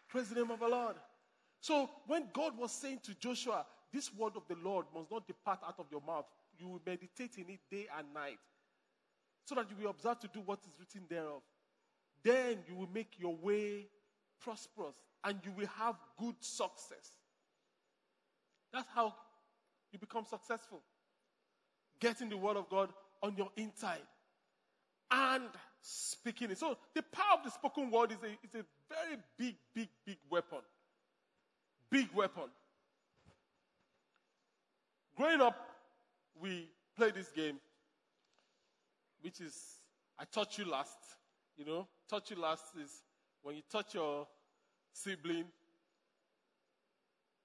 Praise 0.10 0.30
the 0.30 0.36
name 0.36 0.52
of 0.52 0.60
the 0.60 0.68
Lord. 0.68 0.96
So 1.62 1.90
when 2.08 2.26
God 2.34 2.58
was 2.58 2.72
saying 2.72 3.02
to 3.04 3.14
Joshua, 3.14 3.66
this 3.94 4.14
word 4.14 4.34
of 4.36 4.44
the 4.48 4.56
Lord 4.64 4.86
must 4.94 5.12
not 5.12 5.28
depart 5.28 5.60
out 5.66 5.76
of 5.78 5.86
your 5.92 6.02
mouth, 6.02 6.26
you 6.58 6.68
will 6.68 6.82
meditate 6.86 7.38
in 7.38 7.50
it 7.50 7.60
day 7.70 7.86
and 7.98 8.14
night, 8.14 8.40
so 9.46 9.56
that 9.56 9.70
you 9.70 9.76
will 9.82 9.92
observe 9.92 10.20
to 10.20 10.28
do 10.28 10.42
what 10.46 10.60
is 10.66 10.74
written 10.80 11.08
thereof. 11.10 11.42
Then 12.24 12.58
you 12.68 12.76
will 12.76 12.90
make 12.94 13.20
your 13.20 13.36
way 13.36 13.88
prosperous 14.42 14.96
and 15.24 15.40
you 15.44 15.52
will 15.56 15.68
have 15.78 15.96
good 16.18 16.36
success. 16.40 17.12
That's 18.74 18.88
how 18.94 19.14
you 19.92 20.00
become 20.00 20.26
successful. 20.26 20.82
Getting 22.00 22.30
the 22.30 22.38
word 22.38 22.58
of 22.58 22.70
God 22.70 22.90
on 23.22 23.36
your 23.38 23.50
inside 23.58 24.02
and 25.12 25.44
speaking 25.82 26.52
it. 26.52 26.58
So 26.58 26.78
the 26.94 27.02
power 27.02 27.38
of 27.38 27.44
the 27.44 27.52
spoken 27.52 27.90
word 27.92 28.12
is 28.12 28.18
a, 28.24 28.32
is 28.46 28.56
a 28.56 28.66
very 28.90 29.18
big, 29.38 29.56
big, 29.74 29.90
big 30.06 30.18
weapon. 30.30 30.60
Big 31.90 32.08
weapon. 32.14 32.50
Growing 35.16 35.42
up, 35.42 35.56
we 36.42 36.70
played 36.96 37.16
this 37.16 37.30
game, 37.30 37.60
which 39.22 39.42
is 39.42 39.80
I 40.18 40.26
taught 40.26 40.58
you 40.58 40.66
last. 40.66 40.98
You 41.58 41.66
know, 41.66 41.88
touch 42.10 42.32
you 42.32 42.38
last 42.38 42.64
is 42.82 42.90
when 43.42 43.56
you 43.56 43.62
touch 43.70 43.96
your 43.96 44.28
sibling, 44.94 45.46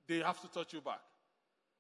they 0.07 0.19
have 0.19 0.41
to 0.43 0.49
touch 0.49 0.73
you 0.73 0.81
back. 0.81 1.01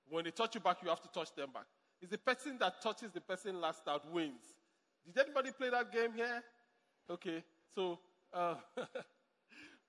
When 0.08 0.24
they 0.24 0.30
touch 0.30 0.54
you 0.54 0.60
back, 0.60 0.78
you 0.82 0.88
have 0.88 1.02
to 1.02 1.08
touch 1.08 1.34
them 1.34 1.50
back. 1.52 1.66
It's 2.00 2.10
the 2.10 2.18
person 2.18 2.58
that 2.58 2.82
touches 2.82 3.10
the 3.12 3.20
person 3.20 3.60
last 3.60 3.84
that 3.86 4.00
wins. 4.12 4.42
Did 5.06 5.18
anybody 5.18 5.50
play 5.52 5.70
that 5.70 5.92
game 5.92 6.12
here? 6.14 6.42
Okay, 7.10 7.44
so 7.74 7.98
uh, 8.32 8.54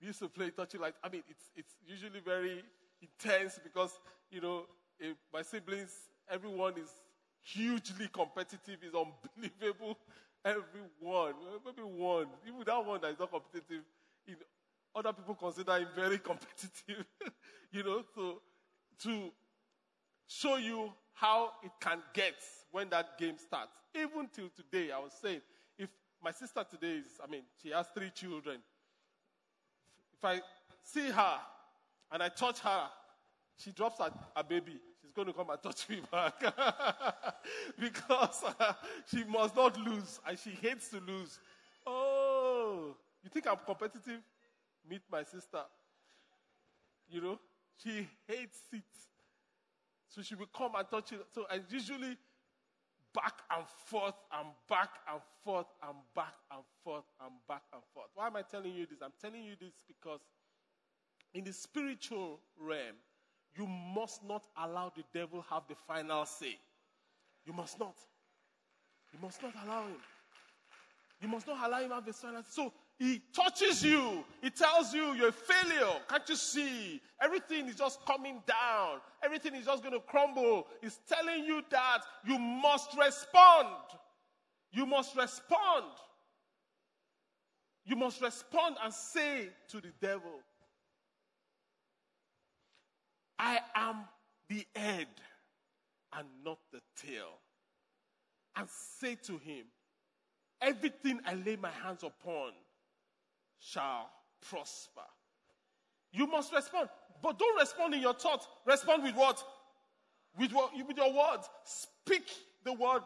we 0.01 0.08
used 0.08 0.19
to 0.19 0.30
play 0.30 0.49
touching 0.51 0.82
like 0.82 0.95
I 1.04 1.10
mean, 1.10 1.23
it's 1.30 1.49
it's 1.56 1.73
usually 1.86 2.19
very 2.19 2.63
intense 3.01 3.60
because 3.63 3.91
you 4.30 4.41
know 4.41 4.65
if 4.99 5.15
my 5.34 5.41
siblings, 5.41 5.91
everyone 6.30 6.73
is 6.78 6.89
hugely 7.41 8.08
competitive, 8.12 8.80
It's 8.82 8.95
unbelievable. 8.95 9.97
Everyone, 10.43 11.34
maybe 11.65 11.82
one, 11.82 12.28
even 12.47 12.62
that 12.65 12.86
one 12.86 13.01
that 13.01 13.12
is 13.12 13.19
not 13.19 13.32
competitive, 13.32 13.84
know, 14.34 14.45
other 14.95 15.12
people 15.12 15.34
consider 15.34 15.78
him 15.80 15.88
very 15.95 16.17
competitive. 16.30 17.06
you 17.71 17.84
know, 17.84 18.04
so 18.13 18.41
to 18.99 19.32
show 20.28 20.58
you 20.58 20.91
how 21.15 21.51
it 21.63 21.71
can 21.80 21.99
get 22.13 22.36
when 22.71 22.89
that 22.89 23.17
game 23.17 23.38
starts. 23.38 23.71
Even 23.95 24.30
till 24.34 24.49
today, 24.49 24.91
I 24.91 24.99
was 24.99 25.13
saying, 25.21 25.41
if 25.78 25.89
my 26.23 26.32
sister 26.32 26.63
today 26.69 26.97
is, 26.97 27.19
I 27.23 27.30
mean, 27.30 27.41
she 27.63 27.71
has 27.71 27.88
three 27.95 28.12
children. 28.12 28.60
If 30.13 30.23
I 30.23 30.41
see 30.84 31.10
her 31.10 31.38
and 32.12 32.21
I 32.21 32.30
touch 32.30 32.60
her, 32.60 32.84
she 33.58 33.71
drops 33.71 33.99
a, 33.99 34.12
a 34.36 34.43
baby 34.43 34.80
She's 35.06 35.13
going 35.13 35.28
to 35.28 35.34
come 35.34 35.51
and 35.51 35.62
touch 35.62 35.88
me 35.88 36.01
back. 36.12 36.41
because 37.80 38.43
uh, 38.60 38.73
she 39.12 39.23
must 39.23 39.56
not 39.56 39.78
lose 39.80 40.19
and 40.28 40.38
she 40.39 40.49
hates 40.49 40.89
to 40.89 40.99
lose. 40.99 41.39
Oh, 41.86 42.95
you 43.23 43.30
think 43.30 43.47
I'm 43.47 43.58
competitive? 43.63 44.21
Meet 44.89 45.01
my 45.12 45.21
sister. 45.21 45.62
You 47.08 47.21
know, 47.21 47.39
she 47.84 48.08
hates 48.28 48.63
it. 48.73 48.82
So 50.08 50.22
she 50.22 50.36
will 50.36 50.50
come 50.56 50.72
and 50.76 50.89
touch 50.89 51.12
it. 51.12 51.26
So 51.34 51.46
I 51.50 51.60
usually 51.70 52.18
back 53.13 53.41
and 53.56 53.65
forth 53.86 54.15
and 54.38 54.50
back 54.70 54.89
and 55.12 55.22
forth 55.44 55.68
and 55.88 55.96
back 56.15 56.34
and 56.52 56.62
forth 56.84 57.06
and 57.22 57.32
back 57.48 57.63
and 57.74 57.82
forth. 57.94 58.08
Why 58.13 58.28
am 58.28 58.36
I 58.36 58.41
telling 58.41 58.74
you 58.74 58.86
this? 58.86 59.00
I'm 59.02 59.13
telling 59.22 59.44
you 59.44 59.56
this 59.60 59.74
because 59.88 60.20
in 61.34 61.44
the 61.44 61.54
spiritual 61.54 62.39
realm, 62.60 62.96
you 63.58 63.68
must 63.68 64.24
not 64.24 64.44
allow 64.58 64.91
the 64.96 65.04
devil 65.13 65.44
have 65.50 65.63
the 65.68 65.76
final 65.88 66.26
say. 66.26 66.58
You 67.46 67.54
must 67.54 67.80
not. 67.80 67.96
You 69.13 69.20
must 69.22 69.41
not 69.41 69.54
allow 69.65 69.84
him. 69.84 69.98
You 71.22 71.28
must 71.30 71.48
not 71.48 71.65
allow 71.65 71.80
him 71.80 71.91
have 71.91 72.08
a 72.08 72.13
silence. 72.13 72.48
So 72.50 72.74
he 72.97 73.21
touches 73.34 73.84
you. 73.84 74.23
He 74.41 74.49
tells 74.49 74.93
you 74.93 75.13
you're 75.13 75.29
a 75.29 75.31
failure. 75.31 75.99
Can't 76.08 76.27
you 76.29 76.36
see? 76.36 77.01
Everything 77.21 77.67
is 77.67 77.75
just 77.75 78.05
coming 78.05 78.41
down. 78.47 78.99
Everything 79.23 79.55
is 79.55 79.65
just 79.65 79.84
going 79.84 79.93
to 79.93 79.99
crumble. 79.99 80.67
He's 80.81 80.99
telling 81.08 81.43
you 81.43 81.62
that 81.71 81.99
you 82.25 82.39
must 82.39 82.95
respond. 82.97 83.67
You 84.71 84.86
must 84.86 85.15
respond. 85.17 85.86
You 87.86 87.97
must 87.97 88.21
respond 88.21 88.77
and 88.84 88.93
say 88.93 89.49
to 89.69 89.81
the 89.81 89.91
devil, 90.01 90.39
I 93.38 93.60
am 93.75 94.05
the 94.47 94.65
head 94.73 95.08
and 96.17 96.27
not 96.43 96.60
the 96.71 96.79
tail. 96.95 97.39
And 98.55 98.67
say 98.69 99.15
to 99.23 99.38
him, 99.38 99.65
Everything 100.62 101.19
I 101.25 101.34
lay 101.34 101.58
my 101.58 101.69
hands 101.84 102.03
upon 102.03 102.53
shall 103.60 104.10
prosper. 104.50 105.02
You 106.12 106.28
must 106.28 106.54
respond. 106.54 106.89
But 107.22 107.39
don't 107.39 107.60
respond 107.60 107.94
in 107.94 108.02
your 108.02 108.13
thoughts. 108.13 108.48
Respond 108.65 109.04
with 109.04 109.15
what? 109.15 109.44
With, 110.38 110.52
what, 110.52 110.72
with 110.88 110.98
your 110.98 111.13
words. 111.13 111.50
Speak 111.63 112.30
the 112.63 112.74
word. 112.74 113.02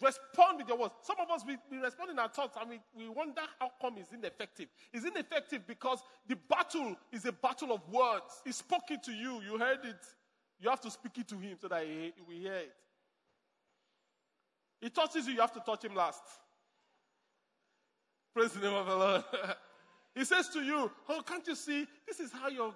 Respond 0.00 0.58
with 0.58 0.68
your 0.68 0.78
words. 0.78 0.94
Some 1.02 1.16
of 1.20 1.30
us, 1.30 1.42
we, 1.46 1.56
we 1.70 1.78
respond 1.78 2.10
in 2.10 2.18
our 2.18 2.28
thoughts 2.28 2.56
and 2.60 2.70
we, 2.70 2.80
we 2.96 3.08
wonder 3.08 3.42
how 3.58 3.70
come 3.80 3.98
it's 3.98 4.12
ineffective. 4.12 4.68
It's 4.92 5.04
ineffective 5.04 5.66
because 5.66 6.00
the 6.28 6.36
battle 6.48 6.96
is 7.12 7.24
a 7.24 7.32
battle 7.32 7.72
of 7.72 7.80
words. 7.92 8.42
He 8.44 8.52
spoke 8.52 8.90
it 8.90 9.02
to 9.04 9.12
you. 9.12 9.40
You 9.42 9.58
heard 9.58 9.84
it. 9.84 9.96
You 10.60 10.70
have 10.70 10.80
to 10.82 10.90
speak 10.90 11.18
it 11.18 11.28
to 11.28 11.38
him 11.38 11.56
so 11.60 11.68
that 11.68 11.84
he, 11.84 12.12
we 12.28 12.36
hear 12.36 12.54
it. 12.54 12.72
He 14.80 14.90
touches 14.90 15.26
you, 15.26 15.34
you 15.34 15.40
have 15.40 15.52
to 15.52 15.60
touch 15.60 15.84
him 15.84 15.94
last. 15.94 16.22
Praise 18.34 18.52
the 18.52 18.60
name 18.60 18.74
of 18.74 18.86
the 18.86 18.96
Lord. 18.96 19.24
he 20.20 20.26
says 20.26 20.50
to 20.50 20.60
you, 20.60 20.90
Oh, 21.08 21.22
can't 21.26 21.46
you 21.46 21.54
see? 21.54 21.86
This 22.06 22.20
is 22.20 22.30
how 22.30 22.48
your 22.48 22.74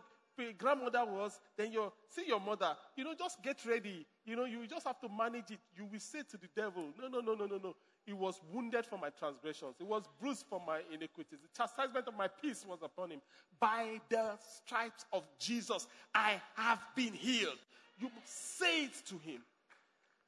grandmother 0.56 1.04
was. 1.04 1.38
Then 1.58 1.72
you 1.72 1.92
see 2.08 2.26
your 2.26 2.40
mother. 2.40 2.74
You 2.96 3.04
know, 3.04 3.12
just 3.14 3.42
get 3.42 3.64
ready. 3.66 4.06
You 4.24 4.36
know, 4.36 4.46
you 4.46 4.66
just 4.66 4.86
have 4.86 4.98
to 5.00 5.08
manage 5.10 5.50
it. 5.50 5.58
You 5.76 5.84
will 5.84 6.00
say 6.00 6.20
to 6.30 6.38
the 6.38 6.48
devil, 6.56 6.88
No, 6.98 7.08
no, 7.08 7.20
no, 7.20 7.34
no, 7.34 7.44
no, 7.44 7.58
no. 7.62 7.76
He 8.06 8.14
was 8.14 8.40
wounded 8.50 8.86
for 8.86 8.98
my 8.98 9.10
transgressions. 9.10 9.74
He 9.78 9.84
was 9.84 10.04
bruised 10.18 10.46
for 10.48 10.58
my 10.66 10.80
iniquities. 10.90 11.40
The 11.42 11.48
chastisement 11.54 12.08
of 12.08 12.16
my 12.16 12.28
peace 12.28 12.64
was 12.66 12.78
upon 12.82 13.10
him. 13.10 13.20
By 13.60 14.00
the 14.08 14.38
stripes 14.38 15.04
of 15.12 15.24
Jesus, 15.38 15.86
I 16.14 16.40
have 16.56 16.80
been 16.96 17.12
healed. 17.12 17.58
You 17.98 18.10
say 18.24 18.84
it 18.84 18.94
to 19.08 19.18
him. 19.18 19.42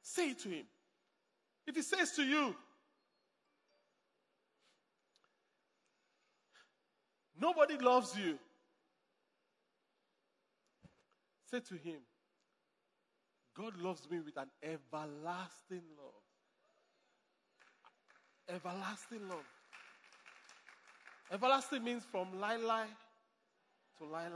Say 0.03 0.29
it 0.29 0.39
to 0.41 0.49
him. 0.49 0.65
If 1.65 1.75
he 1.75 1.81
says 1.81 2.11
to 2.11 2.23
you, 2.23 2.55
Nobody 7.39 7.77
loves 7.77 8.17
you. 8.17 8.37
Say 11.49 11.59
to 11.59 11.75
him, 11.75 11.99
God 13.55 13.77
loves 13.79 14.09
me 14.09 14.19
with 14.19 14.37
an 14.37 14.49
everlasting 14.61 15.83
love. 15.97 16.23
Everlasting 18.49 19.27
love. 19.29 19.45
Everlasting 21.31 21.83
means 21.83 22.03
from 22.09 22.39
Lai 22.39 22.57
to 22.57 24.05
Lai 24.05 24.27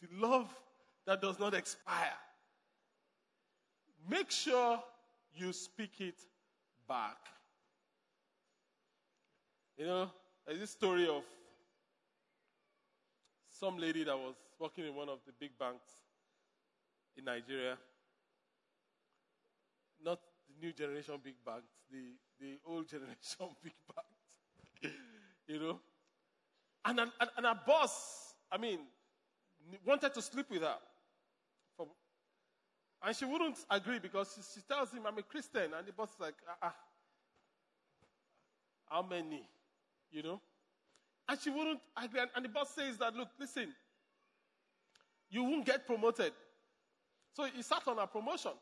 The 0.00 0.08
love 0.12 0.54
that 1.06 1.20
does 1.20 1.38
not 1.38 1.54
expire. 1.54 2.16
Make 4.08 4.30
sure 4.30 4.82
you 5.34 5.52
speak 5.52 6.00
it 6.00 6.18
back. 6.88 7.16
You 9.76 9.86
know, 9.86 10.10
there's 10.48 10.60
this 10.60 10.70
story 10.70 11.06
of 11.06 11.22
some 13.60 13.76
lady 13.76 14.02
that 14.02 14.16
was 14.16 14.34
working 14.58 14.86
in 14.86 14.94
one 14.94 15.10
of 15.10 15.18
the 15.26 15.32
big 15.38 15.50
banks 15.58 15.90
in 17.18 17.24
Nigeria. 17.26 17.76
Not 20.02 20.20
the 20.48 20.66
new 20.66 20.72
generation 20.72 21.16
big 21.22 21.34
banks, 21.44 21.68
the, 21.90 22.14
the 22.40 22.58
old 22.66 22.88
generation 22.90 23.54
big 23.62 23.74
banks. 23.94 24.96
you 25.46 25.58
know? 25.58 25.80
And, 26.86 26.98
and, 26.98 27.10
and 27.36 27.44
her 27.44 27.60
boss, 27.66 28.32
I 28.50 28.56
mean, 28.56 28.78
wanted 29.84 30.14
to 30.14 30.22
sleep 30.22 30.46
with 30.50 30.62
her. 30.62 30.76
For, 31.76 31.88
and 33.04 33.14
she 33.14 33.26
wouldn't 33.26 33.58
agree 33.70 33.98
because 33.98 34.32
she, 34.34 34.60
she, 34.60 34.64
tells 34.66 34.92
him, 34.92 35.02
I'm 35.06 35.18
a 35.18 35.22
Christian. 35.22 35.74
And 35.76 35.86
the 35.86 35.92
boss 35.92 36.08
is 36.14 36.20
like, 36.20 36.36
ah, 36.48 36.56
ah. 36.62 36.74
how 38.86 39.02
many? 39.02 39.42
You 40.10 40.22
know. 40.22 40.40
And 41.28 41.38
she 41.38 41.50
wouldn't 41.50 41.80
agree. 42.02 42.20
And 42.34 42.44
the 42.44 42.48
boss 42.48 42.70
says 42.74 42.96
that, 42.98 43.14
look, 43.14 43.28
listen, 43.38 43.68
you 45.30 45.44
won't 45.44 45.66
get 45.66 45.86
promoted. 45.86 46.32
So 47.34 47.44
he 47.44 47.62
sat 47.62 47.86
on 47.86 47.98
her 47.98 48.06
promotion. 48.06 48.52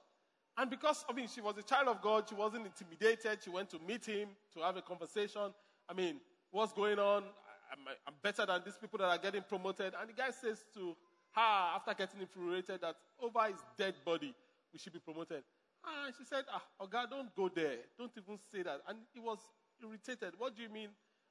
And 0.59 0.70
because, 0.70 1.04
I 1.09 1.12
mean, 1.12 1.28
she 1.32 1.40
was 1.40 1.56
a 1.59 1.62
child 1.62 1.88
of 1.88 2.00
God, 2.02 2.24
she 2.28 2.35
wasn't 2.35 2.66
intimidated. 2.66 3.38
She 3.44 3.50
went 3.50 3.70
to 3.70 3.78
meet 3.87 4.06
him 4.06 4.28
to 4.54 4.61
have 4.61 4.76
a 4.76 4.82
conversation. 4.82 5.52
I 5.88 5.92
mean, 5.92 6.16
what's 6.50 6.72
going 6.72 6.98
on? 6.98 7.24
I'm, 7.70 8.14
better 8.22 8.46
than 8.46 8.62
these 8.64 8.78
people 8.80 8.98
that 8.98 9.06
are 9.06 9.18
getting 9.18 9.42
promoted. 9.42 9.92
And 10.00 10.09
the 10.09 10.14
guy 10.14 10.30
says 10.30 10.64
to 10.74 10.96
her, 11.32 11.76
after 11.76 11.94
getting 11.94 12.20
infuriated, 12.20 12.80
that 12.80 12.96
over 13.20 13.42
his 13.44 13.62
dead 13.76 13.94
body, 14.04 14.35
we 14.72 14.78
should 14.78 14.92
be 14.92 14.98
promoted. 14.98 15.42
And 15.85 16.14
she 16.16 16.24
said, 16.24 16.44
ah, 16.52 16.62
oh 16.80 16.87
God, 16.87 17.11
don't 17.11 17.35
go 17.37 17.48
there. 17.48 17.76
Don't 17.98 18.11
even 18.16 18.38
say 18.50 18.62
that. 18.62 18.80
And 18.88 18.98
he 19.12 19.20
was 19.20 19.38
irritated. 19.82 20.35
What 20.38 20.56
do 20.56 20.62
you 20.62 20.68
mean 20.68 20.88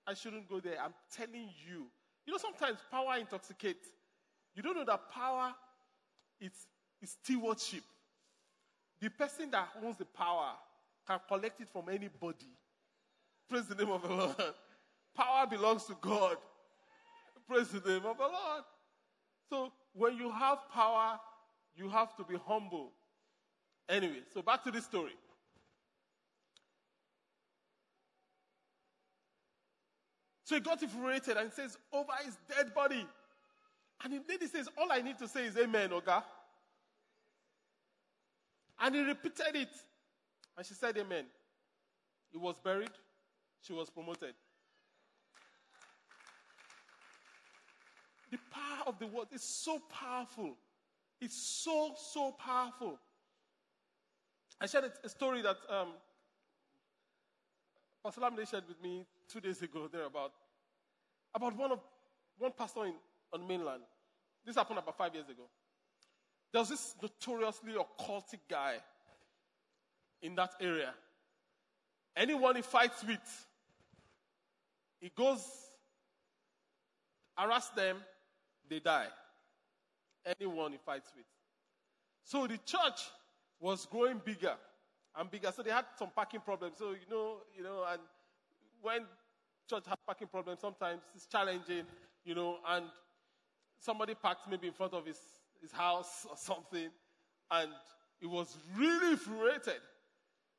I 0.08 0.14
shouldn't 0.14 0.48
go 0.50 0.60
there. 0.60 0.78
I'm 0.84 0.94
telling 1.16 1.50
you. 1.68 1.88
You 2.26 2.34
know, 2.34 2.38
sometimes 2.38 2.80
power 2.92 3.18
intoxicates. 3.20 3.88
You 4.56 4.64
don't 4.64 4.76
know 4.76 4.86
that 4.86 5.12
power 5.12 5.54
is, 6.40 6.52
is 7.02 7.18
stewardship. 7.24 7.84
The 9.02 9.10
person 9.10 9.52
that 9.52 9.70
owns 9.84 9.98
the 9.98 10.06
power 10.06 10.52
can 11.08 11.20
collect 11.28 11.62
it 11.62 11.68
from 11.72 11.90
anybody. 11.90 12.52
Praise 13.50 13.68
the 13.68 13.76
name 13.76 13.92
of 13.92 14.02
the 14.02 14.10
Lord. 14.10 14.36
Power 15.16 15.48
belongs 15.48 15.86
to 15.86 15.96
God. 16.02 16.38
Praise 17.48 17.70
the 17.70 17.80
name 17.88 18.06
of 18.06 18.18
the 18.18 18.24
Lord. 18.24 18.64
So 19.50 19.72
when 19.94 20.18
you 20.18 20.32
have 20.32 20.60
power, 20.74 21.20
you 21.76 21.90
have 21.90 22.16
to 22.18 22.24
be 22.24 22.38
humble. 22.46 22.92
Anyway, 23.88 24.22
so 24.34 24.42
back 24.42 24.64
to 24.64 24.72
this 24.72 24.86
story. 24.86 25.14
So 30.46 30.54
he 30.54 30.62
got 30.62 30.82
infuriated 30.82 31.38
and 31.38 31.52
says, 31.52 31.78
Over 31.92 32.14
his 32.24 32.38
dead 32.48 32.74
body. 32.74 33.06
And 34.04 34.14
the 34.14 34.22
lady 34.30 34.46
says, 34.46 34.70
All 34.78 34.92
I 34.92 35.02
need 35.02 35.18
to 35.18 35.28
say 35.28 35.46
is 35.46 35.58
Amen, 35.58 35.90
Oga. 35.90 36.24
And 38.80 38.96
he 38.96 39.02
repeated 39.02 39.56
it. 39.56 39.70
And 40.56 40.66
she 40.66 40.76
said, 40.76 40.96
Amen. 40.98 41.26
He 42.32 42.38
was 42.38 42.56
buried. 42.64 42.92
She 43.62 43.74
was 43.74 43.90
promoted. 43.90 44.36
The 48.30 48.38
power 48.52 48.84
of 48.88 49.00
the 49.00 49.08
word 49.08 49.28
is 49.32 49.42
so 49.42 49.80
powerful. 49.90 50.56
It's 51.20 51.36
so, 51.38 51.94
so 51.98 52.32
powerful. 52.34 53.00
I 54.62 54.68
shared 54.68 54.92
a, 55.04 55.10
story 55.10 55.42
that 55.42 55.58
um, 55.70 55.90
Pastor 58.04 58.22
Lamde 58.22 58.48
shared 58.50 58.68
with 58.68 58.82
me 58.84 59.06
two 59.32 59.40
days 59.40 59.62
ago, 59.62 59.88
there 59.92 60.06
about, 60.06 60.32
about 61.34 61.56
one 61.58 61.72
of 61.72 61.80
one 62.38 62.52
pastor 62.58 62.86
in, 62.86 62.94
on 63.34 63.48
mainland. 63.48 63.82
This 64.46 64.56
happened 64.56 64.80
about 64.80 64.98
five 64.98 65.14
years 65.14 65.30
ago. 65.30 65.44
There 66.52 66.62
was 66.62 66.70
this 66.70 66.96
notoriously 67.02 67.74
occultic 67.74 68.40
guy 68.50 68.76
in 70.22 70.36
that 70.36 70.52
area. 70.62 70.94
Anyone 72.16 72.56
he 72.56 72.62
fights 72.62 73.04
with, 73.04 73.48
he 75.00 75.12
goes, 75.16 75.46
harass 77.38 77.70
them, 77.70 77.98
they 78.70 78.80
die. 78.80 79.08
Anyone 80.40 80.72
he 80.72 80.78
fights 80.78 81.12
with. 81.16 81.26
So 82.24 82.48
the 82.48 82.58
church 82.66 83.02
was 83.60 83.86
growing 83.86 84.22
bigger 84.24 84.56
and 85.18 85.30
bigger. 85.30 85.52
So 85.52 85.62
they 85.62 85.72
had 85.72 85.86
some 85.98 86.10
parking 86.16 86.42
problems. 86.42 86.76
So 86.78 86.92
you 86.92 87.10
know, 87.10 87.38
you 87.56 87.64
know, 87.64 87.86
and 87.90 88.02
when 88.86 89.02
church 89.68 89.84
has 89.88 89.98
parking 90.06 90.28
problems, 90.28 90.60
sometimes 90.62 91.02
it's 91.16 91.26
challenging, 91.26 91.84
you 92.24 92.36
know, 92.36 92.58
and 92.70 92.86
somebody 93.80 94.14
parked 94.14 94.48
maybe 94.50 94.68
in 94.68 94.74
front 94.74 94.94
of 94.94 95.06
his, 95.06 95.20
his 95.60 95.72
house 95.72 96.26
or 96.30 96.38
something, 96.38 96.90
and 97.52 97.70
he 98.20 98.28
was 98.28 98.56
really 98.78 99.14
infuriated. 99.14 99.82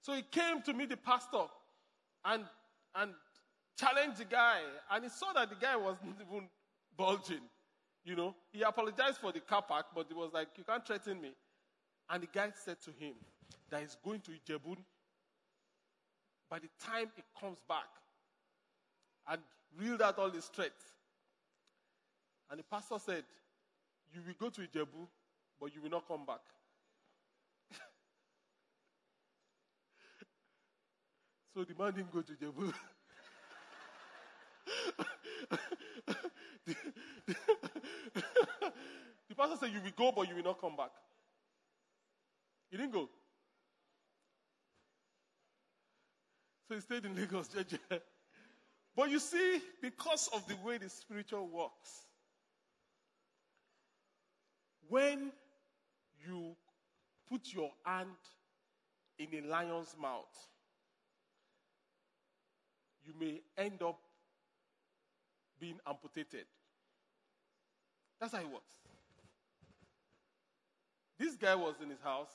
So 0.00 0.12
he 0.12 0.22
came 0.22 0.60
to 0.62 0.72
meet 0.72 0.90
the 0.90 0.96
pastor 0.96 1.44
and 2.24 2.44
and 2.96 3.12
challenged 3.78 4.18
the 4.18 4.24
guy, 4.24 4.58
and 4.90 5.04
he 5.04 5.10
saw 5.10 5.32
that 5.34 5.48
the 5.48 5.56
guy 5.56 5.76
wasn't 5.76 6.16
even 6.28 6.48
bulging. 6.96 7.42
You 8.04 8.16
know, 8.16 8.34
he 8.52 8.62
apologized 8.62 9.18
for 9.18 9.32
the 9.32 9.40
car 9.40 9.62
park, 9.62 9.86
but 9.94 10.06
he 10.08 10.14
was 10.14 10.32
like, 10.32 10.48
"You 10.56 10.64
can't 10.64 10.84
threaten 10.86 11.20
me." 11.20 11.32
And 12.08 12.22
the 12.22 12.28
guy 12.32 12.50
said 12.64 12.80
to 12.82 12.90
him 12.90 13.14
that 13.70 13.80
he's 13.80 13.96
going 14.02 14.20
to 14.20 14.30
Ijebu 14.30 14.76
by 16.48 16.58
the 16.60 16.68
time 16.80 17.10
it 17.16 17.24
comes 17.40 17.58
back 17.68 17.88
and 19.28 19.40
reeled 19.78 20.02
out 20.02 20.18
all 20.18 20.30
his 20.30 20.46
threats. 20.46 20.82
And 22.50 22.58
the 22.60 22.64
pastor 22.64 22.98
said, 22.98 23.24
You 24.14 24.20
will 24.26 24.34
go 24.38 24.50
to 24.50 24.60
Ijebu, 24.60 25.08
but 25.60 25.74
you 25.74 25.82
will 25.82 25.90
not 25.90 26.06
come 26.06 26.24
back. 26.24 26.40
so 31.54 31.64
the 31.64 31.74
man 31.82 31.92
didn't 31.94 32.12
go 32.12 32.22
to 32.22 32.32
Ijebu. 32.32 32.72
the 39.28 39.34
pastor 39.36 39.56
said, 39.60 39.70
You 39.72 39.80
will 39.82 39.90
go, 39.96 40.12
but 40.12 40.28
you 40.28 40.34
will 40.36 40.42
not 40.44 40.60
come 40.60 40.76
back. 40.76 40.90
He 42.70 42.76
didn't 42.76 42.92
go. 42.92 43.08
So 46.68 46.74
he 46.74 46.80
stayed 46.80 47.04
in 47.04 47.14
Lagos. 47.14 47.48
But 48.96 49.11
you 49.11 49.18
see, 49.18 49.61
because 49.82 50.30
of 50.32 50.48
the 50.48 50.56
way 50.66 50.78
the 50.78 50.88
spiritual 50.88 51.46
works, 51.46 52.06
when 54.88 55.30
you 56.26 56.56
put 57.28 57.52
your 57.52 57.70
hand 57.85 58.09
in 59.18 59.28
a 59.35 59.46
lion's 59.46 59.94
mouth, 60.00 60.24
you 63.04 63.12
may 63.20 63.42
end 63.59 63.82
up 63.82 63.98
being 65.61 65.78
amputated. 65.87 66.46
That's 68.18 68.32
how 68.32 68.40
it 68.40 68.50
works. 68.50 68.74
This 71.18 71.35
guy 71.35 71.54
was 71.54 71.74
in 71.82 71.90
his 71.90 72.00
house, 72.00 72.32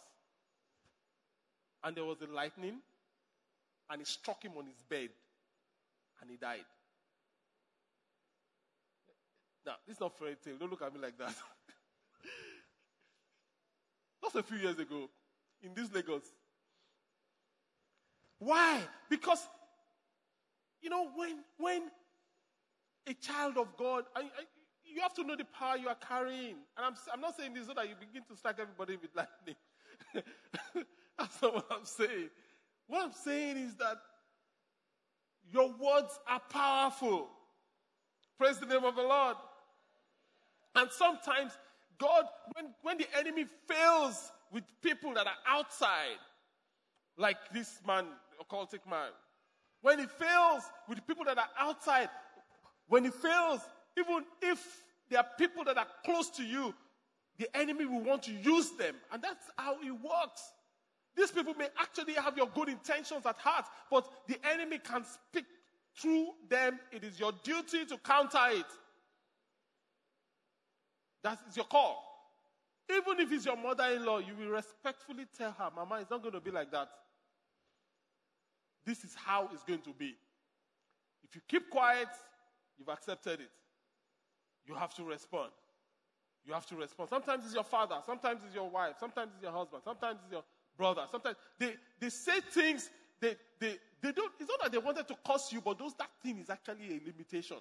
and 1.83 1.95
there 1.95 2.05
was 2.05 2.21
a 2.21 2.31
lightning, 2.31 2.77
and 3.89 4.01
it 4.01 4.07
struck 4.07 4.43
him 4.43 4.53
on 4.57 4.65
his 4.65 4.81
bed, 4.87 5.09
and 6.21 6.29
he 6.29 6.37
died. 6.37 6.65
Now, 9.65 9.73
this 9.87 9.97
is 9.97 10.01
not 10.01 10.17
fairy 10.17 10.35
tale. 10.43 10.55
Don't 10.59 10.71
look 10.71 10.81
at 10.81 10.93
me 10.93 10.99
like 10.99 11.17
that. 11.17 11.35
Just 14.23 14.35
a 14.35 14.43
few 14.43 14.57
years 14.57 14.79
ago, 14.79 15.09
in 15.61 15.73
this 15.73 15.93
Lagos. 15.93 16.23
Why? 18.39 18.81
Because, 19.09 19.47
you 20.81 20.89
know, 20.89 21.09
when 21.15 21.39
when 21.57 21.83
a 23.07 23.13
child 23.13 23.57
of 23.57 23.75
God, 23.77 24.05
I, 24.15 24.21
I, 24.21 24.43
you 24.83 25.01
have 25.01 25.13
to 25.15 25.23
know 25.23 25.35
the 25.35 25.45
power 25.45 25.77
you 25.77 25.87
are 25.87 25.95
carrying. 25.95 26.55
And 26.77 26.85
I'm, 26.85 26.93
I'm 27.13 27.21
not 27.21 27.37
saying 27.37 27.53
this 27.53 27.67
so 27.67 27.73
that 27.73 27.87
you 27.87 27.95
begin 27.99 28.23
to 28.29 28.35
strike 28.35 28.57
everybody 28.59 28.97
with 28.97 29.11
lightning. 29.15 29.55
That's 31.17 31.41
not 31.41 31.55
what 31.55 31.65
I'm 31.71 31.85
saying. 31.85 32.29
What 32.87 33.05
I'm 33.05 33.13
saying 33.13 33.57
is 33.57 33.75
that 33.75 33.97
your 35.51 35.69
words 35.79 36.19
are 36.27 36.41
powerful. 36.49 37.29
Praise 38.37 38.57
the 38.57 38.65
name 38.65 38.83
of 38.83 38.95
the 38.95 39.01
Lord. 39.01 39.37
And 40.75 40.89
sometimes 40.91 41.51
God, 41.97 42.25
when, 42.55 42.73
when 42.81 42.97
the 42.97 43.07
enemy 43.17 43.45
fails 43.67 44.31
with 44.51 44.63
people 44.81 45.13
that 45.13 45.27
are 45.27 45.37
outside, 45.47 46.17
like 47.17 47.37
this 47.53 47.79
man, 47.85 48.05
occultic 48.41 48.89
man, 48.89 49.09
when 49.81 49.99
he 49.99 50.05
fails 50.05 50.63
with 50.87 51.05
people 51.05 51.25
that 51.25 51.37
are 51.37 51.49
outside, 51.59 52.09
when 52.87 53.03
he 53.03 53.09
fails, 53.09 53.61
even 53.97 54.23
if 54.41 54.83
there 55.09 55.19
are 55.19 55.27
people 55.37 55.63
that 55.63 55.77
are 55.77 55.87
close 56.05 56.29
to 56.31 56.43
you, 56.43 56.73
the 57.37 57.55
enemy 57.55 57.85
will 57.85 58.01
want 58.01 58.23
to 58.23 58.31
use 58.31 58.71
them. 58.71 58.95
And 59.11 59.21
that's 59.21 59.45
how 59.57 59.73
it 59.81 59.91
works. 59.91 60.41
These 61.15 61.31
people 61.31 61.53
may 61.55 61.67
actually 61.79 62.13
have 62.13 62.37
your 62.37 62.47
good 62.47 62.69
intentions 62.69 63.25
at 63.25 63.37
heart, 63.37 63.65
but 63.89 64.07
the 64.27 64.37
enemy 64.47 64.79
can 64.79 65.03
speak 65.03 65.45
through 65.99 66.29
them. 66.49 66.79
It 66.91 67.03
is 67.03 67.19
your 67.19 67.33
duty 67.43 67.85
to 67.85 67.97
counter 67.97 68.39
it. 68.51 68.65
That 71.23 71.39
is 71.49 71.57
your 71.57 71.65
call. 71.65 72.07
Even 72.89 73.19
if 73.19 73.31
it's 73.31 73.45
your 73.45 73.57
mother 73.57 73.85
in 73.95 74.05
law, 74.05 74.19
you 74.19 74.33
will 74.37 74.49
respectfully 74.49 75.25
tell 75.37 75.51
her, 75.51 75.69
Mama, 75.75 75.99
it's 76.01 76.09
not 76.09 76.21
going 76.21 76.33
to 76.33 76.41
be 76.41 76.51
like 76.51 76.71
that. 76.71 76.89
This 78.85 79.03
is 79.03 79.15
how 79.15 79.49
it's 79.53 79.63
going 79.63 79.81
to 79.81 79.93
be. 79.93 80.15
If 81.23 81.35
you 81.35 81.41
keep 81.47 81.69
quiet, 81.69 82.07
you've 82.77 82.89
accepted 82.89 83.41
it. 83.41 83.49
You 84.65 84.75
have 84.75 84.93
to 84.95 85.03
respond. 85.03 85.51
You 86.45 86.53
have 86.53 86.65
to 86.67 86.75
respond. 86.75 87.09
Sometimes 87.09 87.45
it's 87.45 87.53
your 87.53 87.63
father, 87.63 87.97
sometimes 88.05 88.41
it's 88.45 88.55
your 88.55 88.69
wife, 88.69 88.95
sometimes 88.99 89.31
it's 89.35 89.43
your 89.43 89.51
husband, 89.51 89.83
sometimes 89.83 90.19
it's 90.23 90.31
your 90.31 90.43
brother. 90.77 91.03
Sometimes 91.11 91.37
they, 91.59 91.75
they 91.99 92.09
say 92.09 92.39
things, 92.51 92.89
they, 93.19 93.35
they, 93.59 93.77
they 94.01 94.11
don't, 94.11 94.31
it's 94.39 94.49
not 94.49 94.63
that 94.63 94.71
they 94.71 94.77
wanted 94.77 95.07
to 95.07 95.15
curse 95.25 95.51
you, 95.51 95.61
but 95.61 95.77
those, 95.77 95.93
that 95.95 96.09
thing 96.23 96.39
is 96.39 96.49
actually 96.49 96.87
a 96.87 97.01
limitation. 97.05 97.57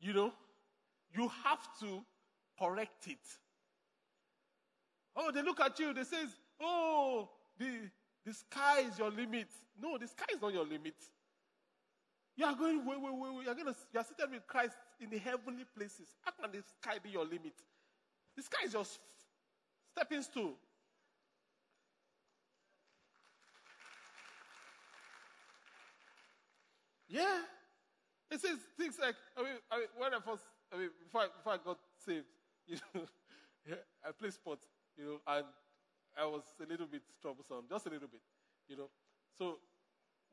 You 0.00 0.12
know, 0.12 0.32
you 1.16 1.30
have 1.44 1.66
to 1.80 2.04
correct 2.58 3.08
it. 3.08 3.18
Oh, 5.16 5.32
they 5.32 5.42
look 5.42 5.60
at 5.60 5.78
you, 5.80 5.92
they 5.92 6.04
says, 6.04 6.28
oh, 6.60 7.28
the, 7.58 7.90
the 8.24 8.32
sky 8.32 8.80
is 8.80 8.98
your 8.98 9.10
limit. 9.10 9.48
No, 9.80 9.98
the 9.98 10.06
sky 10.06 10.26
is 10.34 10.40
not 10.40 10.52
your 10.52 10.64
limit. 10.64 10.94
You 12.36 12.44
are 12.44 12.54
going, 12.54 12.86
wait, 12.86 13.00
wait, 13.00 13.14
wait, 13.14 13.34
wait. 13.34 13.46
You're, 13.46 13.54
gonna, 13.56 13.74
you 13.92 13.98
are 13.98 14.04
seated 14.04 14.30
with 14.30 14.46
Christ 14.46 14.76
in 15.00 15.10
the 15.10 15.18
heavenly 15.18 15.64
places. 15.76 16.06
How 16.20 16.30
can 16.30 16.52
the 16.52 16.62
sky 16.80 16.98
be 17.02 17.10
your 17.10 17.24
limit? 17.24 17.54
The 18.36 18.42
sky 18.42 18.58
is 18.64 18.72
just 18.72 19.00
stepping 19.98 20.22
stool. 20.22 20.54
Yeah. 27.08 27.40
It 28.30 28.40
says 28.40 28.58
things 28.78 28.96
like, 29.00 29.16
I 29.36 29.42
mean, 29.42 29.52
I 29.70 29.78
mean 29.78 29.88
when 29.96 30.14
I 30.14 30.18
first, 30.20 30.44
I 30.72 30.76
mean, 30.76 30.90
before 31.02 31.22
I, 31.22 31.26
before 31.36 31.52
I 31.54 31.56
got 31.64 31.78
saved, 31.98 32.26
you 32.68 32.76
know, 32.94 33.02
I 34.06 34.12
play 34.12 34.30
sports, 34.30 34.66
you 34.96 35.04
know, 35.04 35.20
and 35.26 35.46
I 36.16 36.26
was 36.26 36.42
a 36.64 36.68
little 36.70 36.86
bit 36.86 37.02
troublesome, 37.20 37.64
just 37.68 37.86
a 37.86 37.90
little 37.90 38.08
bit, 38.08 38.20
you 38.68 38.76
know. 38.76 38.90
So 39.36 39.58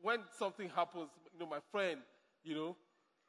when 0.01 0.19
something 0.37 0.69
happens, 0.69 1.09
you 1.33 1.39
know, 1.39 1.47
my 1.47 1.59
friend, 1.71 2.01
you 2.43 2.53
know, 2.55 2.75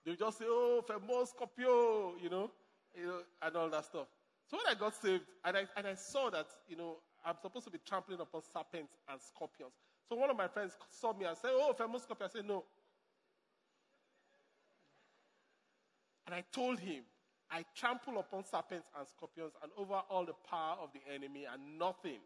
they 0.04 0.16
just 0.16 0.38
say, 0.38 0.44
oh, 0.48 0.84
famous 0.86 1.30
Scorpio, 1.30 2.14
you 2.22 2.28
know, 2.28 2.50
you 2.94 3.06
know, 3.06 3.20
and 3.42 3.56
all 3.56 3.70
that 3.70 3.84
stuff. 3.86 4.08
So 4.50 4.56
when 4.56 4.66
I 4.68 4.78
got 4.78 4.94
saved, 4.94 5.24
and 5.44 5.56
I, 5.56 5.66
and 5.76 5.86
I 5.86 5.94
saw 5.94 6.30
that, 6.30 6.46
you 6.68 6.76
know, 6.76 6.98
I'm 7.24 7.34
supposed 7.42 7.64
to 7.66 7.72
be 7.72 7.78
trampling 7.86 8.20
upon 8.20 8.42
serpents 8.52 8.92
and 9.10 9.20
scorpions. 9.20 9.72
So 10.08 10.14
one 10.14 10.30
of 10.30 10.36
my 10.36 10.46
friends 10.46 10.72
saw 10.88 11.12
me 11.12 11.24
and 11.24 11.36
said, 11.36 11.50
oh, 11.52 11.74
famous 11.76 12.02
Scorpio. 12.02 12.26
I 12.26 12.30
said, 12.30 12.46
no. 12.46 12.64
And 16.26 16.34
I 16.34 16.44
told 16.52 16.78
him, 16.78 17.02
I 17.50 17.64
trample 17.74 18.18
upon 18.18 18.44
serpents 18.44 18.86
and 18.96 19.06
scorpions 19.08 19.52
and 19.62 19.72
over 19.76 20.00
all 20.10 20.24
the 20.24 20.34
power 20.48 20.76
of 20.82 20.90
the 20.92 21.00
enemy, 21.12 21.46
and 21.52 21.78
nothing 21.78 22.18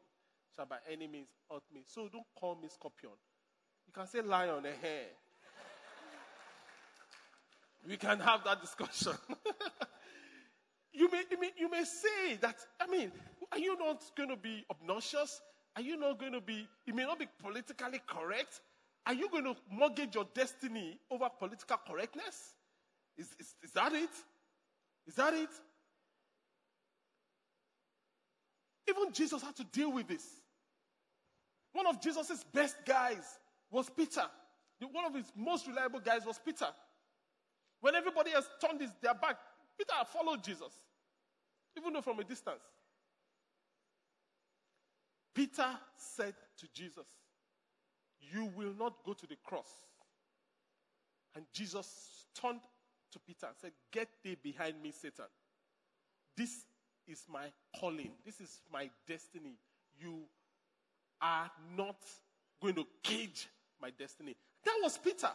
shall 0.55 0.67
by 0.67 0.77
any 0.91 1.07
means 1.07 1.29
hurt 1.51 1.63
me. 1.73 1.83
So 1.87 2.09
don't 2.13 2.27
call 2.39 2.59
me 2.61 2.69
scorpion. 2.69 3.13
You 3.87 3.93
can 3.93 4.07
say 4.07 4.21
lion, 4.21 4.65
a 4.67 4.87
hair. 4.87 5.07
we 7.87 7.97
can 7.97 8.21
have 8.21 8.45
that 8.45 8.61
discussion. 8.61 9.13
you, 10.93 11.11
may, 11.11 11.23
you, 11.31 11.41
may, 11.41 11.51
you 11.59 11.71
may 11.71 11.85
say 11.85 12.37
that, 12.41 12.57
I 12.81 12.87
mean, 12.87 13.13
are 13.53 13.59
you 13.59 13.79
not 13.79 14.03
going 14.17 14.29
to 14.29 14.37
be 14.37 14.65
obnoxious? 14.71 15.41
Are 15.77 15.83
you 15.83 15.97
not 15.97 16.19
going 16.19 16.33
to 16.33 16.41
be, 16.41 16.67
it 16.87 16.95
may 16.95 17.05
not 17.05 17.19
be 17.19 17.27
politically 17.41 18.01
correct? 18.07 18.61
Are 19.07 19.15
you 19.15 19.29
going 19.31 19.45
to 19.45 19.57
mortgage 19.71 20.15
your 20.15 20.27
destiny 20.35 20.99
over 21.11 21.29
political 21.39 21.77
correctness? 21.87 22.55
Is, 23.17 23.29
is, 23.39 23.55
is 23.63 23.71
that 23.73 23.93
it? 23.93 24.11
Is 25.07 25.15
that 25.15 25.35
it? 25.35 25.49
Even 28.89 29.13
Jesus 29.13 29.43
had 29.43 29.57
to 29.57 29.65
deal 29.65 29.93
with 29.93 30.09
this. 30.09 30.25
One 31.73 31.87
of 31.87 32.01
Jesus' 32.01 32.45
best 32.53 32.77
guys 32.85 33.39
was 33.71 33.89
Peter. 33.89 34.25
One 34.93 35.05
of 35.05 35.15
his 35.15 35.33
most 35.37 35.67
reliable 35.69 36.01
guys 36.01 36.25
was 36.27 36.41
Peter. 36.45 36.67
When 37.81 37.95
everybody 37.95 38.33
else 38.33 38.49
turned 38.61 38.81
his, 38.81 38.91
their 39.01 39.15
back, 39.15 39.37
Peter 39.81 40.05
followed 40.13 40.45
Jesus, 40.45 40.73
even 41.75 41.95
though 41.95 42.03
from 42.03 42.19
a 42.19 42.25
distance. 42.25 42.61
Peter 45.35 45.69
said 45.97 46.35
to 46.59 46.67
Jesus, 46.75 47.07
You 48.21 48.51
will 48.55 48.75
not 48.79 48.93
go 49.07 49.15
to 49.15 49.27
the 49.27 49.37
cross. 49.43 49.71
And 51.35 51.47
Jesus 51.55 52.27
turned 52.39 52.61
to 53.13 53.19
Peter 53.21 53.47
and 53.47 53.57
said, 53.59 53.73
Get 53.91 54.09
thee 54.23 54.37
behind 54.43 54.83
me, 54.83 54.91
Satan. 54.91 55.25
This 56.37 56.67
is 57.09 57.25
my 57.33 57.47
calling. 57.79 58.11
This 58.27 58.39
is 58.43 58.61
my 58.71 58.91
destiny. 59.09 59.55
You 59.99 60.25
are 61.23 61.51
not 61.75 61.97
going 62.61 62.75
to 62.75 62.87
cage 63.03 63.49
my 63.81 63.89
destiny. 63.99 64.37
That 64.63 64.79
was 64.83 64.99
Peter. 64.99 65.31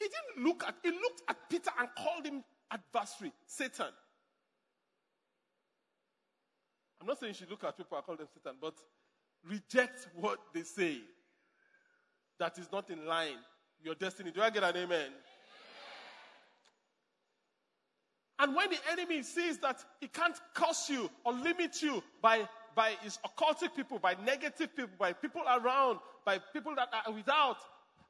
He 0.00 0.08
didn't 0.08 0.44
look 0.44 0.64
at, 0.66 0.74
he 0.82 0.90
looked 0.90 1.22
at 1.28 1.36
Peter 1.48 1.70
and 1.78 1.88
called 1.96 2.26
him 2.26 2.42
adversary, 2.74 3.32
Satan. 3.46 3.86
I'm 7.00 7.06
not 7.06 7.20
saying 7.20 7.30
you 7.30 7.34
should 7.34 7.50
look 7.50 7.64
at 7.64 7.76
people 7.76 7.96
and 7.96 8.06
call 8.06 8.16
them 8.16 8.26
Satan, 8.34 8.56
but 8.60 8.74
reject 9.48 10.08
what 10.14 10.38
they 10.52 10.62
say 10.62 10.98
that 12.38 12.58
is 12.58 12.68
not 12.72 12.90
in 12.90 13.06
line 13.06 13.36
with 13.78 13.86
your 13.86 13.94
destiny. 13.94 14.30
Do 14.30 14.42
I 14.42 14.50
get 14.50 14.64
an 14.64 14.76
amen? 14.76 15.10
And 18.38 18.56
when 18.56 18.68
the 18.70 18.78
enemy 18.90 19.22
sees 19.22 19.58
that 19.58 19.84
he 20.00 20.08
can't 20.08 20.38
curse 20.54 20.90
you 20.90 21.08
or 21.24 21.32
limit 21.32 21.80
you 21.80 22.02
by, 22.20 22.48
by 22.74 22.94
his 23.02 23.18
occultic 23.24 23.76
people, 23.76 23.98
by 23.98 24.16
negative 24.24 24.74
people, 24.74 24.94
by 24.98 25.12
people 25.12 25.42
around, 25.42 26.00
by 26.24 26.38
people 26.52 26.74
that 26.74 26.88
are 27.06 27.12
without, 27.12 27.58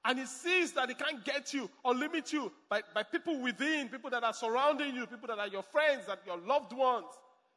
and 0.05 0.18
he 0.18 0.26
sees 0.26 0.72
that 0.72 0.88
he 0.88 0.94
can't 0.94 1.24
get 1.24 1.55
you 1.55 1.68
or 1.82 1.94
limit 1.94 2.32
you 2.32 2.52
by, 2.68 2.82
by 2.94 3.02
people 3.02 3.40
within, 3.40 3.88
people 3.88 4.11
that 4.11 4.22
are 4.22 4.34
surrounding 4.34 4.94
you, 4.94 5.07
people 5.07 5.28
that 5.28 5.38
are 5.38 5.48
your 5.48 5.62
friends, 5.62 6.07
that 6.07 6.20
your 6.26 6.38
loved 6.38 6.72
ones, 6.72 7.07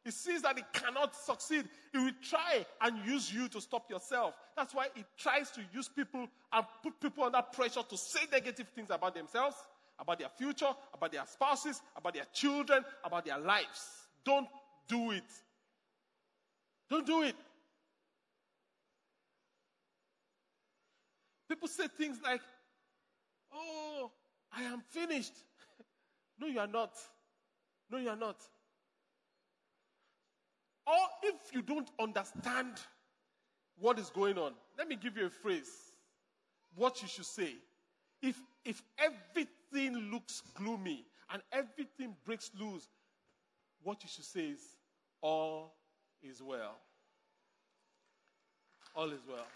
he 0.04 0.10
sees 0.10 0.40
that 0.42 0.56
he 0.56 0.64
cannot 0.72 1.14
succeed. 1.14 1.68
He 1.92 1.98
will 1.98 2.12
try 2.22 2.64
and 2.80 3.04
use 3.06 3.32
you 3.32 3.48
to 3.48 3.60
stop 3.60 3.90
yourself. 3.90 4.34
That's 4.56 4.74
why 4.74 4.86
he 4.94 5.04
tries 5.18 5.50
to 5.50 5.60
use 5.72 5.88
people 5.88 6.26
and 6.52 6.66
put 6.82 6.98
people 7.00 7.24
under 7.24 7.42
pressure 7.42 7.82
to 7.86 7.96
say 7.96 8.20
negative 8.32 8.68
things 8.74 8.88
about 8.90 9.14
themselves, 9.14 9.56
about 9.98 10.18
their 10.18 10.30
future, 10.30 10.70
about 10.94 11.12
their 11.12 11.26
spouses, 11.26 11.82
about 11.94 12.14
their 12.14 12.26
children, 12.32 12.84
about 13.04 13.26
their 13.26 13.38
lives. 13.38 14.06
Don't 14.24 14.48
do 14.88 15.10
it. 15.10 15.24
Don't 16.88 17.06
do 17.06 17.22
it. 17.22 17.36
People 21.48 21.68
say 21.68 21.86
things 21.96 22.18
like, 22.22 22.40
Oh, 23.52 24.10
I 24.52 24.62
am 24.62 24.82
finished. 24.90 25.32
no, 26.38 26.46
you 26.46 26.60
are 26.60 26.66
not. 26.66 26.92
No, 27.90 27.98
you 27.98 28.10
are 28.10 28.16
not. 28.16 28.36
Or 30.86 31.06
if 31.22 31.54
you 31.54 31.62
don't 31.62 31.88
understand 32.00 32.74
what 33.78 33.98
is 33.98 34.10
going 34.10 34.38
on, 34.38 34.52
let 34.76 34.88
me 34.88 34.96
give 34.96 35.16
you 35.16 35.26
a 35.26 35.30
phrase. 35.30 35.70
What 36.74 37.00
you 37.02 37.08
should 37.08 37.26
say. 37.26 37.54
If, 38.22 38.36
if 38.64 38.82
everything 38.98 40.10
looks 40.10 40.42
gloomy 40.54 41.04
and 41.32 41.42
everything 41.52 42.14
breaks 42.24 42.50
loose, 42.58 42.88
what 43.82 44.02
you 44.02 44.08
should 44.08 44.24
say 44.24 44.48
is, 44.48 44.60
All 45.20 45.74
is 46.22 46.42
well. 46.42 46.76
All 48.94 49.10
is 49.10 49.20
well. 49.28 49.46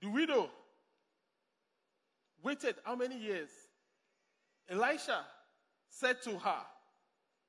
The 0.00 0.08
widow 0.08 0.50
waited 2.42 2.76
how 2.84 2.96
many 2.96 3.18
years? 3.18 3.50
Elisha 4.68 5.24
said 5.88 6.22
to 6.22 6.38
her, 6.38 6.62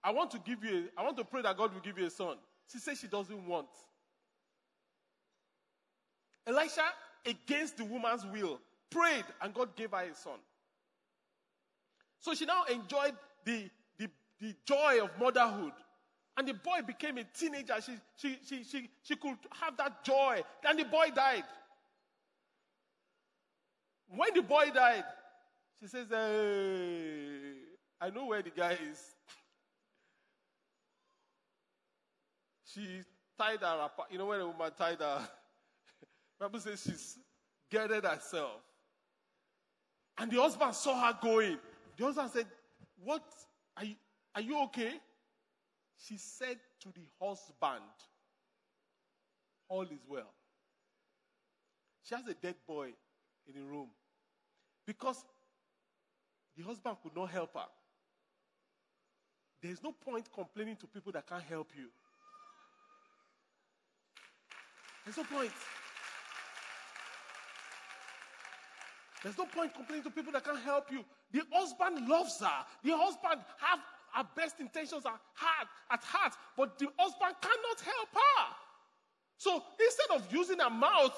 I 0.04 0.12
want 0.12 0.32
to 0.32 0.40
give 0.40 0.64
you, 0.64 0.90
a, 0.98 1.00
I 1.00 1.04
want 1.04 1.18
to 1.18 1.24
pray 1.24 1.42
that 1.44 1.58
God 1.58 1.74
will 1.74 1.82
give 1.82 1.98
you 1.98 2.08
a 2.08 2.10
son. 2.10 2.38
She 2.72 2.80
said 2.80 2.98
she 2.98 3.08
doesn't 3.08 3.48
want. 3.48 3.68
Elisha, 6.48 6.84
against 7.26 7.78
the 7.78 7.86
woman's 7.86 8.26
will, 8.26 8.60
prayed 8.90 9.26
and 9.42 9.54
God 9.54 9.76
gave 9.76 9.92
her 9.92 10.04
a 10.04 10.16
son. 10.16 10.40
So 12.20 12.34
she 12.34 12.46
now 12.46 12.64
enjoyed 12.66 13.14
the, 13.46 13.70
the, 13.98 14.10
the 14.40 14.56
joy 14.66 15.00
of 15.04 15.10
motherhood. 15.20 15.74
And 16.38 16.48
the 16.48 16.54
boy 16.54 16.82
became 16.86 17.18
a 17.18 17.24
teenager. 17.24 17.76
She, 17.86 17.94
she, 18.16 18.40
she, 18.48 18.64
she, 18.64 18.90
she 19.04 19.16
could 19.16 19.38
have 19.60 19.78
that 19.78 20.04
joy. 20.04 20.42
Then 20.64 20.78
the 20.78 20.86
boy 20.86 21.10
died. 21.14 21.44
When 24.16 24.34
the 24.34 24.42
boy 24.42 24.70
died, 24.74 25.06
she 25.80 25.88
says, 25.88 26.08
hey, 26.10 27.54
I 28.00 28.10
know 28.10 28.26
where 28.26 28.42
the 28.42 28.50
guy 28.50 28.74
is. 28.74 29.00
she 32.66 33.04
tied 33.38 33.62
her 33.62 33.82
up. 33.82 34.08
You 34.12 34.18
know 34.18 34.26
when 34.26 34.42
a 34.42 34.48
woman 34.48 34.72
tied 34.78 35.00
her? 35.00 35.28
Bible 36.40 36.60
says 36.60 36.84
she's 36.86 37.18
gathered 37.70 38.04
herself. 38.04 38.62
And 40.18 40.30
the 40.30 40.42
husband 40.42 40.76
saw 40.76 41.08
her 41.08 41.18
going. 41.22 41.58
The 41.98 42.04
husband 42.06 42.32
said, 42.34 42.48
What? 43.04 43.24
Are 43.78 43.86
you, 43.86 43.96
are 44.36 44.42
you 44.42 44.62
okay? 44.64 44.94
She 45.98 46.18
said 46.18 46.60
to 46.82 46.90
the 46.90 47.02
husband, 47.20 47.90
All 49.70 49.84
is 49.84 50.06
well. 50.08 50.34
She 52.04 52.14
has 52.14 52.28
a 52.28 52.34
dead 52.34 52.56
boy 52.68 52.90
in 53.48 53.56
the 53.56 53.62
room. 53.62 53.88
Because 54.92 55.24
the 56.58 56.64
husband 56.64 56.98
could 57.02 57.16
not 57.16 57.30
help 57.30 57.54
her. 57.54 57.66
There's 59.64 59.82
no 59.82 59.94
point 59.94 60.28
complaining 60.36 60.76
to 60.82 60.86
people 60.86 61.14
that 61.14 61.26
can't 61.26 61.44
help 61.44 61.70
you. 61.78 61.88
There's 65.06 65.16
no 65.16 65.24
point. 65.24 65.54
There's 69.24 69.38
no 69.38 69.46
point 69.46 69.74
complaining 69.74 70.04
to 70.04 70.10
people 70.10 70.34
that 70.34 70.44
can't 70.44 70.60
help 70.60 70.92
you. 70.92 71.06
The 71.32 71.44
husband 71.54 72.10
loves 72.10 72.42
her. 72.42 72.66
The 72.84 72.92
husband 72.92 73.46
have 73.60 73.80
her 74.14 74.28
best 74.36 74.60
intentions 74.60 75.06
at 75.06 75.18
heart, 75.36 75.68
at 75.90 76.04
heart, 76.04 76.34
but 76.58 76.78
the 76.78 76.88
husband 76.98 77.36
cannot 77.40 77.80
help 77.80 78.10
her. 78.14 78.56
So 79.38 79.64
instead 79.80 80.18
of 80.18 80.34
using 80.34 80.60
her 80.60 80.70
mouth 80.70 81.16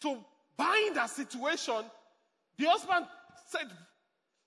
to 0.00 0.18
bind 0.56 0.96
her 0.96 1.06
situation, 1.06 1.84
the 2.58 2.66
husband 2.66 3.06
said, 3.48 3.68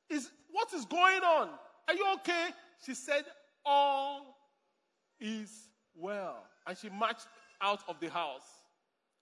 is, 0.09 0.29
What 0.51 0.73
is 0.73 0.85
going 0.85 1.21
on? 1.21 1.49
Are 1.87 1.93
you 1.93 2.05
okay? 2.15 2.47
She 2.85 2.93
said, 2.93 3.23
All 3.65 4.37
is 5.19 5.51
well. 5.95 6.43
And 6.65 6.77
she 6.77 6.89
marched 6.89 7.27
out 7.61 7.81
of 7.87 7.99
the 7.99 8.09
house, 8.09 8.61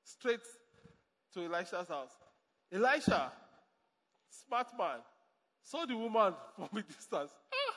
straight 0.04 0.42
to 1.34 1.46
Elisha's 1.46 1.88
house. 1.88 2.12
Elisha, 2.72 3.32
smart 4.30 4.68
man, 4.78 5.00
saw 5.64 5.86
the 5.86 5.96
woman 5.96 6.34
from 6.56 6.70
a 6.78 6.82
distance. 6.82 7.32
Ah, 7.54 7.76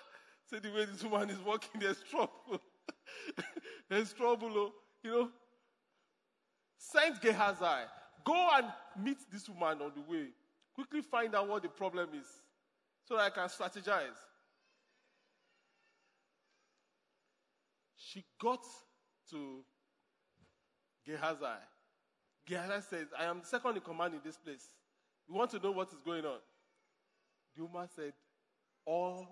said 0.49 0.63
the 0.63 0.71
way 0.71 0.85
this 0.85 1.03
woman 1.05 1.31
is 1.31 1.39
walking, 1.41 1.81
there's 1.81 2.03
trouble. 2.03 2.61
there's 3.89 4.13
trouble, 4.13 4.51
oh. 4.55 4.73
you 5.03 5.11
know. 5.11 5.31
Sent 6.79 7.21
Gehazi, 7.21 7.87
go 8.25 8.49
and 8.57 8.67
meet 9.05 9.19
this 9.31 9.49
woman 9.49 9.83
on 9.83 9.93
the 9.95 10.11
way. 10.11 10.29
Quickly 10.79 11.03
find 11.03 11.35
out 11.35 11.49
what 11.49 11.61
the 11.61 11.69
problem 11.69 12.11
is 12.15 12.29
so 13.05 13.17
that 13.17 13.25
I 13.25 13.31
can 13.31 13.49
strategize. 13.49 14.15
She 17.97 18.25
got 18.41 18.63
to 19.31 19.65
Gehazi. 21.05 21.45
Gehazi 22.47 22.87
says, 22.89 23.07
I 23.19 23.25
am 23.25 23.41
second 23.43 23.75
in 23.75 23.81
command 23.81 24.15
in 24.15 24.21
this 24.25 24.37
place. 24.37 24.69
You 25.29 25.35
want 25.35 25.51
to 25.51 25.59
know 25.59 25.73
what 25.73 25.89
is 25.89 25.99
going 26.05 26.25
on? 26.25 26.39
The 27.57 27.65
woman 27.65 27.89
said, 27.97 28.13
All 28.85 29.27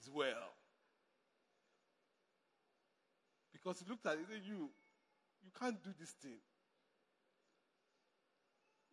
is 0.00 0.08
well. 0.10 0.54
Because 3.52 3.80
he 3.80 3.90
looked 3.90 4.06
at 4.06 4.14
it 4.14 4.20
and 4.20 4.26
said, 4.28 4.40
You, 4.46 4.70
you 5.44 5.50
can't 5.60 5.84
do 5.84 5.90
this 6.00 6.12
thing. 6.22 6.38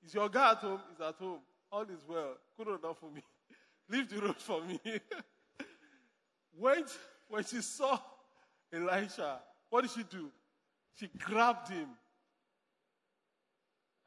Is 0.05 0.13
your 0.13 0.29
guy 0.29 0.51
at 0.51 0.57
home? 0.57 0.79
He's 0.91 1.01
at 1.01 1.15
home. 1.15 1.39
All 1.71 1.81
is 1.81 2.05
well. 2.07 2.35
Good 2.57 2.67
enough 2.67 2.99
for 2.99 3.09
me. 3.09 3.23
Leave 3.89 4.09
the 4.09 4.21
road 4.21 4.37
for 4.37 4.61
me. 4.61 4.79
when, 6.57 6.83
when 7.27 7.43
she 7.43 7.61
saw 7.61 7.99
Elisha, 8.71 9.39
what 9.69 9.81
did 9.81 9.91
she 9.91 10.03
do? 10.03 10.29
She 10.99 11.09
grabbed 11.19 11.69
him. 11.69 11.87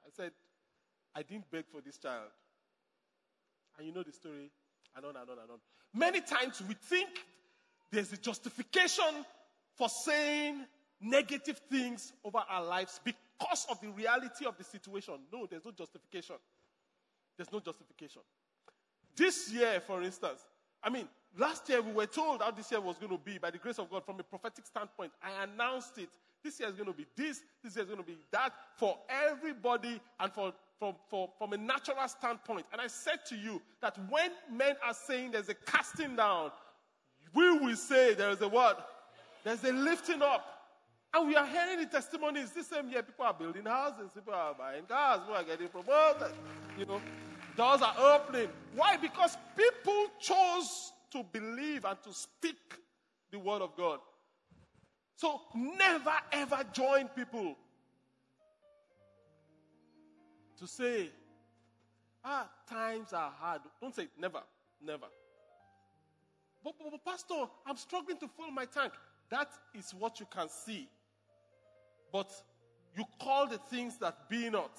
I 0.04 0.10
said, 0.16 0.32
I 1.14 1.22
didn't 1.22 1.50
beg 1.50 1.64
for 1.66 1.80
this 1.80 1.98
child. 1.98 2.30
And 3.76 3.86
you 3.86 3.92
know 3.92 4.02
the 4.02 4.12
story, 4.12 4.50
and 4.96 5.04
on 5.04 5.16
and 5.16 5.30
on 5.30 5.38
and 5.38 5.50
on. 5.50 5.58
Many 5.94 6.20
times 6.20 6.62
we 6.66 6.74
think 6.74 7.08
there's 7.90 8.12
a 8.12 8.16
justification 8.16 9.24
for 9.76 9.88
saying 9.88 10.64
negative 11.00 11.60
things 11.70 12.12
over 12.24 12.42
our 12.48 12.64
lives 12.64 13.00
because 13.04 13.20
of 13.70 13.80
the 13.80 13.88
reality 13.88 14.46
of 14.46 14.56
the 14.56 14.64
situation. 14.64 15.14
No, 15.32 15.46
there's 15.46 15.64
no 15.64 15.70
justification. 15.70 16.36
There's 17.36 17.52
no 17.52 17.60
justification. 17.60 18.22
This 19.16 19.52
year, 19.52 19.80
for 19.80 20.02
instance, 20.02 20.40
I 20.82 20.90
mean, 20.90 21.08
last 21.36 21.68
year 21.68 21.82
we 21.82 21.92
were 21.92 22.06
told 22.06 22.42
how 22.42 22.50
this 22.50 22.70
year 22.70 22.80
was 22.80 22.98
going 22.98 23.12
to 23.12 23.18
be 23.18 23.38
by 23.38 23.50
the 23.50 23.58
grace 23.58 23.78
of 23.78 23.90
God 23.90 24.04
from 24.04 24.20
a 24.20 24.22
prophetic 24.22 24.66
standpoint. 24.66 25.12
I 25.22 25.44
announced 25.44 25.98
it. 25.98 26.08
This 26.42 26.60
year 26.60 26.68
is 26.68 26.76
going 26.76 26.86
to 26.86 26.92
be 26.92 27.06
this, 27.16 27.42
this 27.64 27.74
year 27.74 27.84
is 27.84 27.90
going 27.90 28.02
to 28.02 28.06
be 28.06 28.16
that 28.30 28.52
for 28.76 28.96
everybody 29.08 30.00
and 30.20 30.32
for, 30.32 30.52
from, 30.78 30.94
for, 31.08 31.28
from 31.36 31.52
a 31.52 31.56
natural 31.56 32.06
standpoint. 32.06 32.66
And 32.72 32.80
I 32.80 32.86
said 32.86 33.24
to 33.28 33.36
you 33.36 33.60
that 33.80 33.98
when 34.08 34.30
men 34.52 34.76
are 34.86 34.94
saying 34.94 35.32
there's 35.32 35.48
a 35.48 35.54
casting 35.54 36.14
down, 36.14 36.52
we 37.34 37.58
will 37.58 37.76
say 37.76 38.14
there 38.14 38.30
is 38.30 38.40
a 38.40 38.48
what? 38.48 38.88
There's 39.44 39.64
a 39.64 39.72
lifting 39.72 40.22
up. 40.22 40.57
And 41.14 41.26
we 41.26 41.36
are 41.36 41.46
hearing 41.46 41.80
the 41.80 41.86
testimonies 41.86 42.50
this 42.52 42.66
same 42.66 42.90
year. 42.90 43.02
People 43.02 43.24
are 43.24 43.34
building 43.34 43.64
houses, 43.64 44.10
people 44.14 44.34
are 44.34 44.54
buying 44.54 44.84
cars, 44.84 45.20
people 45.20 45.34
are 45.36 45.44
getting 45.44 45.68
promoted. 45.68 46.32
You 46.78 46.86
know, 46.86 47.00
doors 47.56 47.80
are 47.80 47.94
opening. 47.98 48.48
Why? 48.74 48.96
Because 48.96 49.36
people 49.56 50.06
chose 50.20 50.92
to 51.12 51.24
believe 51.32 51.84
and 51.84 51.96
to 52.02 52.12
speak 52.12 52.56
the 53.30 53.38
word 53.38 53.62
of 53.62 53.74
God. 53.76 54.00
So 55.16 55.40
never 55.54 56.14
ever 56.30 56.60
join 56.72 57.08
people 57.08 57.56
to 60.58 60.66
say, 60.66 61.10
ah, 62.24 62.48
times 62.68 63.12
are 63.12 63.32
hard. 63.38 63.62
Don't 63.80 63.94
say 63.94 64.02
it, 64.02 64.10
never, 64.18 64.42
never. 64.84 65.06
But, 66.62 66.74
but, 66.78 66.90
but, 66.90 67.04
Pastor, 67.04 67.46
I'm 67.66 67.76
struggling 67.76 68.18
to 68.18 68.28
fill 68.28 68.50
my 68.50 68.66
tank. 68.66 68.92
That 69.30 69.48
is 69.74 69.94
what 69.94 70.20
you 70.20 70.26
can 70.30 70.48
see. 70.48 70.88
But 72.12 72.30
you 72.96 73.04
call 73.20 73.46
the 73.46 73.58
things 73.58 73.98
that 73.98 74.28
be 74.28 74.50
not 74.50 74.78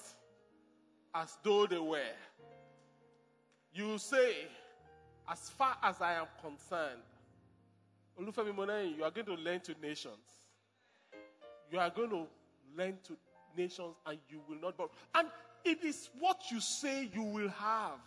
as 1.14 1.36
though 1.42 1.66
they 1.66 1.78
were. 1.78 1.98
You 3.72 3.98
say, 3.98 4.34
as 5.30 5.48
far 5.50 5.76
as 5.82 6.00
I 6.00 6.14
am 6.14 6.26
concerned, 6.42 7.02
Olufemi 8.20 8.96
you 8.96 9.04
are 9.04 9.10
going 9.10 9.26
to 9.26 9.34
lend 9.34 9.64
to 9.64 9.74
nations. 9.80 10.14
You 11.70 11.78
are 11.78 11.90
going 11.90 12.10
to 12.10 12.26
lend 12.76 13.02
to 13.04 13.16
nations 13.56 13.94
and 14.06 14.18
you 14.28 14.40
will 14.48 14.60
not 14.60 14.76
borrow. 14.76 14.90
And 15.14 15.28
it 15.64 15.84
is 15.84 16.10
what 16.18 16.42
you 16.50 16.60
say 16.60 17.08
you 17.14 17.22
will 17.22 17.48
have. 17.48 18.00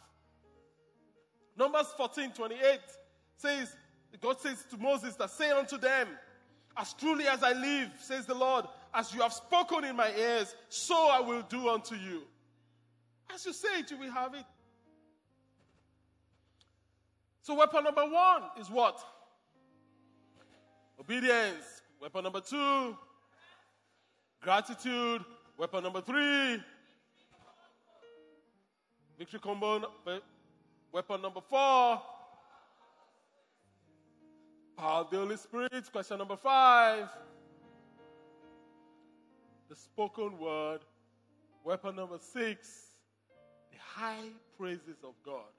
Numbers 1.58 1.88
14 1.96 2.32
28 2.32 2.80
says, 3.38 3.76
God 4.22 4.40
says 4.40 4.66
to 4.72 4.78
Moses 4.78 5.16
that 5.16 5.30
say 5.30 5.52
unto 5.52 5.78
them, 5.78 6.08
As 6.78 6.94
truly 6.94 7.28
as 7.28 7.44
I 7.44 7.54
live, 7.54 7.90
says 8.00 8.26
the 8.26 8.36
Lord, 8.36 8.66
as 8.94 9.14
you 9.14 9.22
have 9.22 9.34
spoken 9.34 9.84
in 9.84 9.96
my 9.96 10.14
ears, 10.16 10.56
so 10.70 10.96
I 11.10 11.20
will 11.20 11.42
do 11.44 11.70
unto 11.70 11.96
you. 11.96 12.22
As 13.34 13.46
you 13.46 13.54
say 13.54 13.80
it, 13.80 13.90
you 13.92 13.98
will 13.98 14.12
have 14.12 14.34
it. 14.36 14.46
So, 17.42 17.56
weapon 17.56 17.84
number 17.84 18.06
one 18.06 18.44
is 18.60 18.70
what? 18.70 19.04
Obedience. 21.00 21.82
Weapon 22.00 22.24
number 22.24 22.42
two, 22.42 22.98
gratitude. 24.42 25.24
Weapon 25.58 25.84
number 25.84 26.02
three, 26.02 26.60
victory 29.18 29.40
combo. 29.40 29.84
Weapon 30.92 31.22
number 31.22 31.42
four, 31.42 32.02
power 34.78 35.02
of 35.02 35.10
the 35.12 35.18
Holy 35.18 35.38
Spirit. 35.38 35.92
Question 35.92 36.18
number 36.18 36.36
five, 36.36 37.08
the 39.74 39.80
spoken 39.80 40.38
word. 40.38 40.82
Weapon 41.64 41.96
number 41.96 42.20
six, 42.20 42.92
the 43.72 43.78
high 43.80 44.30
praises 44.56 44.98
of 45.04 45.14
God. 45.26 45.50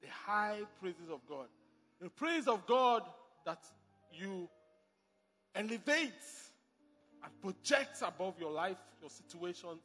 The 0.00 0.08
high 0.08 0.60
praises 0.80 1.10
of 1.12 1.20
God. 1.28 1.46
The 2.00 2.08
praise 2.08 2.46
of 2.48 2.66
God 2.66 3.02
that 3.44 3.58
you 4.12 4.48
elevate 5.54 6.12
and 7.22 7.40
project 7.42 8.00
above 8.00 8.34
your 8.40 8.52
life, 8.52 8.78
your 9.02 9.10
situations, 9.10 9.82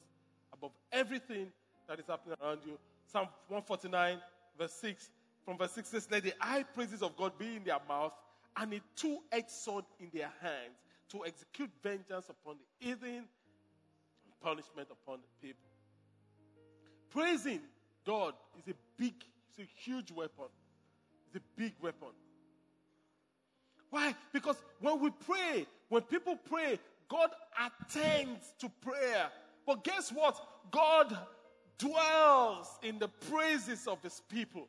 above 0.53 0.71
everything 0.93 1.47
that 1.89 1.99
is 1.99 2.05
happening 2.07 2.37
around 2.41 2.59
you. 2.65 2.77
Psalm 3.11 3.27
149, 3.49 4.19
verse 4.57 4.73
6. 4.73 5.09
From 5.43 5.57
verse 5.57 5.71
6 5.71 5.89
says, 5.89 6.07
Let 6.09 6.23
the 6.23 6.33
high 6.39 6.63
praises 6.63 7.01
of 7.01 7.17
God 7.17 7.37
be 7.37 7.57
in 7.57 7.63
their 7.65 7.79
mouth 7.89 8.13
and 8.55 8.71
a 8.73 8.79
two 8.95 9.17
edged 9.33 9.49
sword 9.49 9.83
in 9.99 10.09
their 10.13 10.31
hands 10.41 10.77
to 11.13 11.25
execute 11.25 11.69
vengeance 11.81 12.27
upon 12.29 12.57
the 12.57 12.85
heathen 12.87 13.09
and 13.09 14.39
punishment 14.41 14.87
upon 14.91 15.19
the 15.21 15.47
people. 15.47 15.69
Praising 17.11 17.61
God 18.05 18.33
is 18.57 18.73
a 18.73 18.75
big, 18.97 19.13
it's 19.49 19.59
a 19.59 19.81
huge 19.81 20.11
weapon. 20.11 20.45
It's 21.27 21.37
a 21.37 21.59
big 21.59 21.73
weapon. 21.81 22.09
Why? 23.91 24.15
Because 24.33 24.57
when 24.79 24.99
we 24.99 25.11
pray, 25.11 25.67
when 25.89 26.01
people 26.01 26.35
pray, 26.49 26.79
God 27.07 27.29
attends 27.63 28.53
to 28.59 28.69
prayer. 28.81 29.27
But 29.67 29.83
guess 29.83 30.11
what? 30.11 30.35
God 30.71 31.15
dwells 31.77 32.67
in 32.81 32.97
the 32.97 33.07
praises 33.07 33.87
of 33.87 34.01
his 34.01 34.21
people. 34.29 34.67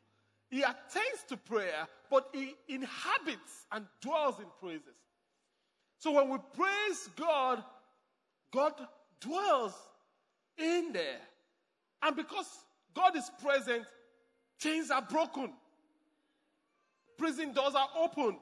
He 0.51 0.61
attends 0.61 1.23
to 1.29 1.37
prayer, 1.37 1.87
but 2.11 2.29
he 2.33 2.53
inhabits 2.67 3.65
and 3.71 3.85
dwells 3.99 4.39
in 4.39 4.45
praises. 4.59 4.95
So 5.97 6.11
when 6.11 6.29
we 6.29 6.37
praise 6.53 7.09
God, 7.15 7.63
God 8.53 8.73
dwells 9.19 9.73
in 10.57 10.91
there. 10.93 11.19
And 12.01 12.15
because 12.15 12.47
God 12.93 13.15
is 13.17 13.29
present, 13.41 13.85
chains 14.59 14.91
are 14.91 15.01
broken, 15.01 15.51
prison 17.17 17.53
doors 17.53 17.75
are 17.75 17.89
opened. 17.97 18.39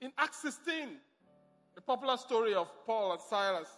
In 0.00 0.12
Acts 0.16 0.40
16, 0.42 0.96
the 1.74 1.80
popular 1.80 2.16
story 2.16 2.54
of 2.54 2.68
Paul 2.86 3.12
and 3.12 3.20
Silas, 3.20 3.68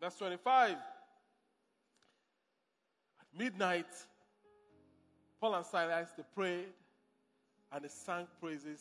verse 0.00 0.14
25. 0.16 0.70
At 0.70 0.78
midnight, 3.36 3.86
Paul 5.40 5.56
and 5.56 5.66
Silas 5.66 6.10
they 6.16 6.22
prayed 6.34 6.66
and 7.72 7.84
they 7.84 7.88
sang 7.88 8.26
praises, 8.40 8.80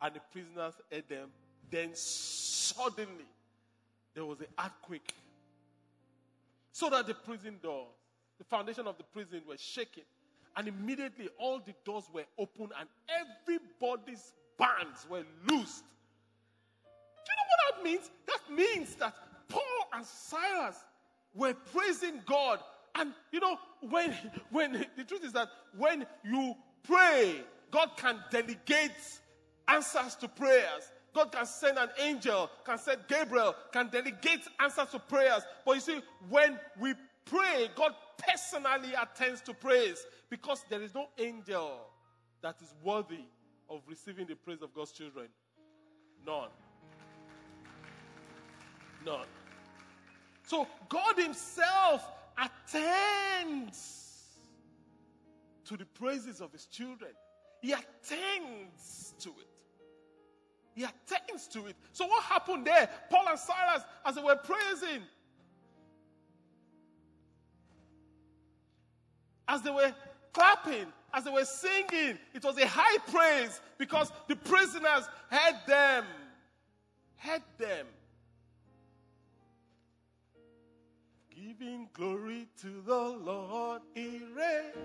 and 0.00 0.14
the 0.14 0.20
prisoners 0.32 0.74
heard 0.90 1.08
them. 1.08 1.28
Then 1.70 1.90
suddenly 1.94 3.26
there 4.14 4.24
was 4.24 4.40
an 4.40 4.46
earthquake. 4.58 5.14
So 6.72 6.88
that 6.90 7.06
the 7.06 7.14
prison 7.14 7.56
doors, 7.62 7.88
the 8.38 8.44
foundation 8.44 8.86
of 8.86 8.96
the 8.96 9.04
prison 9.04 9.42
were 9.48 9.56
shaken. 9.56 10.04
And 10.56 10.68
immediately 10.68 11.28
all 11.38 11.60
the 11.64 11.74
doors 11.84 12.04
were 12.12 12.24
open 12.38 12.68
and 12.78 12.88
everybody's 13.08 14.32
bands 14.58 15.06
were 15.08 15.24
loosed. 15.48 15.84
Do 17.24 17.30
you 17.30 17.36
know 17.36 17.46
what 17.48 17.76
that 17.76 17.84
means? 17.84 18.10
That 18.26 18.54
means 18.54 18.94
that 18.96 19.14
Paul 19.48 19.62
and 19.94 20.04
Silas 20.04 20.76
were 21.34 21.54
praising 21.72 22.20
God. 22.26 22.60
And 22.94 23.12
you 23.30 23.40
know, 23.40 23.58
when 23.88 24.14
when 24.50 24.86
the 24.96 25.04
truth 25.04 25.24
is 25.24 25.32
that 25.32 25.48
when 25.76 26.06
you 26.24 26.54
pray, 26.82 27.42
God 27.70 27.90
can 27.96 28.18
delegate 28.30 29.20
answers 29.68 30.14
to 30.16 30.28
prayers. 30.28 30.92
God 31.14 31.32
can 31.32 31.46
send 31.46 31.78
an 31.78 31.88
angel, 32.00 32.50
can 32.64 32.78
send 32.78 33.00
Gabriel, 33.08 33.54
can 33.72 33.88
delegate 33.88 34.40
answers 34.60 34.88
to 34.90 34.98
prayers. 34.98 35.42
But 35.64 35.74
you 35.76 35.80
see, 35.80 36.00
when 36.28 36.58
we 36.78 36.94
pray, 37.24 37.68
God 37.74 37.92
personally 38.18 38.94
attends 39.00 39.40
to 39.42 39.54
praise 39.54 40.04
because 40.30 40.64
there 40.68 40.82
is 40.82 40.94
no 40.94 41.08
angel 41.18 41.80
that 42.42 42.56
is 42.62 42.74
worthy 42.82 43.24
of 43.70 43.82
receiving 43.86 44.26
the 44.26 44.34
praise 44.34 44.62
of 44.62 44.74
God's 44.74 44.92
children? 44.92 45.26
None. 46.26 46.48
None. 49.04 49.26
So 50.44 50.66
God 50.88 51.18
Himself 51.18 52.10
attends 52.38 54.06
to 55.64 55.76
the 55.76 55.84
praises 55.84 56.40
of 56.40 56.52
His 56.52 56.66
children. 56.66 57.10
He 57.60 57.72
attends 57.72 59.14
to 59.20 59.30
it. 59.30 59.47
He 60.78 60.84
attends 60.84 61.48
to 61.48 61.66
it. 61.66 61.74
So 61.92 62.06
what 62.06 62.22
happened 62.22 62.64
there? 62.64 62.88
Paul 63.10 63.24
and 63.28 63.36
Silas, 63.36 63.82
as 64.06 64.14
they 64.14 64.22
were 64.22 64.36
praising, 64.36 65.02
as 69.48 69.60
they 69.62 69.72
were 69.72 69.92
clapping, 70.32 70.86
as 71.12 71.24
they 71.24 71.32
were 71.32 71.44
singing, 71.44 72.16
it 72.32 72.44
was 72.44 72.56
a 72.58 72.66
high 72.68 72.98
praise 73.10 73.60
because 73.76 74.12
the 74.28 74.36
prisoners 74.36 75.08
heard 75.28 75.56
them. 75.66 76.04
Heard 77.16 77.42
them. 77.58 77.86
Giving 81.34 81.88
glory 81.92 82.46
to 82.60 82.82
the 82.86 82.94
Lord, 82.94 83.82
he 83.96 84.20
reigns. 84.32 84.76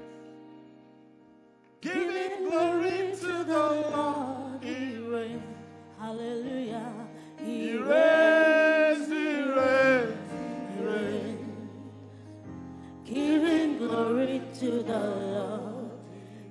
Giving 1.81 2.49
glory 2.49 3.13
to 3.19 3.43
the. 3.43 3.72
Hallelujah. 6.13 6.93
He 7.43 7.75
reigns, 7.75 9.07
he 9.07 9.41
reigns, 9.41 10.31
he 10.77 10.85
reigns. 10.85 11.39
Giving 13.03 13.77
glory 13.79 14.41
to 14.59 14.83
the 14.83 14.99
Lord. 15.33 15.91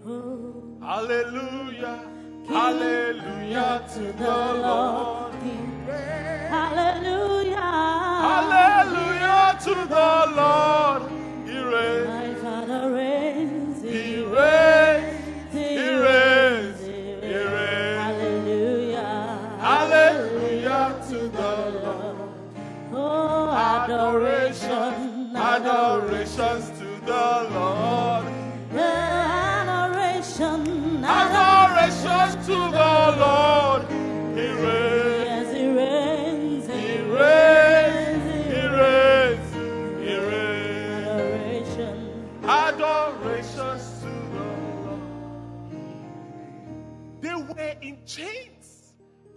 Oh, 0.05 0.65
Hallelujah, 0.83 2.01
hallelujah 2.49 3.85
to 3.95 4.13
the 4.15 4.55
Lord. 4.67 5.22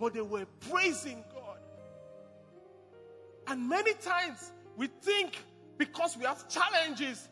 But 0.05 0.13
they 0.13 0.21
were 0.21 0.45
praising 0.69 1.23
God. 1.33 1.57
And 3.47 3.67
many 3.67 3.95
times 3.95 4.51
we 4.77 4.85
think 5.01 5.43
because 5.79 6.15
we 6.15 6.25
have 6.25 6.47
challenges, 6.47 7.27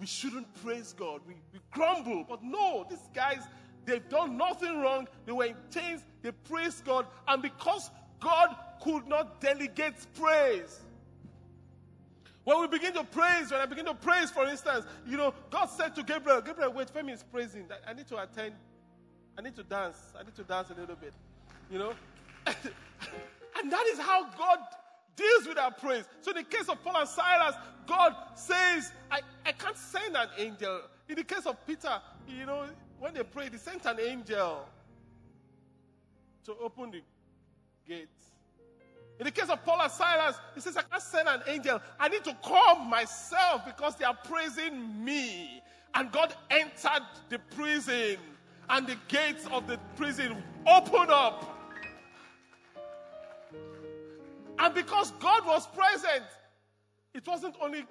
we 0.00 0.06
shouldn't 0.06 0.46
praise 0.64 0.94
God. 0.94 1.20
We, 1.28 1.34
we 1.52 1.58
grumble. 1.70 2.24
But 2.26 2.42
no, 2.42 2.86
these 2.88 3.06
guys, 3.12 3.42
they've 3.84 4.08
done 4.08 4.38
nothing 4.38 4.80
wrong. 4.80 5.06
They 5.26 5.32
were 5.32 5.44
in 5.44 5.56
chains. 5.70 6.00
They 6.22 6.32
praised 6.32 6.86
God. 6.86 7.04
And 7.28 7.42
because 7.42 7.90
God 8.18 8.56
could 8.82 9.06
not 9.06 9.42
delegate 9.42 10.06
praise, 10.18 10.80
when 12.44 12.62
we 12.62 12.66
begin 12.66 12.94
to 12.94 13.04
praise, 13.04 13.50
when 13.50 13.60
I 13.60 13.66
begin 13.66 13.84
to 13.84 13.94
praise, 13.94 14.30
for 14.30 14.46
instance, 14.46 14.86
you 15.06 15.18
know, 15.18 15.34
God 15.50 15.66
said 15.66 15.94
to 15.96 16.02
Gabriel, 16.02 16.40
Gabriel, 16.40 16.72
wait, 16.72 16.88
Femi 16.88 17.12
is 17.12 17.22
praising. 17.22 17.66
I 17.86 17.92
need 17.92 18.06
to 18.06 18.22
attend. 18.22 18.54
I 19.36 19.42
need 19.42 19.54
to 19.56 19.62
dance. 19.62 19.98
I 20.18 20.22
need 20.22 20.34
to 20.36 20.44
dance 20.44 20.70
a 20.70 20.80
little 20.80 20.96
bit. 20.96 21.12
You 21.72 21.78
know? 21.78 21.94
and 22.46 23.72
that 23.72 23.86
is 23.86 23.98
how 23.98 24.24
God 24.36 24.58
deals 25.16 25.48
with 25.48 25.58
our 25.58 25.70
praise. 25.70 26.04
So 26.20 26.30
in 26.32 26.36
the 26.36 26.42
case 26.44 26.68
of 26.68 26.82
Paul 26.84 26.98
and 26.98 27.08
Silas, 27.08 27.54
God 27.86 28.14
says, 28.34 28.92
I, 29.10 29.20
I 29.46 29.52
can't 29.52 29.76
send 29.76 30.14
an 30.14 30.28
angel. 30.36 30.82
In 31.08 31.16
the 31.16 31.24
case 31.24 31.46
of 31.46 31.56
Peter, 31.66 32.00
you 32.28 32.44
know, 32.44 32.66
when 32.98 33.14
they 33.14 33.22
prayed, 33.22 33.52
he 33.52 33.58
sent 33.58 33.86
an 33.86 33.98
angel 34.00 34.66
to 36.44 36.54
open 36.62 36.90
the 36.90 37.00
gate. 37.88 38.08
In 39.18 39.24
the 39.24 39.30
case 39.30 39.48
of 39.48 39.64
Paul 39.64 39.80
and 39.80 39.90
Silas, 39.90 40.36
he 40.54 40.60
says, 40.60 40.76
I 40.76 40.82
can't 40.82 41.02
send 41.02 41.28
an 41.28 41.42
angel. 41.46 41.80
I 41.98 42.08
need 42.08 42.24
to 42.24 42.36
come 42.44 42.90
myself 42.90 43.64
because 43.64 43.96
they 43.96 44.04
are 44.04 44.16
praising 44.24 45.02
me. 45.02 45.62
And 45.94 46.10
God 46.10 46.34
entered 46.50 47.06
the 47.28 47.38
prison, 47.54 48.16
and 48.68 48.86
the 48.86 48.96
gates 49.08 49.46
of 49.52 49.66
the 49.66 49.78
prison 49.96 50.42
opened 50.66 51.10
up. 51.10 51.61
And 54.62 54.72
because 54.74 55.10
God 55.18 55.44
was 55.44 55.66
present, 55.66 56.22
it 57.12 57.26
wasn't 57.26 57.56
only 57.60 57.84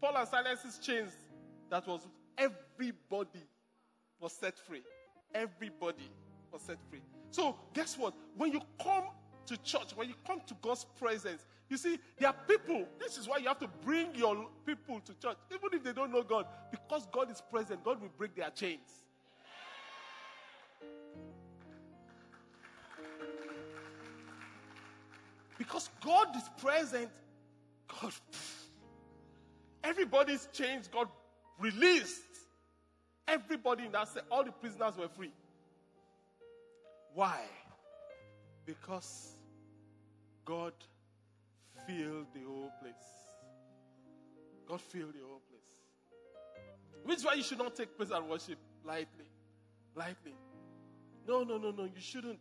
Paul 0.00 0.16
and 0.16 0.28
Silas's 0.28 0.78
chains 0.78 1.10
that 1.70 1.84
was 1.88 2.06
everybody 2.38 3.42
was 4.20 4.32
set 4.32 4.56
free. 4.56 4.82
Everybody 5.34 6.08
was 6.52 6.62
set 6.62 6.78
free. 6.88 7.00
So 7.32 7.56
guess 7.72 7.98
what? 7.98 8.14
When 8.36 8.52
you 8.52 8.60
come 8.80 9.06
to 9.46 9.56
church, 9.62 9.96
when 9.96 10.08
you 10.08 10.14
come 10.24 10.40
to 10.46 10.54
God's 10.62 10.84
presence, 11.00 11.44
you 11.68 11.76
see, 11.76 11.98
there 12.20 12.28
are 12.28 12.36
people. 12.46 12.86
This 13.00 13.18
is 13.18 13.26
why 13.26 13.38
you 13.38 13.48
have 13.48 13.58
to 13.58 13.68
bring 13.84 14.14
your 14.14 14.46
people 14.64 15.00
to 15.00 15.14
church, 15.14 15.36
even 15.50 15.68
if 15.72 15.82
they 15.82 15.92
don't 15.92 16.12
know 16.12 16.22
God. 16.22 16.46
Because 16.70 17.08
God 17.12 17.28
is 17.28 17.40
present, 17.40 17.82
God 17.82 18.00
will 18.00 18.10
break 18.16 18.36
their 18.36 18.50
chains. 18.50 19.03
Because 25.58 25.88
God 26.04 26.34
is 26.36 26.48
present, 26.58 27.10
God, 28.00 28.12
everybody's 29.82 30.48
changed, 30.52 30.90
God 30.90 31.08
released. 31.58 32.22
Everybody 33.26 33.86
in 33.86 33.92
that 33.92 34.08
cell, 34.08 34.22
all 34.30 34.44
the 34.44 34.52
prisoners 34.52 34.96
were 34.98 35.08
free. 35.08 35.32
Why? 37.14 37.40
Because 38.66 39.36
God 40.44 40.72
filled 41.86 42.26
the 42.34 42.40
whole 42.40 42.72
place. 42.80 42.92
God 44.68 44.80
filled 44.80 45.14
the 45.14 45.20
whole 45.20 45.40
place. 45.48 47.04
Which 47.04 47.18
is 47.18 47.24
why 47.24 47.34
you 47.34 47.42
should 47.42 47.58
not 47.58 47.76
take 47.76 47.96
praise 47.96 48.10
and 48.10 48.28
worship 48.28 48.58
lightly. 48.84 49.26
Lightly. 49.94 50.34
No, 51.26 51.42
no, 51.44 51.56
no, 51.56 51.70
no, 51.70 51.84
you 51.84 52.00
shouldn't. 52.00 52.40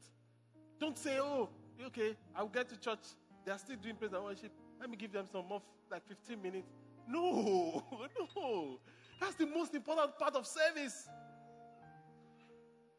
Don't 0.80 0.98
say, 0.98 1.20
oh, 1.20 1.50
okay, 1.88 2.16
I'll 2.36 2.48
get 2.48 2.70
to 2.70 2.78
church. 2.78 3.00
They 3.46 3.52
are 3.52 3.58
still 3.58 3.76
doing 3.76 3.96
praise 3.96 4.14
and 4.14 4.24
worship. 4.24 4.52
Let 4.80 4.90
me 4.90 4.98
give 4.98 5.12
them 5.12 5.26
some 5.32 5.48
more, 5.48 5.62
like 5.92 6.08
15 6.08 6.42
minutes. 6.42 6.68
No, 7.08 7.84
no. 8.36 8.80
That's 9.20 9.36
the 9.36 9.48
most 9.48 9.74
important 9.74 10.18
part 10.18 10.36
of 10.36 10.48
service. 10.48 11.08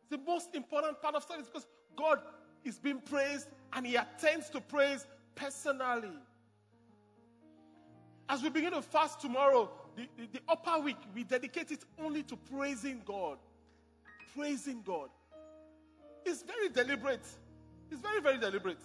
It's 0.00 0.10
the 0.10 0.18
most 0.18 0.54
important 0.54 1.00
part 1.00 1.14
of 1.14 1.24
service 1.24 1.46
because 1.46 1.66
God 1.96 2.20
is 2.64 2.78
being 2.78 3.00
praised 3.00 3.48
and 3.72 3.86
He 3.86 3.96
attends 3.96 4.50
to 4.50 4.60
praise 4.60 5.06
personally. 5.34 6.18
As 8.28 8.42
we 8.42 8.48
begin 8.48 8.72
to 8.72 8.82
fast 8.82 9.20
tomorrow, 9.20 9.70
the, 9.96 10.08
the, 10.16 10.28
the 10.34 10.40
upper 10.48 10.80
week, 10.82 10.96
we 11.14 11.24
dedicate 11.24 11.70
it 11.70 11.84
only 12.02 12.22
to 12.24 12.36
praising 12.36 13.02
God. 13.04 13.38
Praising 14.34 14.82
God. 14.84 15.10
It's 16.24 16.42
very 16.42 16.68
deliberate. 16.70 17.26
It's 17.90 18.00
very, 18.00 18.20
very 18.20 18.38
deliberate. 18.38 18.80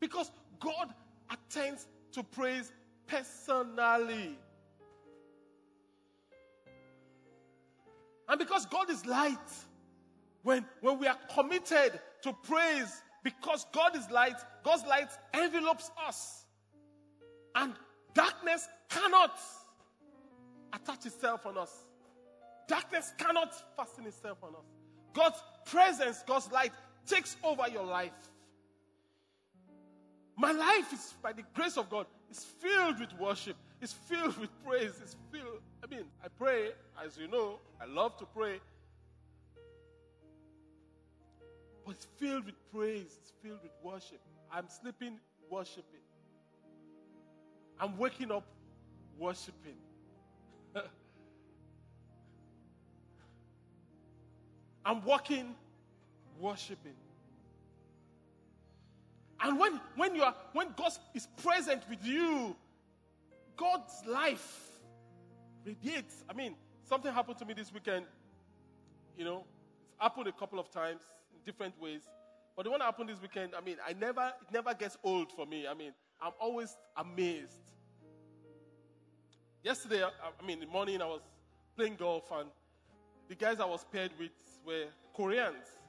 Because 0.00 0.30
God 0.60 0.92
attends 1.30 1.86
to 2.12 2.22
praise 2.22 2.72
personally. 3.06 4.38
And 8.28 8.38
because 8.38 8.66
God 8.66 8.90
is 8.90 9.04
light, 9.06 9.38
when, 10.42 10.64
when 10.80 10.98
we 10.98 11.06
are 11.06 11.18
committed 11.34 12.00
to 12.22 12.32
praise, 12.32 13.02
because 13.22 13.66
God 13.72 13.96
is 13.96 14.10
light, 14.10 14.36
God's 14.64 14.84
light 14.86 15.10
envelopes 15.34 15.90
us. 16.06 16.44
And 17.54 17.74
darkness 18.14 18.68
cannot 18.88 19.38
attach 20.72 21.06
itself 21.06 21.46
on 21.46 21.58
us. 21.58 21.72
Darkness 22.66 23.12
cannot 23.18 23.54
fasten 23.76 24.06
itself 24.06 24.38
on 24.42 24.54
us. 24.54 24.64
God's 25.12 25.42
presence, 25.66 26.22
God's 26.26 26.50
light 26.50 26.72
takes 27.06 27.36
over 27.42 27.68
your 27.68 27.84
life. 27.84 28.12
My 30.36 30.52
life 30.52 30.92
is, 30.92 31.14
by 31.22 31.32
the 31.32 31.42
grace 31.54 31.76
of 31.76 31.90
God, 31.90 32.06
is 32.30 32.44
filled 32.44 32.98
with 32.98 33.12
worship. 33.18 33.56
It's 33.80 33.92
filled 33.92 34.36
with 34.38 34.50
praise. 34.64 34.94
It's 35.02 35.16
filled. 35.30 35.60
I 35.82 35.86
mean, 35.94 36.04
I 36.24 36.28
pray, 36.28 36.70
as 37.04 37.18
you 37.18 37.28
know, 37.28 37.58
I 37.80 37.86
love 37.86 38.16
to 38.18 38.24
pray. 38.24 38.60
But 41.84 41.96
it's 41.96 42.06
filled 42.16 42.46
with 42.46 42.54
praise. 42.72 43.18
It's 43.20 43.32
filled 43.42 43.62
with 43.62 43.72
worship. 43.82 44.20
I'm 44.50 44.68
sleeping 44.68 45.18
worshiping. 45.50 46.00
I'm 47.78 47.98
waking 47.98 48.30
up 48.30 48.44
worshiping. 49.18 49.76
I'm 54.84 55.04
walking 55.04 55.54
worshiping. 56.42 56.96
And 59.40 59.58
when, 59.58 59.80
when 59.96 60.14
you 60.14 60.22
are 60.22 60.34
when 60.52 60.68
God 60.76 60.92
is 61.14 61.28
present 61.42 61.82
with 61.88 62.04
you, 62.04 62.54
God's 63.56 64.02
life 64.06 64.70
radiates. 65.64 66.24
I 66.28 66.32
mean, 66.32 66.54
something 66.84 67.12
happened 67.12 67.38
to 67.38 67.44
me 67.44 67.54
this 67.54 67.72
weekend. 67.72 68.06
You 69.16 69.24
know, 69.24 69.44
it's 69.90 70.00
happened 70.00 70.26
a 70.26 70.32
couple 70.32 70.58
of 70.58 70.70
times 70.70 71.02
in 71.32 71.40
different 71.44 71.80
ways. 71.80 72.02
But 72.56 72.64
the 72.64 72.70
one 72.70 72.80
that 72.80 72.84
happened 72.86 73.08
this 73.08 73.20
weekend, 73.20 73.52
I 73.56 73.60
mean, 73.60 73.76
I 73.86 73.94
never 73.94 74.32
it 74.40 74.52
never 74.52 74.74
gets 74.74 74.96
old 75.02 75.32
for 75.32 75.46
me. 75.46 75.66
I 75.66 75.74
mean, 75.74 75.92
I'm 76.20 76.32
always 76.40 76.76
amazed. 76.96 77.62
Yesterday, 79.62 80.02
I, 80.02 80.08
I 80.08 80.46
mean, 80.46 80.60
in 80.60 80.66
the 80.66 80.72
morning, 80.72 81.00
I 81.00 81.06
was 81.06 81.22
playing 81.76 81.96
golf, 81.96 82.30
and 82.32 82.48
the 83.28 83.34
guys 83.34 83.60
I 83.60 83.64
was 83.64 83.84
paired 83.92 84.10
with 84.18 84.32
were 84.66 84.86
Koreans. 85.14 85.81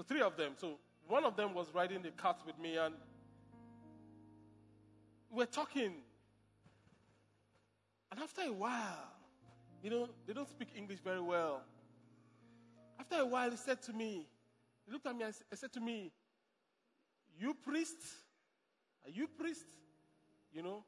So 0.00 0.04
three 0.04 0.22
of 0.22 0.34
them. 0.34 0.52
So 0.56 0.78
one 1.08 1.26
of 1.26 1.36
them 1.36 1.52
was 1.52 1.66
riding 1.74 2.00
the 2.00 2.10
cart 2.12 2.38
with 2.46 2.58
me, 2.58 2.78
and 2.78 2.94
we're 5.30 5.44
talking. 5.44 5.92
And 8.10 8.18
after 8.22 8.40
a 8.48 8.52
while, 8.52 9.12
you 9.82 9.90
know, 9.90 10.08
they 10.26 10.32
don't 10.32 10.48
speak 10.48 10.68
English 10.74 11.00
very 11.00 11.20
well. 11.20 11.60
After 12.98 13.16
a 13.16 13.26
while, 13.26 13.50
he 13.50 13.58
said 13.58 13.82
to 13.82 13.92
me, 13.92 14.26
he 14.86 14.90
looked 14.90 15.06
at 15.06 15.14
me 15.14 15.24
and 15.24 15.34
said 15.52 15.70
to 15.74 15.80
me, 15.80 16.10
You 17.38 17.52
priest? 17.52 17.98
Are 19.04 19.10
you 19.10 19.28
priest? 19.28 19.66
You 20.50 20.62
know? 20.62 20.82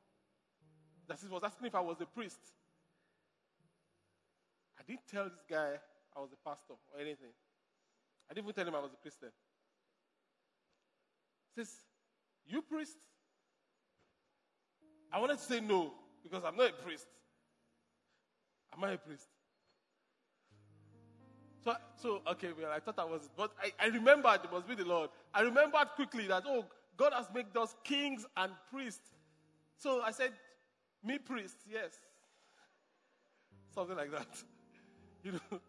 That 1.07 1.19
he 1.21 1.29
was 1.29 1.43
asking 1.45 1.67
if 1.67 1.75
I 1.75 1.81
was 1.81 2.01
a 2.01 2.07
priest. 2.07 2.41
I 4.81 4.83
didn't 4.85 5.07
tell 5.07 5.25
this 5.25 5.45
guy 5.51 5.73
I 6.17 6.21
was 6.21 6.31
a 6.33 6.49
pastor 6.49 6.73
or 6.95 6.99
anything. 6.99 7.33
I 8.33 8.35
didn't 8.35 8.47
even 8.47 8.55
tell 8.55 8.67
him 8.67 8.75
I 8.75 8.81
was 8.81 8.95
a 8.95 8.97
Christian. 8.97 9.29
He 11.55 11.61
says, 11.61 11.75
You 12.47 12.63
priest? 12.63 12.97
I 15.13 15.21
wanted 15.21 15.37
to 15.37 15.45
say 15.45 15.61
no 15.61 15.93
because 16.23 16.43
I'm 16.43 16.57
not 16.57 16.71
a 16.71 16.83
priest. 16.83 17.05
Am 18.75 18.83
I 18.83 18.93
a 18.93 18.97
priest? 18.97 19.27
So, 21.63 21.75
so 21.95 22.23
okay, 22.27 22.53
well, 22.59 22.71
I 22.75 22.81
thought 22.81 22.99
I 22.99 23.05
was, 23.05 23.29
but 23.37 23.53
I, 23.63 23.71
I 23.79 23.89
remembered 23.89 24.41
it 24.45 24.51
must 24.51 24.67
be 24.67 24.77
the 24.77 24.87
Lord. 24.87 25.11
I 25.35 25.43
remembered 25.43 25.89
quickly 25.95 26.27
that, 26.29 26.45
oh, 26.47 26.65
God 26.97 27.13
has 27.13 27.27
made 27.35 27.55
us 27.55 27.77
kings 27.85 28.25
and 28.39 28.51
priests. 28.71 29.13
So 29.77 30.01
I 30.01 30.11
said, 30.11 30.33
me 31.05 31.19
priest, 31.19 31.57
yes. 31.71 31.99
Something 33.75 33.97
like 33.99 34.11
that. 34.13 34.27
You 35.25 35.31
know, 35.33 35.61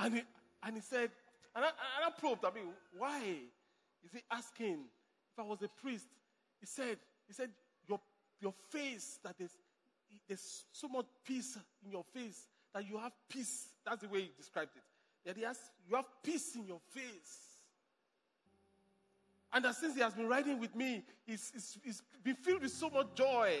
And 0.00 0.14
he, 0.14 0.22
and 0.64 0.74
he 0.74 0.80
said, 0.80 1.10
and 1.54 1.64
I, 1.64 1.68
and 1.68 2.06
I 2.06 2.10
probed, 2.18 2.44
I 2.44 2.54
mean, 2.54 2.72
why 2.96 3.20
is 4.04 4.12
he 4.12 4.20
asking 4.30 4.84
if 5.32 5.38
I 5.38 5.42
was 5.42 5.62
a 5.62 5.68
priest? 5.68 6.06
He 6.60 6.66
said, 6.66 6.98
he 7.26 7.32
said, 7.32 7.50
your, 7.88 8.00
your 8.40 8.52
face, 8.70 9.18
that 9.24 9.36
there's, 9.38 9.56
there's 10.26 10.64
so 10.72 10.88
much 10.88 11.06
peace 11.24 11.56
in 11.84 11.92
your 11.92 12.04
face 12.12 12.48
that 12.74 12.88
you 12.88 12.98
have 12.98 13.12
peace. 13.28 13.68
That's 13.86 14.02
the 14.02 14.08
way 14.08 14.22
he 14.22 14.30
described 14.36 14.70
it. 14.76 14.82
That 15.26 15.36
he 15.36 15.42
has, 15.44 15.58
you 15.88 15.96
have 15.96 16.06
peace 16.22 16.54
in 16.56 16.66
your 16.66 16.80
face. 16.90 17.38
And 19.52 19.64
that 19.64 19.76
since 19.76 19.94
he 19.94 20.00
has 20.00 20.14
been 20.14 20.26
riding 20.26 20.58
with 20.58 20.74
me, 20.74 21.04
he's, 21.24 21.50
he's, 21.52 21.78
he's 21.84 22.02
been 22.24 22.34
filled 22.34 22.62
with 22.62 22.72
so 22.72 22.90
much 22.90 23.06
joy. 23.14 23.60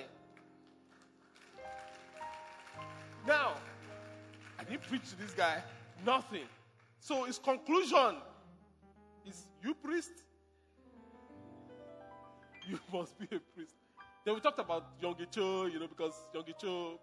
Now, 3.26 3.54
I 4.58 4.64
didn't 4.64 4.82
preach 4.82 5.08
to 5.10 5.16
this 5.16 5.32
guy, 5.32 5.62
nothing. 6.04 6.46
So 7.04 7.24
his 7.24 7.38
conclusion 7.38 8.16
is 9.26 9.46
you 9.62 9.74
priest, 9.74 10.24
you 12.66 12.78
must 12.90 13.18
be 13.18 13.26
a 13.26 13.40
priest. 13.54 13.74
Then 14.24 14.34
we 14.34 14.40
talked 14.40 14.58
about 14.58 14.98
Yonggi 15.02 15.30
Cho, 15.30 15.66
you 15.66 15.78
know, 15.78 15.86
because 15.86 16.14
Yonggi 16.34 16.58
Cho, 16.58 16.98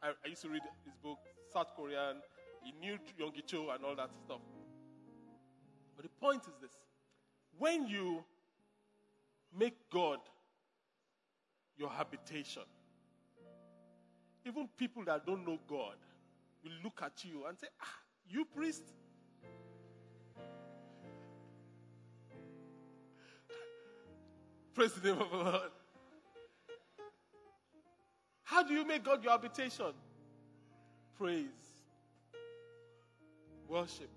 I, 0.00 0.10
I 0.10 0.28
used 0.28 0.42
to 0.42 0.48
read 0.48 0.62
his 0.84 0.94
book, 1.02 1.18
South 1.52 1.72
Korean. 1.76 2.18
He 2.62 2.70
knew 2.78 2.98
Yonggi 3.20 3.44
Cho 3.44 3.70
and 3.70 3.84
all 3.84 3.96
that 3.96 4.10
stuff. 4.24 4.38
But 5.96 6.04
the 6.04 6.10
point 6.20 6.42
is 6.42 6.54
this 6.60 6.76
when 7.58 7.88
you 7.88 8.22
make 9.58 9.74
God 9.90 10.20
your 11.76 11.90
habitation, 11.90 12.62
even 14.46 14.68
people 14.78 15.04
that 15.06 15.26
don't 15.26 15.44
know 15.44 15.58
God 15.68 15.96
will 16.62 16.74
look 16.84 17.02
at 17.02 17.24
you 17.24 17.46
and 17.48 17.58
say, 17.58 17.66
Ah, 17.82 17.98
you 18.28 18.44
priest? 18.44 18.84
Praise 24.74 24.92
the 24.94 25.12
name 25.12 25.20
of 25.20 25.30
the 25.30 25.36
Lord. 25.36 25.70
How 28.42 28.62
do 28.62 28.72
you 28.72 28.86
make 28.86 29.04
God 29.04 29.22
your 29.22 29.32
habitation? 29.32 29.92
Praise, 31.18 31.46
worship. 33.68 34.08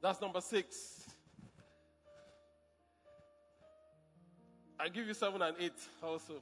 That's 0.00 0.20
number 0.20 0.40
six. 0.40 1.04
I 4.80 4.88
give 4.88 5.06
you 5.06 5.14
seven 5.14 5.40
and 5.42 5.56
eight 5.60 5.78
also. 6.02 6.34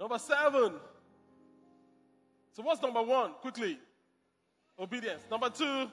Number 0.00 0.18
seven. 0.18 0.72
So, 2.52 2.62
what's 2.62 2.82
number 2.82 3.02
one? 3.02 3.32
Quickly. 3.40 3.78
Obedience. 4.78 5.22
Number 5.30 5.50
two. 5.50 5.88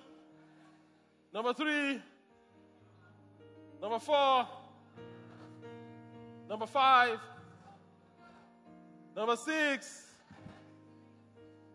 Number 1.34 1.54
three. 1.54 2.02
Number 3.82 4.00
four. 4.00 4.48
Number 6.50 6.66
five. 6.66 7.20
Number 9.16 9.36
six. 9.36 10.08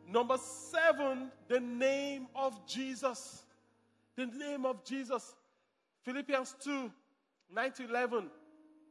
Number 0.08 0.38
seven, 0.38 1.30
the 1.48 1.60
name 1.60 2.28
of 2.34 2.64
Jesus. 2.66 3.42
The 4.16 4.26
name 4.26 4.64
of 4.64 4.84
Jesus. 4.84 5.34
Philippians 6.04 6.54
2 6.62 6.90
9 7.54 7.72
to 7.72 7.84
11. 7.88 8.30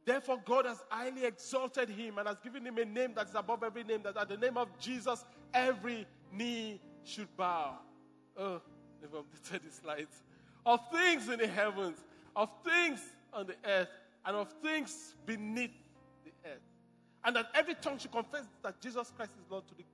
Therefore, 0.04 0.40
God 0.44 0.66
has 0.66 0.82
highly 0.88 1.24
exalted 1.24 1.88
him 1.88 2.18
and 2.18 2.28
has 2.28 2.38
given 2.38 2.64
him 2.64 2.78
a 2.78 2.84
name 2.84 3.12
that 3.16 3.28
is 3.28 3.34
above 3.34 3.62
every 3.62 3.84
name, 3.84 4.02
that 4.04 4.16
at 4.16 4.28
the 4.28 4.36
name 4.36 4.56
of 4.56 4.68
Jesus, 4.78 5.24
every 5.52 6.06
knee 6.32 6.80
should 7.04 7.28
bow. 7.36 7.78
Oh, 8.38 8.60
they've 9.00 9.10
updated 9.10 9.64
the 9.64 9.72
slides. 9.72 10.22
Of 10.64 10.80
things 10.90 11.28
in 11.28 11.38
the 11.38 11.46
heavens, 11.46 11.98
of 12.34 12.50
things 12.64 13.00
on 13.32 13.46
the 13.46 13.54
earth, 13.64 13.88
and 14.24 14.36
of 14.36 14.52
things 14.62 15.14
beneath 15.24 15.70
the 16.24 16.32
earth. 16.44 16.60
And 17.24 17.36
that 17.36 17.46
every 17.54 17.74
tongue 17.74 17.98
should 17.98 18.12
confess 18.12 18.44
that 18.62 18.80
Jesus 18.80 19.12
Christ 19.16 19.32
is 19.42 19.50
Lord 19.50 19.66
to 19.68 19.74
the 19.74 19.84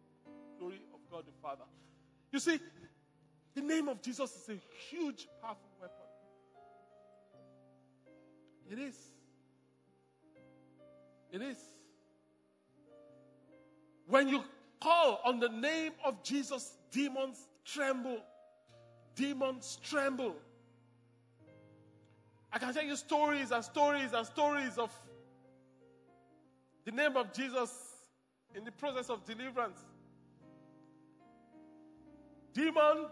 glory 0.58 0.80
of 0.92 1.00
God 1.10 1.24
the 1.26 1.32
Father. 1.42 1.64
You 2.30 2.38
see, 2.38 2.58
the 3.54 3.60
name 3.60 3.88
of 3.88 4.00
Jesus 4.00 4.34
is 4.34 4.48
a 4.48 4.60
huge, 4.90 5.28
powerful 5.42 5.68
weapon. 5.80 5.96
It 8.70 8.78
is. 8.78 8.96
It 11.30 11.42
is. 11.42 11.58
When 14.06 14.28
you 14.28 14.42
call 14.80 15.20
on 15.24 15.40
the 15.40 15.48
name 15.48 15.92
of 16.04 16.22
Jesus, 16.22 16.76
demons 16.90 17.48
tremble. 17.64 18.18
Demons 19.14 19.78
tremble. 19.82 20.34
I 22.52 22.58
can 22.58 22.72
tell 22.74 22.84
you 22.84 22.96
stories 22.96 23.50
and 23.50 23.64
stories 23.64 24.12
and 24.12 24.26
stories 24.26 24.76
of 24.78 24.90
the 26.84 26.92
name 26.92 27.16
of 27.16 27.32
Jesus 27.32 27.72
in 28.54 28.64
the 28.64 28.72
process 28.72 29.08
of 29.08 29.24
deliverance. 29.24 29.80
Demon, 32.52 33.06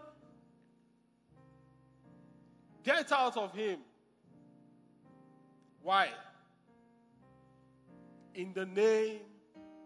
get 2.83 3.11
out 3.11 3.37
of 3.37 3.53
him. 3.53 3.79
Why? 5.81 6.09
In 8.35 8.53
the 8.53 8.65
name 8.65 9.21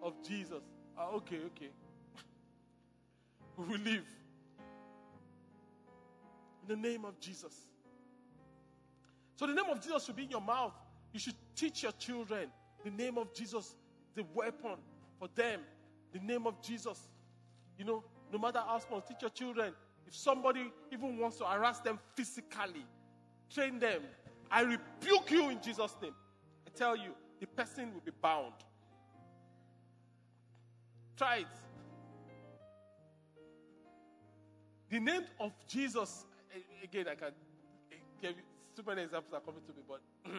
of 0.04 0.14
Jesus. 0.28 0.64
Ah, 0.98 1.10
okay, 1.12 1.40
okay. 1.48 1.70
we 3.58 3.66
will 3.66 3.80
leave. 3.80 4.15
In 6.68 6.82
the 6.82 6.90
name 6.90 7.06
of 7.06 7.20
Jesus. 7.20 7.68
So 9.36 9.46
the 9.46 9.54
name 9.54 9.66
of 9.70 9.82
Jesus 9.82 10.06
should 10.06 10.16
be 10.16 10.24
in 10.24 10.32
your 10.32 10.42
mouth. 10.42 10.74
You 11.14 11.20
should 11.20 11.36
teach 11.56 11.84
your 11.84 11.92
children 11.94 12.50
the 12.84 12.92
name 12.92 13.18
of 13.18 13.34
Jesus, 13.34 13.76
the 14.16 14.24
weapon 14.34 14.78
for 15.20 15.28
them. 15.36 15.62
The 16.14 16.20
name 16.20 16.48
of 16.48 16.62
Jesus. 16.62 17.08
You 17.78 17.86
know, 17.86 18.04
no 18.32 18.40
matter 18.40 18.62
how 18.66 18.80
small, 18.80 19.02
teach 19.02 19.22
your 19.22 19.32
children. 19.32 19.74
If 20.08 20.16
somebody 20.16 20.72
even 20.92 21.18
wants 21.18 21.38
to 21.38 21.46
harass 21.46 21.80
them 21.80 22.00
physically, 22.16 22.86
train 23.54 23.80
them. 23.80 24.02
I 24.50 24.62
rebuke 24.62 25.32
you 25.32 25.50
in 25.50 25.62
Jesus' 25.62 25.96
name. 26.02 26.14
I 26.66 26.70
tell 26.76 26.96
you, 26.96 27.12
the 27.40 27.48
person 27.48 27.94
will 27.94 28.02
be 28.02 28.12
bound. 28.22 28.54
Try 31.18 31.38
it. 31.38 31.48
The 34.90 35.00
name 35.00 35.24
of 35.40 35.52
Jesus, 35.68 36.26
again, 36.84 37.06
I 37.10 37.16
can 37.16 37.32
give 38.22 38.32
you 38.38 38.44
too 38.76 38.84
many 38.86 39.04
examples 39.04 39.34
are 39.34 39.40
coming 39.42 39.62
to 39.66 39.74
me, 39.74 39.82
but 39.88 40.02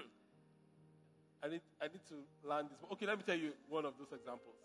I 1.43 1.49
need 1.49 1.61
I 1.81 1.85
need 1.87 2.05
to 2.09 2.49
learn 2.49 2.67
this. 2.69 2.79
Okay, 2.93 3.07
let 3.07 3.19
me 3.19 3.25
tell 3.27 3.37
you 3.37 3.53
one 3.69 3.85
of 3.85 3.95
those 3.99 4.13
examples. 4.13 4.57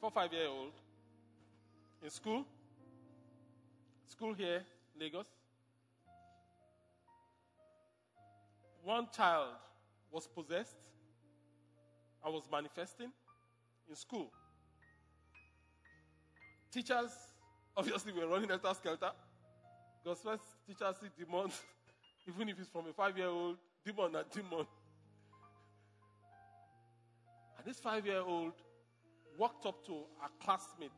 Four, 0.00 0.10
five 0.10 0.32
year 0.32 0.48
old 0.48 0.72
in 2.02 2.10
school, 2.10 2.46
school 4.06 4.32
here, 4.32 4.62
Lagos. 4.98 5.26
One 8.82 9.06
child 9.14 9.50
was 10.10 10.26
possessed 10.26 10.88
and 12.24 12.32
was 12.32 12.44
manifesting 12.50 13.12
in 13.88 13.94
school. 13.96 14.32
Teachers 16.72 17.29
obviously 17.76 18.12
we're 18.12 18.26
running 18.26 18.50
after 18.50 18.74
skelter. 18.74 19.10
Because 20.02 20.20
first 20.20 20.42
teachers 20.66 20.96
see 21.00 21.08
demons, 21.18 21.60
even 22.28 22.48
if 22.48 22.58
it's 22.58 22.68
from 22.68 22.86
a 22.88 22.92
five 22.92 23.16
year 23.16 23.28
old, 23.28 23.56
demon 23.84 24.14
and 24.16 24.30
demon. 24.30 24.66
And 27.56 27.66
this 27.66 27.78
five 27.78 28.06
year 28.06 28.20
old 28.20 28.52
walked 29.36 29.66
up 29.66 29.84
to 29.86 29.92
a 29.92 30.44
classmate 30.44 30.90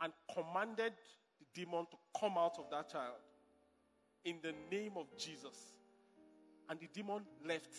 and 0.00 0.12
commanded 0.34 0.92
the 1.38 1.60
demon 1.60 1.86
to 1.90 1.96
come 2.20 2.36
out 2.36 2.58
of 2.58 2.64
that 2.70 2.90
child 2.90 3.14
in 4.24 4.36
the 4.42 4.52
name 4.70 4.92
of 4.96 5.06
Jesus. 5.16 5.74
And 6.68 6.80
the 6.80 6.88
demon 6.92 7.22
left, 7.46 7.74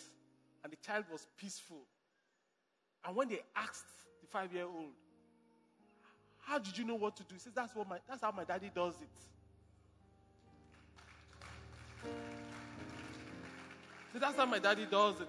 and 0.62 0.72
the 0.72 0.76
child 0.76 1.04
was 1.10 1.26
peaceful. 1.36 1.82
And 3.04 3.14
when 3.14 3.28
they 3.28 3.40
asked 3.54 3.84
the 4.20 4.26
five 4.28 4.52
year 4.52 4.64
old, 4.64 4.92
How 6.46 6.60
did 6.60 6.78
you 6.78 6.84
know 6.84 6.94
what 6.94 7.16
to 7.16 7.24
do? 7.24 7.34
He 7.34 7.40
says, 7.40 7.52
That's, 7.52 7.74
what 7.74 7.88
my, 7.88 7.98
that's 8.08 8.22
how 8.22 8.30
my 8.30 8.44
daddy 8.44 8.70
does 8.72 8.94
it. 9.02 9.08
See, 14.12 14.18
that's 14.20 14.36
how 14.36 14.46
my 14.46 14.60
daddy 14.60 14.86
does 14.88 15.20
it. 15.20 15.28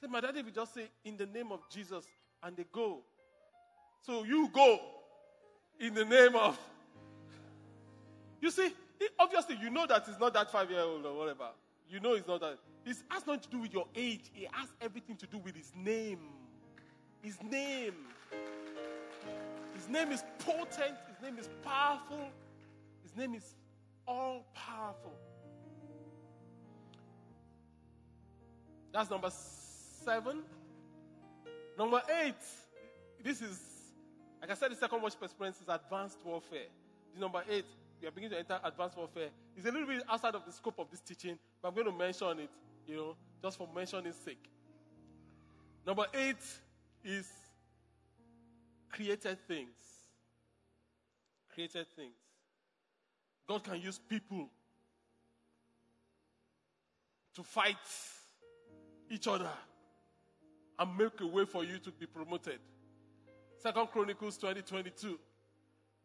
See, 0.00 0.06
my 0.06 0.20
daddy 0.20 0.42
will 0.42 0.52
just 0.52 0.72
say, 0.72 0.88
In 1.04 1.16
the 1.16 1.26
name 1.26 1.50
of 1.50 1.68
Jesus, 1.68 2.04
and 2.44 2.56
they 2.56 2.64
go. 2.70 3.00
So 4.02 4.22
you 4.22 4.48
go 4.52 4.78
in 5.80 5.94
the 5.94 6.04
name 6.04 6.36
of. 6.36 6.56
You 8.40 8.52
see, 8.52 8.72
obviously, 9.18 9.58
you 9.60 9.68
know 9.68 9.86
that 9.88 10.04
it's 10.06 10.20
not 10.20 10.32
that 10.34 10.50
five 10.50 10.70
year 10.70 10.80
old 10.80 11.04
or 11.04 11.16
whatever. 11.16 11.48
You 11.90 11.98
know 11.98 12.14
it's 12.14 12.26
not 12.28 12.40
that. 12.40 12.58
It 12.86 12.96
has 13.08 13.26
nothing 13.26 13.40
to 13.42 13.48
do 13.48 13.58
with 13.58 13.72
your 13.72 13.86
age, 13.96 14.30
it 14.36 14.48
has 14.52 14.68
everything 14.80 15.16
to 15.16 15.26
do 15.26 15.38
with 15.38 15.56
his 15.56 15.72
name. 15.76 16.20
His 17.22 17.38
name. 17.42 17.94
His 19.74 19.88
name 19.88 20.12
is 20.12 20.22
potent, 20.38 20.96
his 21.08 21.22
name 21.22 21.38
is 21.38 21.48
powerful, 21.64 22.28
his 23.02 23.16
name 23.16 23.34
is 23.34 23.54
all 24.06 24.44
powerful. 24.54 25.12
That's 28.92 29.10
number 29.10 29.30
seven. 29.30 30.42
Number 31.78 32.02
eight, 32.22 32.34
this 33.24 33.40
is, 33.40 33.58
like 34.40 34.50
I 34.50 34.54
said, 34.54 34.70
the 34.70 34.76
second 34.76 35.02
worship 35.02 35.22
experience 35.22 35.60
is 35.60 35.68
advanced 35.68 36.18
warfare. 36.24 36.66
This 37.12 37.20
number 37.20 37.42
eight, 37.48 37.64
we 38.00 38.08
are 38.08 38.10
beginning 38.10 38.32
to 38.32 38.38
enter 38.38 38.60
advanced 38.62 38.96
warfare. 38.96 39.30
It's 39.56 39.66
a 39.66 39.70
little 39.70 39.86
bit 39.86 40.02
outside 40.08 40.34
of 40.34 40.44
the 40.44 40.52
scope 40.52 40.78
of 40.78 40.90
this 40.90 41.00
teaching, 41.00 41.38
but 41.62 41.68
I'm 41.68 41.74
going 41.74 41.86
to 41.86 41.92
mention 41.92 42.40
it, 42.40 42.50
you 42.86 42.96
know, 42.96 43.16
just 43.42 43.56
for 43.56 43.68
mentioning 43.74 44.12
sake. 44.12 44.44
Number 45.86 46.06
eight 46.14 46.36
is 47.04 47.28
created 48.90 49.38
things. 49.46 49.76
Created 51.52 51.86
things. 51.96 52.14
God 53.48 53.64
can 53.64 53.80
use 53.80 53.98
people 53.98 54.48
to 57.34 57.42
fight 57.42 57.76
each 59.10 59.26
other 59.26 59.50
and 60.78 60.96
make 60.96 61.20
a 61.20 61.26
way 61.26 61.44
for 61.44 61.64
you 61.64 61.78
to 61.78 61.90
be 61.90 62.06
promoted. 62.06 62.58
Second 63.58 63.88
Chronicles 63.88 64.36
2022. 64.38 65.18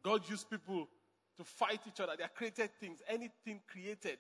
God 0.04 0.30
used 0.30 0.50
people 0.50 0.88
to 1.38 1.44
fight 1.44 1.82
each 1.88 2.00
other. 2.00 2.14
They 2.18 2.24
are 2.24 2.32
created 2.36 2.70
things, 2.80 3.00
anything 3.08 3.62
created. 3.68 4.18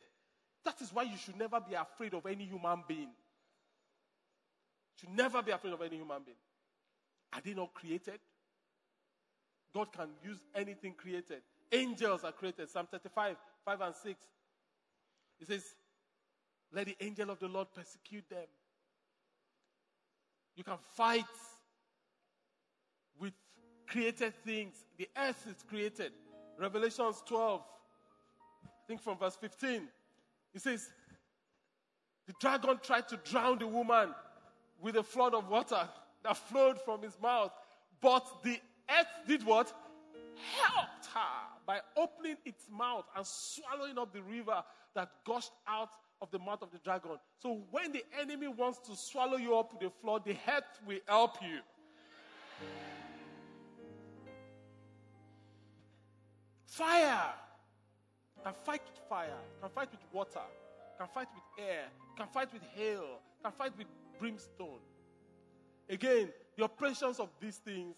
That 0.63 0.81
is 0.81 0.93
why 0.93 1.03
you 1.03 1.17
should 1.17 1.37
never 1.37 1.59
be 1.59 1.75
afraid 1.75 2.13
of 2.13 2.25
any 2.25 2.45
human 2.45 2.83
being. 2.87 3.09
You 3.09 4.99
Should 4.99 5.09
never 5.09 5.41
be 5.41 5.51
afraid 5.51 5.73
of 5.73 5.81
any 5.81 5.97
human 5.97 6.23
being. 6.23 6.37
Are 7.33 7.41
they 7.43 7.53
not 7.53 7.73
created? 7.73 8.19
God 9.73 9.91
can 9.91 10.09
use 10.23 10.39
anything 10.55 10.93
created. 10.93 11.41
Angels 11.71 12.23
are 12.23 12.31
created. 12.31 12.69
Psalm 12.69 12.87
35, 12.91 13.35
5 13.65 13.81
and 13.81 13.95
6. 13.95 14.15
It 15.39 15.47
says, 15.47 15.63
Let 16.71 16.85
the 16.85 16.95
angel 17.01 17.29
of 17.29 17.39
the 17.39 17.47
Lord 17.47 17.67
persecute 17.75 18.27
them. 18.29 18.47
You 20.55 20.63
can 20.63 20.77
fight 20.95 21.25
with 23.19 23.33
created 23.87 24.33
things. 24.43 24.73
The 24.97 25.07
earth 25.17 25.45
is 25.47 25.63
created. 25.69 26.11
Revelations 26.57 27.21
12, 27.27 27.61
I 28.63 28.69
think 28.87 29.01
from 29.01 29.17
verse 29.17 29.35
15. 29.39 29.87
It 30.55 30.61
says, 30.61 30.89
The 32.25 32.33
dragon 32.39 32.79
tried 32.81 33.07
to 33.09 33.17
drown 33.17 33.59
the 33.59 33.67
woman 33.67 34.15
with 34.81 34.95
a 34.95 35.03
flood 35.03 35.35
of 35.35 35.49
water 35.49 35.87
that 36.27 36.37
flowed 36.37 36.79
from 36.81 37.01
his 37.01 37.17
mouth. 37.21 37.51
But 38.01 38.25
the 38.43 38.59
earth 38.89 39.07
did 39.27 39.45
what? 39.45 39.73
Helped 40.59 41.05
her 41.13 41.59
by 41.65 41.79
opening 41.95 42.35
its 42.45 42.65
mouth 42.71 43.05
and 43.15 43.25
swallowing 43.25 43.97
up 43.97 44.13
the 44.13 44.21
river 44.21 44.63
that 44.93 45.09
gushed 45.25 45.53
out 45.67 45.89
of 46.21 46.29
the 46.31 46.39
mouth 46.39 46.61
of 46.61 46.71
the 46.71 46.79
dragon. 46.79 47.11
So 47.41 47.61
when 47.71 47.91
the 47.91 48.03
enemy 48.19 48.47
wants 48.47 48.79
to 48.89 48.95
swallow 48.95 49.37
you 49.37 49.57
up 49.57 49.73
with 49.73 49.89
a 49.89 49.93
flood, 50.01 50.25
the 50.25 50.35
earth 50.47 50.63
will 50.85 50.99
help 51.07 51.37
you. 51.41 51.59
Fire 56.65 57.33
can 58.43 58.53
fight 58.63 58.81
with 58.85 58.99
fire, 59.09 59.29
can 59.61 59.69
fight 59.69 59.89
with 59.91 60.01
water, 60.11 60.45
can 60.97 61.07
fight 61.07 61.27
with 61.33 61.65
air, 61.65 61.85
can 62.15 62.27
fight 62.27 62.53
with 62.53 62.61
hail, 62.75 63.19
can 63.41 63.51
fight 63.51 63.71
with 63.77 63.87
brimstone. 64.19 64.79
Again, 65.89 66.29
the 66.57 66.63
operations 66.63 67.19
of 67.19 67.29
these 67.39 67.57
things 67.57 67.95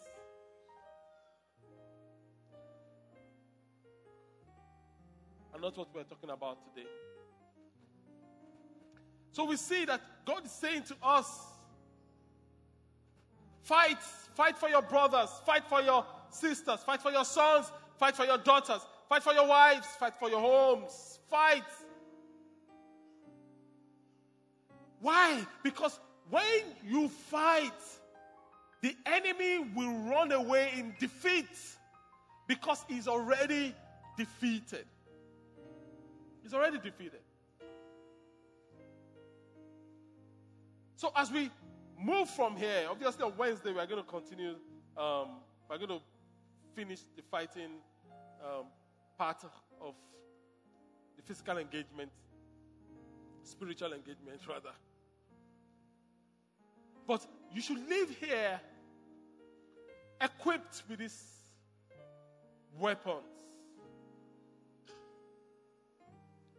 are 5.54 5.60
not 5.60 5.78
what 5.78 5.88
we're 5.94 6.04
talking 6.04 6.30
about 6.30 6.58
today. 6.76 6.88
So 9.32 9.46
we 9.46 9.56
see 9.56 9.86
that 9.86 10.02
God 10.26 10.46
is 10.46 10.52
saying 10.52 10.84
to 10.84 10.96
us 11.02 11.46
fight, 13.62 14.02
fight 14.36 14.58
for 14.58 14.70
your 14.70 14.82
brothers, 14.82 15.30
fight 15.46 15.64
for 15.66 15.82
your 15.82 16.06
sisters, 16.30 16.82
fight 16.82 17.02
for 17.02 17.12
your 17.12 17.26
sons, 17.26 17.72
fight 17.98 18.16
for 18.16 18.26
your 18.26 18.38
daughters, 18.38 18.82
fight 19.08 19.24
for 19.24 19.34
your 19.34 19.48
wives, 19.48 19.88
fight 20.00 20.14
for 20.20 20.30
your 20.30 20.42
homes, 20.42 21.20
fight. 21.30 21.64
Why? 25.02 25.46
Because 25.64 26.00
when 26.30 26.61
you 26.86 27.09
fight, 27.09 27.71
the 28.82 28.95
enemy 29.05 29.67
will 29.75 29.93
run 30.09 30.32
away 30.32 30.71
in 30.77 30.93
defeat 30.99 31.47
because 32.47 32.84
he's 32.88 33.07
already 33.07 33.75
defeated. 34.17 34.86
He's 36.43 36.53
already 36.53 36.77
defeated. 36.77 37.21
So 40.95 41.11
as 41.15 41.32
we 41.32 41.49
move 41.97 42.30
from 42.30 42.55
here, 42.57 42.88
obviously 42.89 43.23
on 43.23 43.34
Wednesday 43.38 43.71
we 43.71 43.80
are 43.80 43.86
going 43.86 44.03
to 44.03 44.09
continue. 44.09 44.55
Um, 44.97 45.39
we're 45.69 45.77
going 45.77 45.89
to 45.89 45.99
finish 46.75 46.99
the 47.15 47.21
fighting 47.30 47.80
um, 48.43 48.65
part 49.17 49.43
of 49.82 49.93
the 51.17 51.23
physical 51.23 51.57
engagement, 51.57 52.11
spiritual 53.43 53.93
engagement 53.93 54.39
rather. 54.47 54.71
But 57.10 57.26
you 57.51 57.60
should 57.60 57.89
live 57.89 58.16
here 58.22 58.62
equipped 60.22 60.84
with 60.88 60.99
these 60.99 61.24
weapons, 62.80 63.26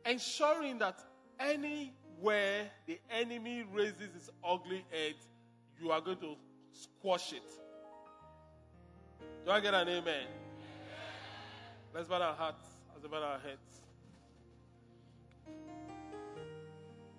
ensuring 0.04 0.78
that 0.78 0.98
anywhere 1.38 2.68
the 2.88 2.98
enemy 3.12 3.64
raises 3.72 4.12
his 4.12 4.28
ugly 4.42 4.84
head, 4.90 5.14
you 5.80 5.92
are 5.92 6.00
going 6.00 6.16
to 6.16 6.34
squash 6.72 7.32
it. 7.32 7.48
Do 9.44 9.52
I 9.52 9.60
get 9.60 9.72
an 9.72 9.88
amen? 9.88 10.26
Let's 11.94 12.08
bow 12.08 12.20
our 12.20 12.34
hearts 12.34 12.64
as 12.96 13.04
we 13.04 13.08
bow 13.08 13.22
our 13.22 13.38
heads. 13.38 13.82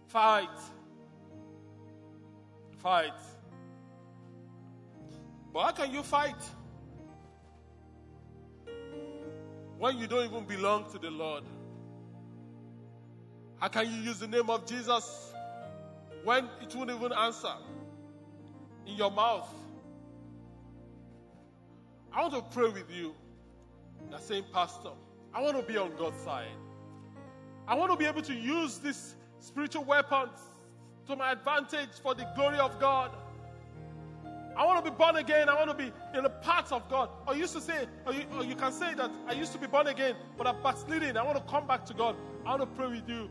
Fight. 0.10 0.50
Fight. 2.82 3.14
But 5.54 5.64
how 5.64 5.72
can 5.72 5.94
you 5.94 6.02
fight 6.02 6.42
when 9.78 9.98
you 9.98 10.08
don't 10.08 10.26
even 10.26 10.46
belong 10.46 10.90
to 10.92 10.98
the 10.98 11.12
Lord? 11.12 11.44
How 13.58 13.68
can 13.68 13.86
you 13.86 14.02
use 14.02 14.20
the 14.20 14.28
name 14.28 14.50
of 14.50 14.66
Jesus 14.66 15.32
when 16.24 16.46
it 16.62 16.76
won't 16.76 16.90
even 16.90 17.14
answer 17.14 17.54
in 18.88 18.96
your 18.96 19.12
mouth? 19.12 19.54
I 22.12 22.22
want 22.22 22.34
to 22.34 22.42
pray 22.42 22.70
with 22.70 22.90
you. 22.92 23.14
That 24.10 24.24
same 24.24 24.46
pastor, 24.52 24.90
I 25.34 25.42
want 25.42 25.56
to 25.56 25.64
be 25.64 25.78
on 25.78 25.96
God's 25.98 26.20
side. 26.24 26.48
I 27.68 27.76
want 27.76 27.92
to 27.92 27.98
be 27.98 28.06
able 28.06 28.24
to 28.24 28.34
use 28.34 28.80
these 28.80 29.16
spiritual 29.40 29.84
weapons 29.84 30.40
to 31.08 31.16
my 31.16 31.32
advantage 31.32 31.90
for 32.02 32.14
the 32.14 32.28
glory 32.36 32.60
of 32.60 32.80
God. 32.80 33.12
I 34.56 34.66
want 34.66 34.84
to 34.84 34.92
be 34.92 34.96
born 34.96 35.16
again. 35.16 35.50
I 35.50 35.56
want 35.56 35.70
to 35.70 35.76
be 35.76 35.92
in 36.16 36.24
the 36.24 36.30
paths 36.30 36.72
of 36.72 36.88
God. 36.90 37.10
Or 37.26 37.34
you 37.34 37.42
used 37.42 37.54
to 37.54 37.62
say, 37.62 37.88
or 38.06 38.14
you, 38.14 38.24
or 38.36 38.44
you 38.44 38.56
can 38.56 38.72
say 38.72 38.94
that 38.94 39.10
I 39.28 39.34
used 39.34 39.54
to 39.54 39.58
be 39.58 39.68
born 39.68 39.88
again, 39.88 40.16
but 40.38 40.46
I'm 40.46 40.62
backsliding. 40.62 41.18
I 41.18 41.24
want 41.24 41.38
to 41.38 41.44
come 41.52 41.66
back 41.68 41.86
to 41.86 41.94
God. 41.94 42.16
I 42.46 42.56
want 42.56 42.62
to 42.62 42.68
pray 42.68 42.88
with 42.88 43.08
you. 43.08 43.30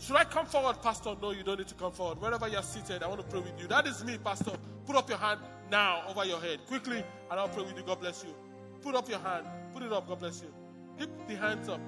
Should 0.00 0.16
I 0.16 0.24
come 0.24 0.46
forward, 0.46 0.80
Pastor? 0.82 1.16
No, 1.20 1.32
you 1.32 1.42
don't 1.42 1.58
need 1.58 1.68
to 1.68 1.74
come 1.74 1.92
forward. 1.92 2.20
Wherever 2.20 2.46
you're 2.48 2.62
seated, 2.62 3.02
I 3.02 3.08
want 3.08 3.20
to 3.20 3.26
pray 3.26 3.40
with 3.40 3.60
you. 3.60 3.66
That 3.66 3.86
is 3.86 4.04
me, 4.04 4.18
Pastor. 4.18 4.52
Put 4.86 4.96
up 4.96 5.08
your 5.08 5.18
hand 5.18 5.40
now 5.70 6.02
over 6.08 6.24
your 6.24 6.40
head. 6.40 6.60
Quickly, 6.66 6.98
and 7.30 7.40
I'll 7.40 7.48
pray 7.48 7.64
with 7.64 7.76
you. 7.76 7.82
God 7.82 8.00
bless 8.00 8.24
you. 8.24 8.34
Put 8.80 8.94
up 8.94 9.08
your 9.08 9.18
hand. 9.18 9.46
Put 9.72 9.82
it 9.82 9.92
up. 9.92 10.08
God 10.08 10.20
bless 10.20 10.42
you. 10.42 10.52
Keep 10.98 11.10
the 11.26 11.36
hands 11.36 11.68
up. 11.68 11.80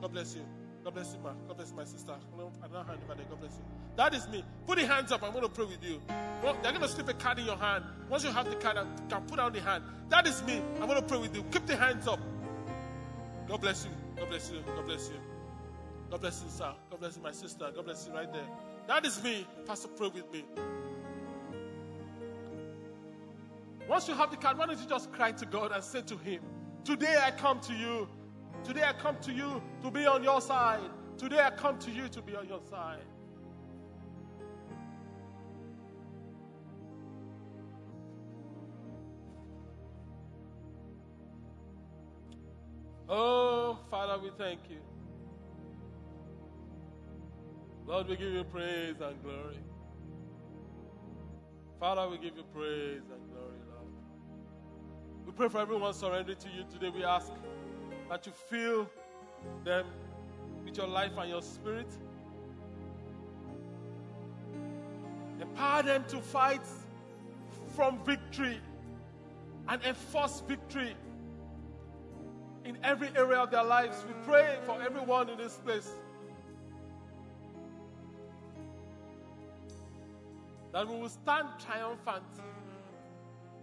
God 0.00 0.12
bless 0.12 0.34
you. 0.34 0.42
God 0.88 0.94
bless 0.94 1.12
you, 1.12 1.20
ma. 1.22 1.32
God 1.46 1.56
bless 1.58 1.72
my 1.74 1.84
sister. 1.84 2.12
I 2.12 2.66
hand 2.78 3.00
over 3.04 3.14
there. 3.14 3.26
God 3.28 3.40
bless 3.40 3.52
you. 3.52 3.62
That 3.96 4.14
is 4.14 4.26
me. 4.26 4.42
Put 4.66 4.78
the 4.78 4.86
hands 4.86 5.12
up. 5.12 5.22
I'm 5.22 5.32
going 5.32 5.42
to 5.42 5.50
pray 5.50 5.66
with 5.66 5.84
you. 5.84 6.00
Well, 6.42 6.56
they're 6.62 6.72
going 6.72 6.80
to 6.80 6.88
slip 6.88 7.10
a 7.10 7.12
card 7.12 7.38
in 7.38 7.44
your 7.44 7.58
hand. 7.58 7.84
Once 8.08 8.24
you 8.24 8.30
have 8.30 8.48
the 8.48 8.56
card, 8.56 8.78
you 8.78 9.06
can 9.06 9.20
put 9.26 9.36
down 9.36 9.52
the 9.52 9.60
hand. 9.60 9.84
That 10.08 10.26
is 10.26 10.42
me. 10.44 10.62
I'm 10.80 10.86
going 10.88 10.98
to 10.98 11.06
pray 11.06 11.18
with 11.18 11.36
you. 11.36 11.44
Keep 11.52 11.66
the 11.66 11.76
hands 11.76 12.08
up. 12.08 12.20
God 13.46 13.60
bless 13.60 13.84
you. 13.84 13.90
God 14.16 14.30
bless 14.30 14.50
you. 14.50 14.62
God 14.64 14.86
bless 14.86 15.08
you. 15.10 15.16
God 16.10 16.20
bless 16.22 16.42
you, 16.42 16.48
sir. 16.48 16.72
God 16.88 17.00
bless 17.00 17.16
you, 17.18 17.22
my 17.22 17.32
sister. 17.32 17.70
God 17.76 17.84
bless 17.84 18.06
you 18.06 18.14
right 18.14 18.32
there. 18.32 18.48
That 18.86 19.04
is 19.04 19.22
me. 19.22 19.46
Pastor, 19.66 19.88
pray 19.88 20.08
with 20.08 20.32
me. 20.32 20.42
Once 23.86 24.08
you 24.08 24.14
have 24.14 24.30
the 24.30 24.38
card, 24.38 24.56
why 24.56 24.64
don't 24.64 24.80
you 24.80 24.88
just 24.88 25.12
cry 25.12 25.32
to 25.32 25.44
God 25.44 25.70
and 25.70 25.84
say 25.84 26.00
to 26.00 26.16
Him, 26.16 26.40
Today 26.82 27.18
I 27.22 27.30
come 27.32 27.60
to 27.60 27.74
you. 27.74 28.08
Today 28.64 28.82
I 28.84 28.92
come 28.92 29.16
to 29.22 29.32
you 29.32 29.62
to 29.82 29.90
be 29.90 30.06
on 30.06 30.22
your 30.22 30.40
side. 30.40 30.80
Today 31.16 31.40
I 31.40 31.50
come 31.50 31.78
to 31.80 31.90
you 31.90 32.08
to 32.08 32.22
be 32.22 32.36
on 32.36 32.48
your 32.48 32.60
side. 32.70 33.04
Oh, 43.08 43.78
Father, 43.90 44.22
we 44.22 44.30
thank 44.36 44.60
you. 44.68 44.78
Lord, 47.86 48.08
we 48.08 48.16
give 48.16 48.32
you 48.32 48.44
praise 48.44 48.96
and 49.00 49.22
glory. 49.22 49.58
Father, 51.80 52.08
we 52.10 52.18
give 52.18 52.36
you 52.36 52.44
praise 52.54 53.02
and 53.10 53.30
glory, 53.30 53.58
Lord. 53.72 53.92
We 55.24 55.32
pray 55.32 55.48
for 55.48 55.58
everyone 55.58 55.94
surrendering 55.94 56.38
to 56.38 56.48
you 56.48 56.64
today. 56.70 56.90
We 56.90 57.04
ask 57.04 57.32
that 58.08 58.26
you 58.26 58.32
fill 58.32 58.88
them 59.64 59.86
with 60.64 60.76
your 60.76 60.86
life 60.86 61.12
and 61.18 61.30
your 61.30 61.42
spirit. 61.42 61.88
Empower 65.40 65.82
them 65.82 66.04
to 66.08 66.20
fight 66.20 66.66
from 67.76 67.98
victory 68.04 68.60
and 69.68 69.82
enforce 69.84 70.42
victory 70.48 70.96
in 72.64 72.76
every 72.82 73.08
area 73.16 73.38
of 73.38 73.50
their 73.50 73.64
lives. 73.64 74.04
We 74.06 74.14
pray 74.24 74.58
for 74.66 74.82
everyone 74.82 75.28
in 75.28 75.38
this 75.38 75.56
place 75.58 75.90
that 80.72 80.88
we 80.88 80.98
will 80.98 81.08
stand 81.08 81.48
triumphant 81.64 82.24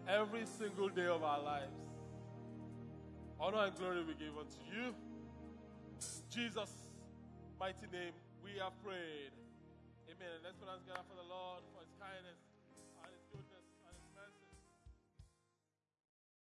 every 0.08 0.46
single 0.46 0.90
day 0.90 1.08
of 1.08 1.24
our 1.24 1.42
lives. 1.42 1.85
Honor 3.40 3.68
and 3.68 3.76
glory 3.76 4.04
we 4.04 4.16
give 4.16 4.38
unto 4.38 4.64
you. 4.72 4.96
In 4.96 6.00
Jesus' 6.32 6.88
mighty 7.60 7.88
name, 7.92 8.16
we 8.44 8.52
have 8.64 8.72
prayed. 8.82 9.36
Amen. 10.08 10.40
Let's 10.44 10.56
put 10.56 10.70
our 10.70 10.80
together 10.80 11.04
for 11.04 11.20
the 11.20 11.28
Lord 11.28 11.62
for 11.76 11.84
his 11.84 11.92
kind. 12.00 12.24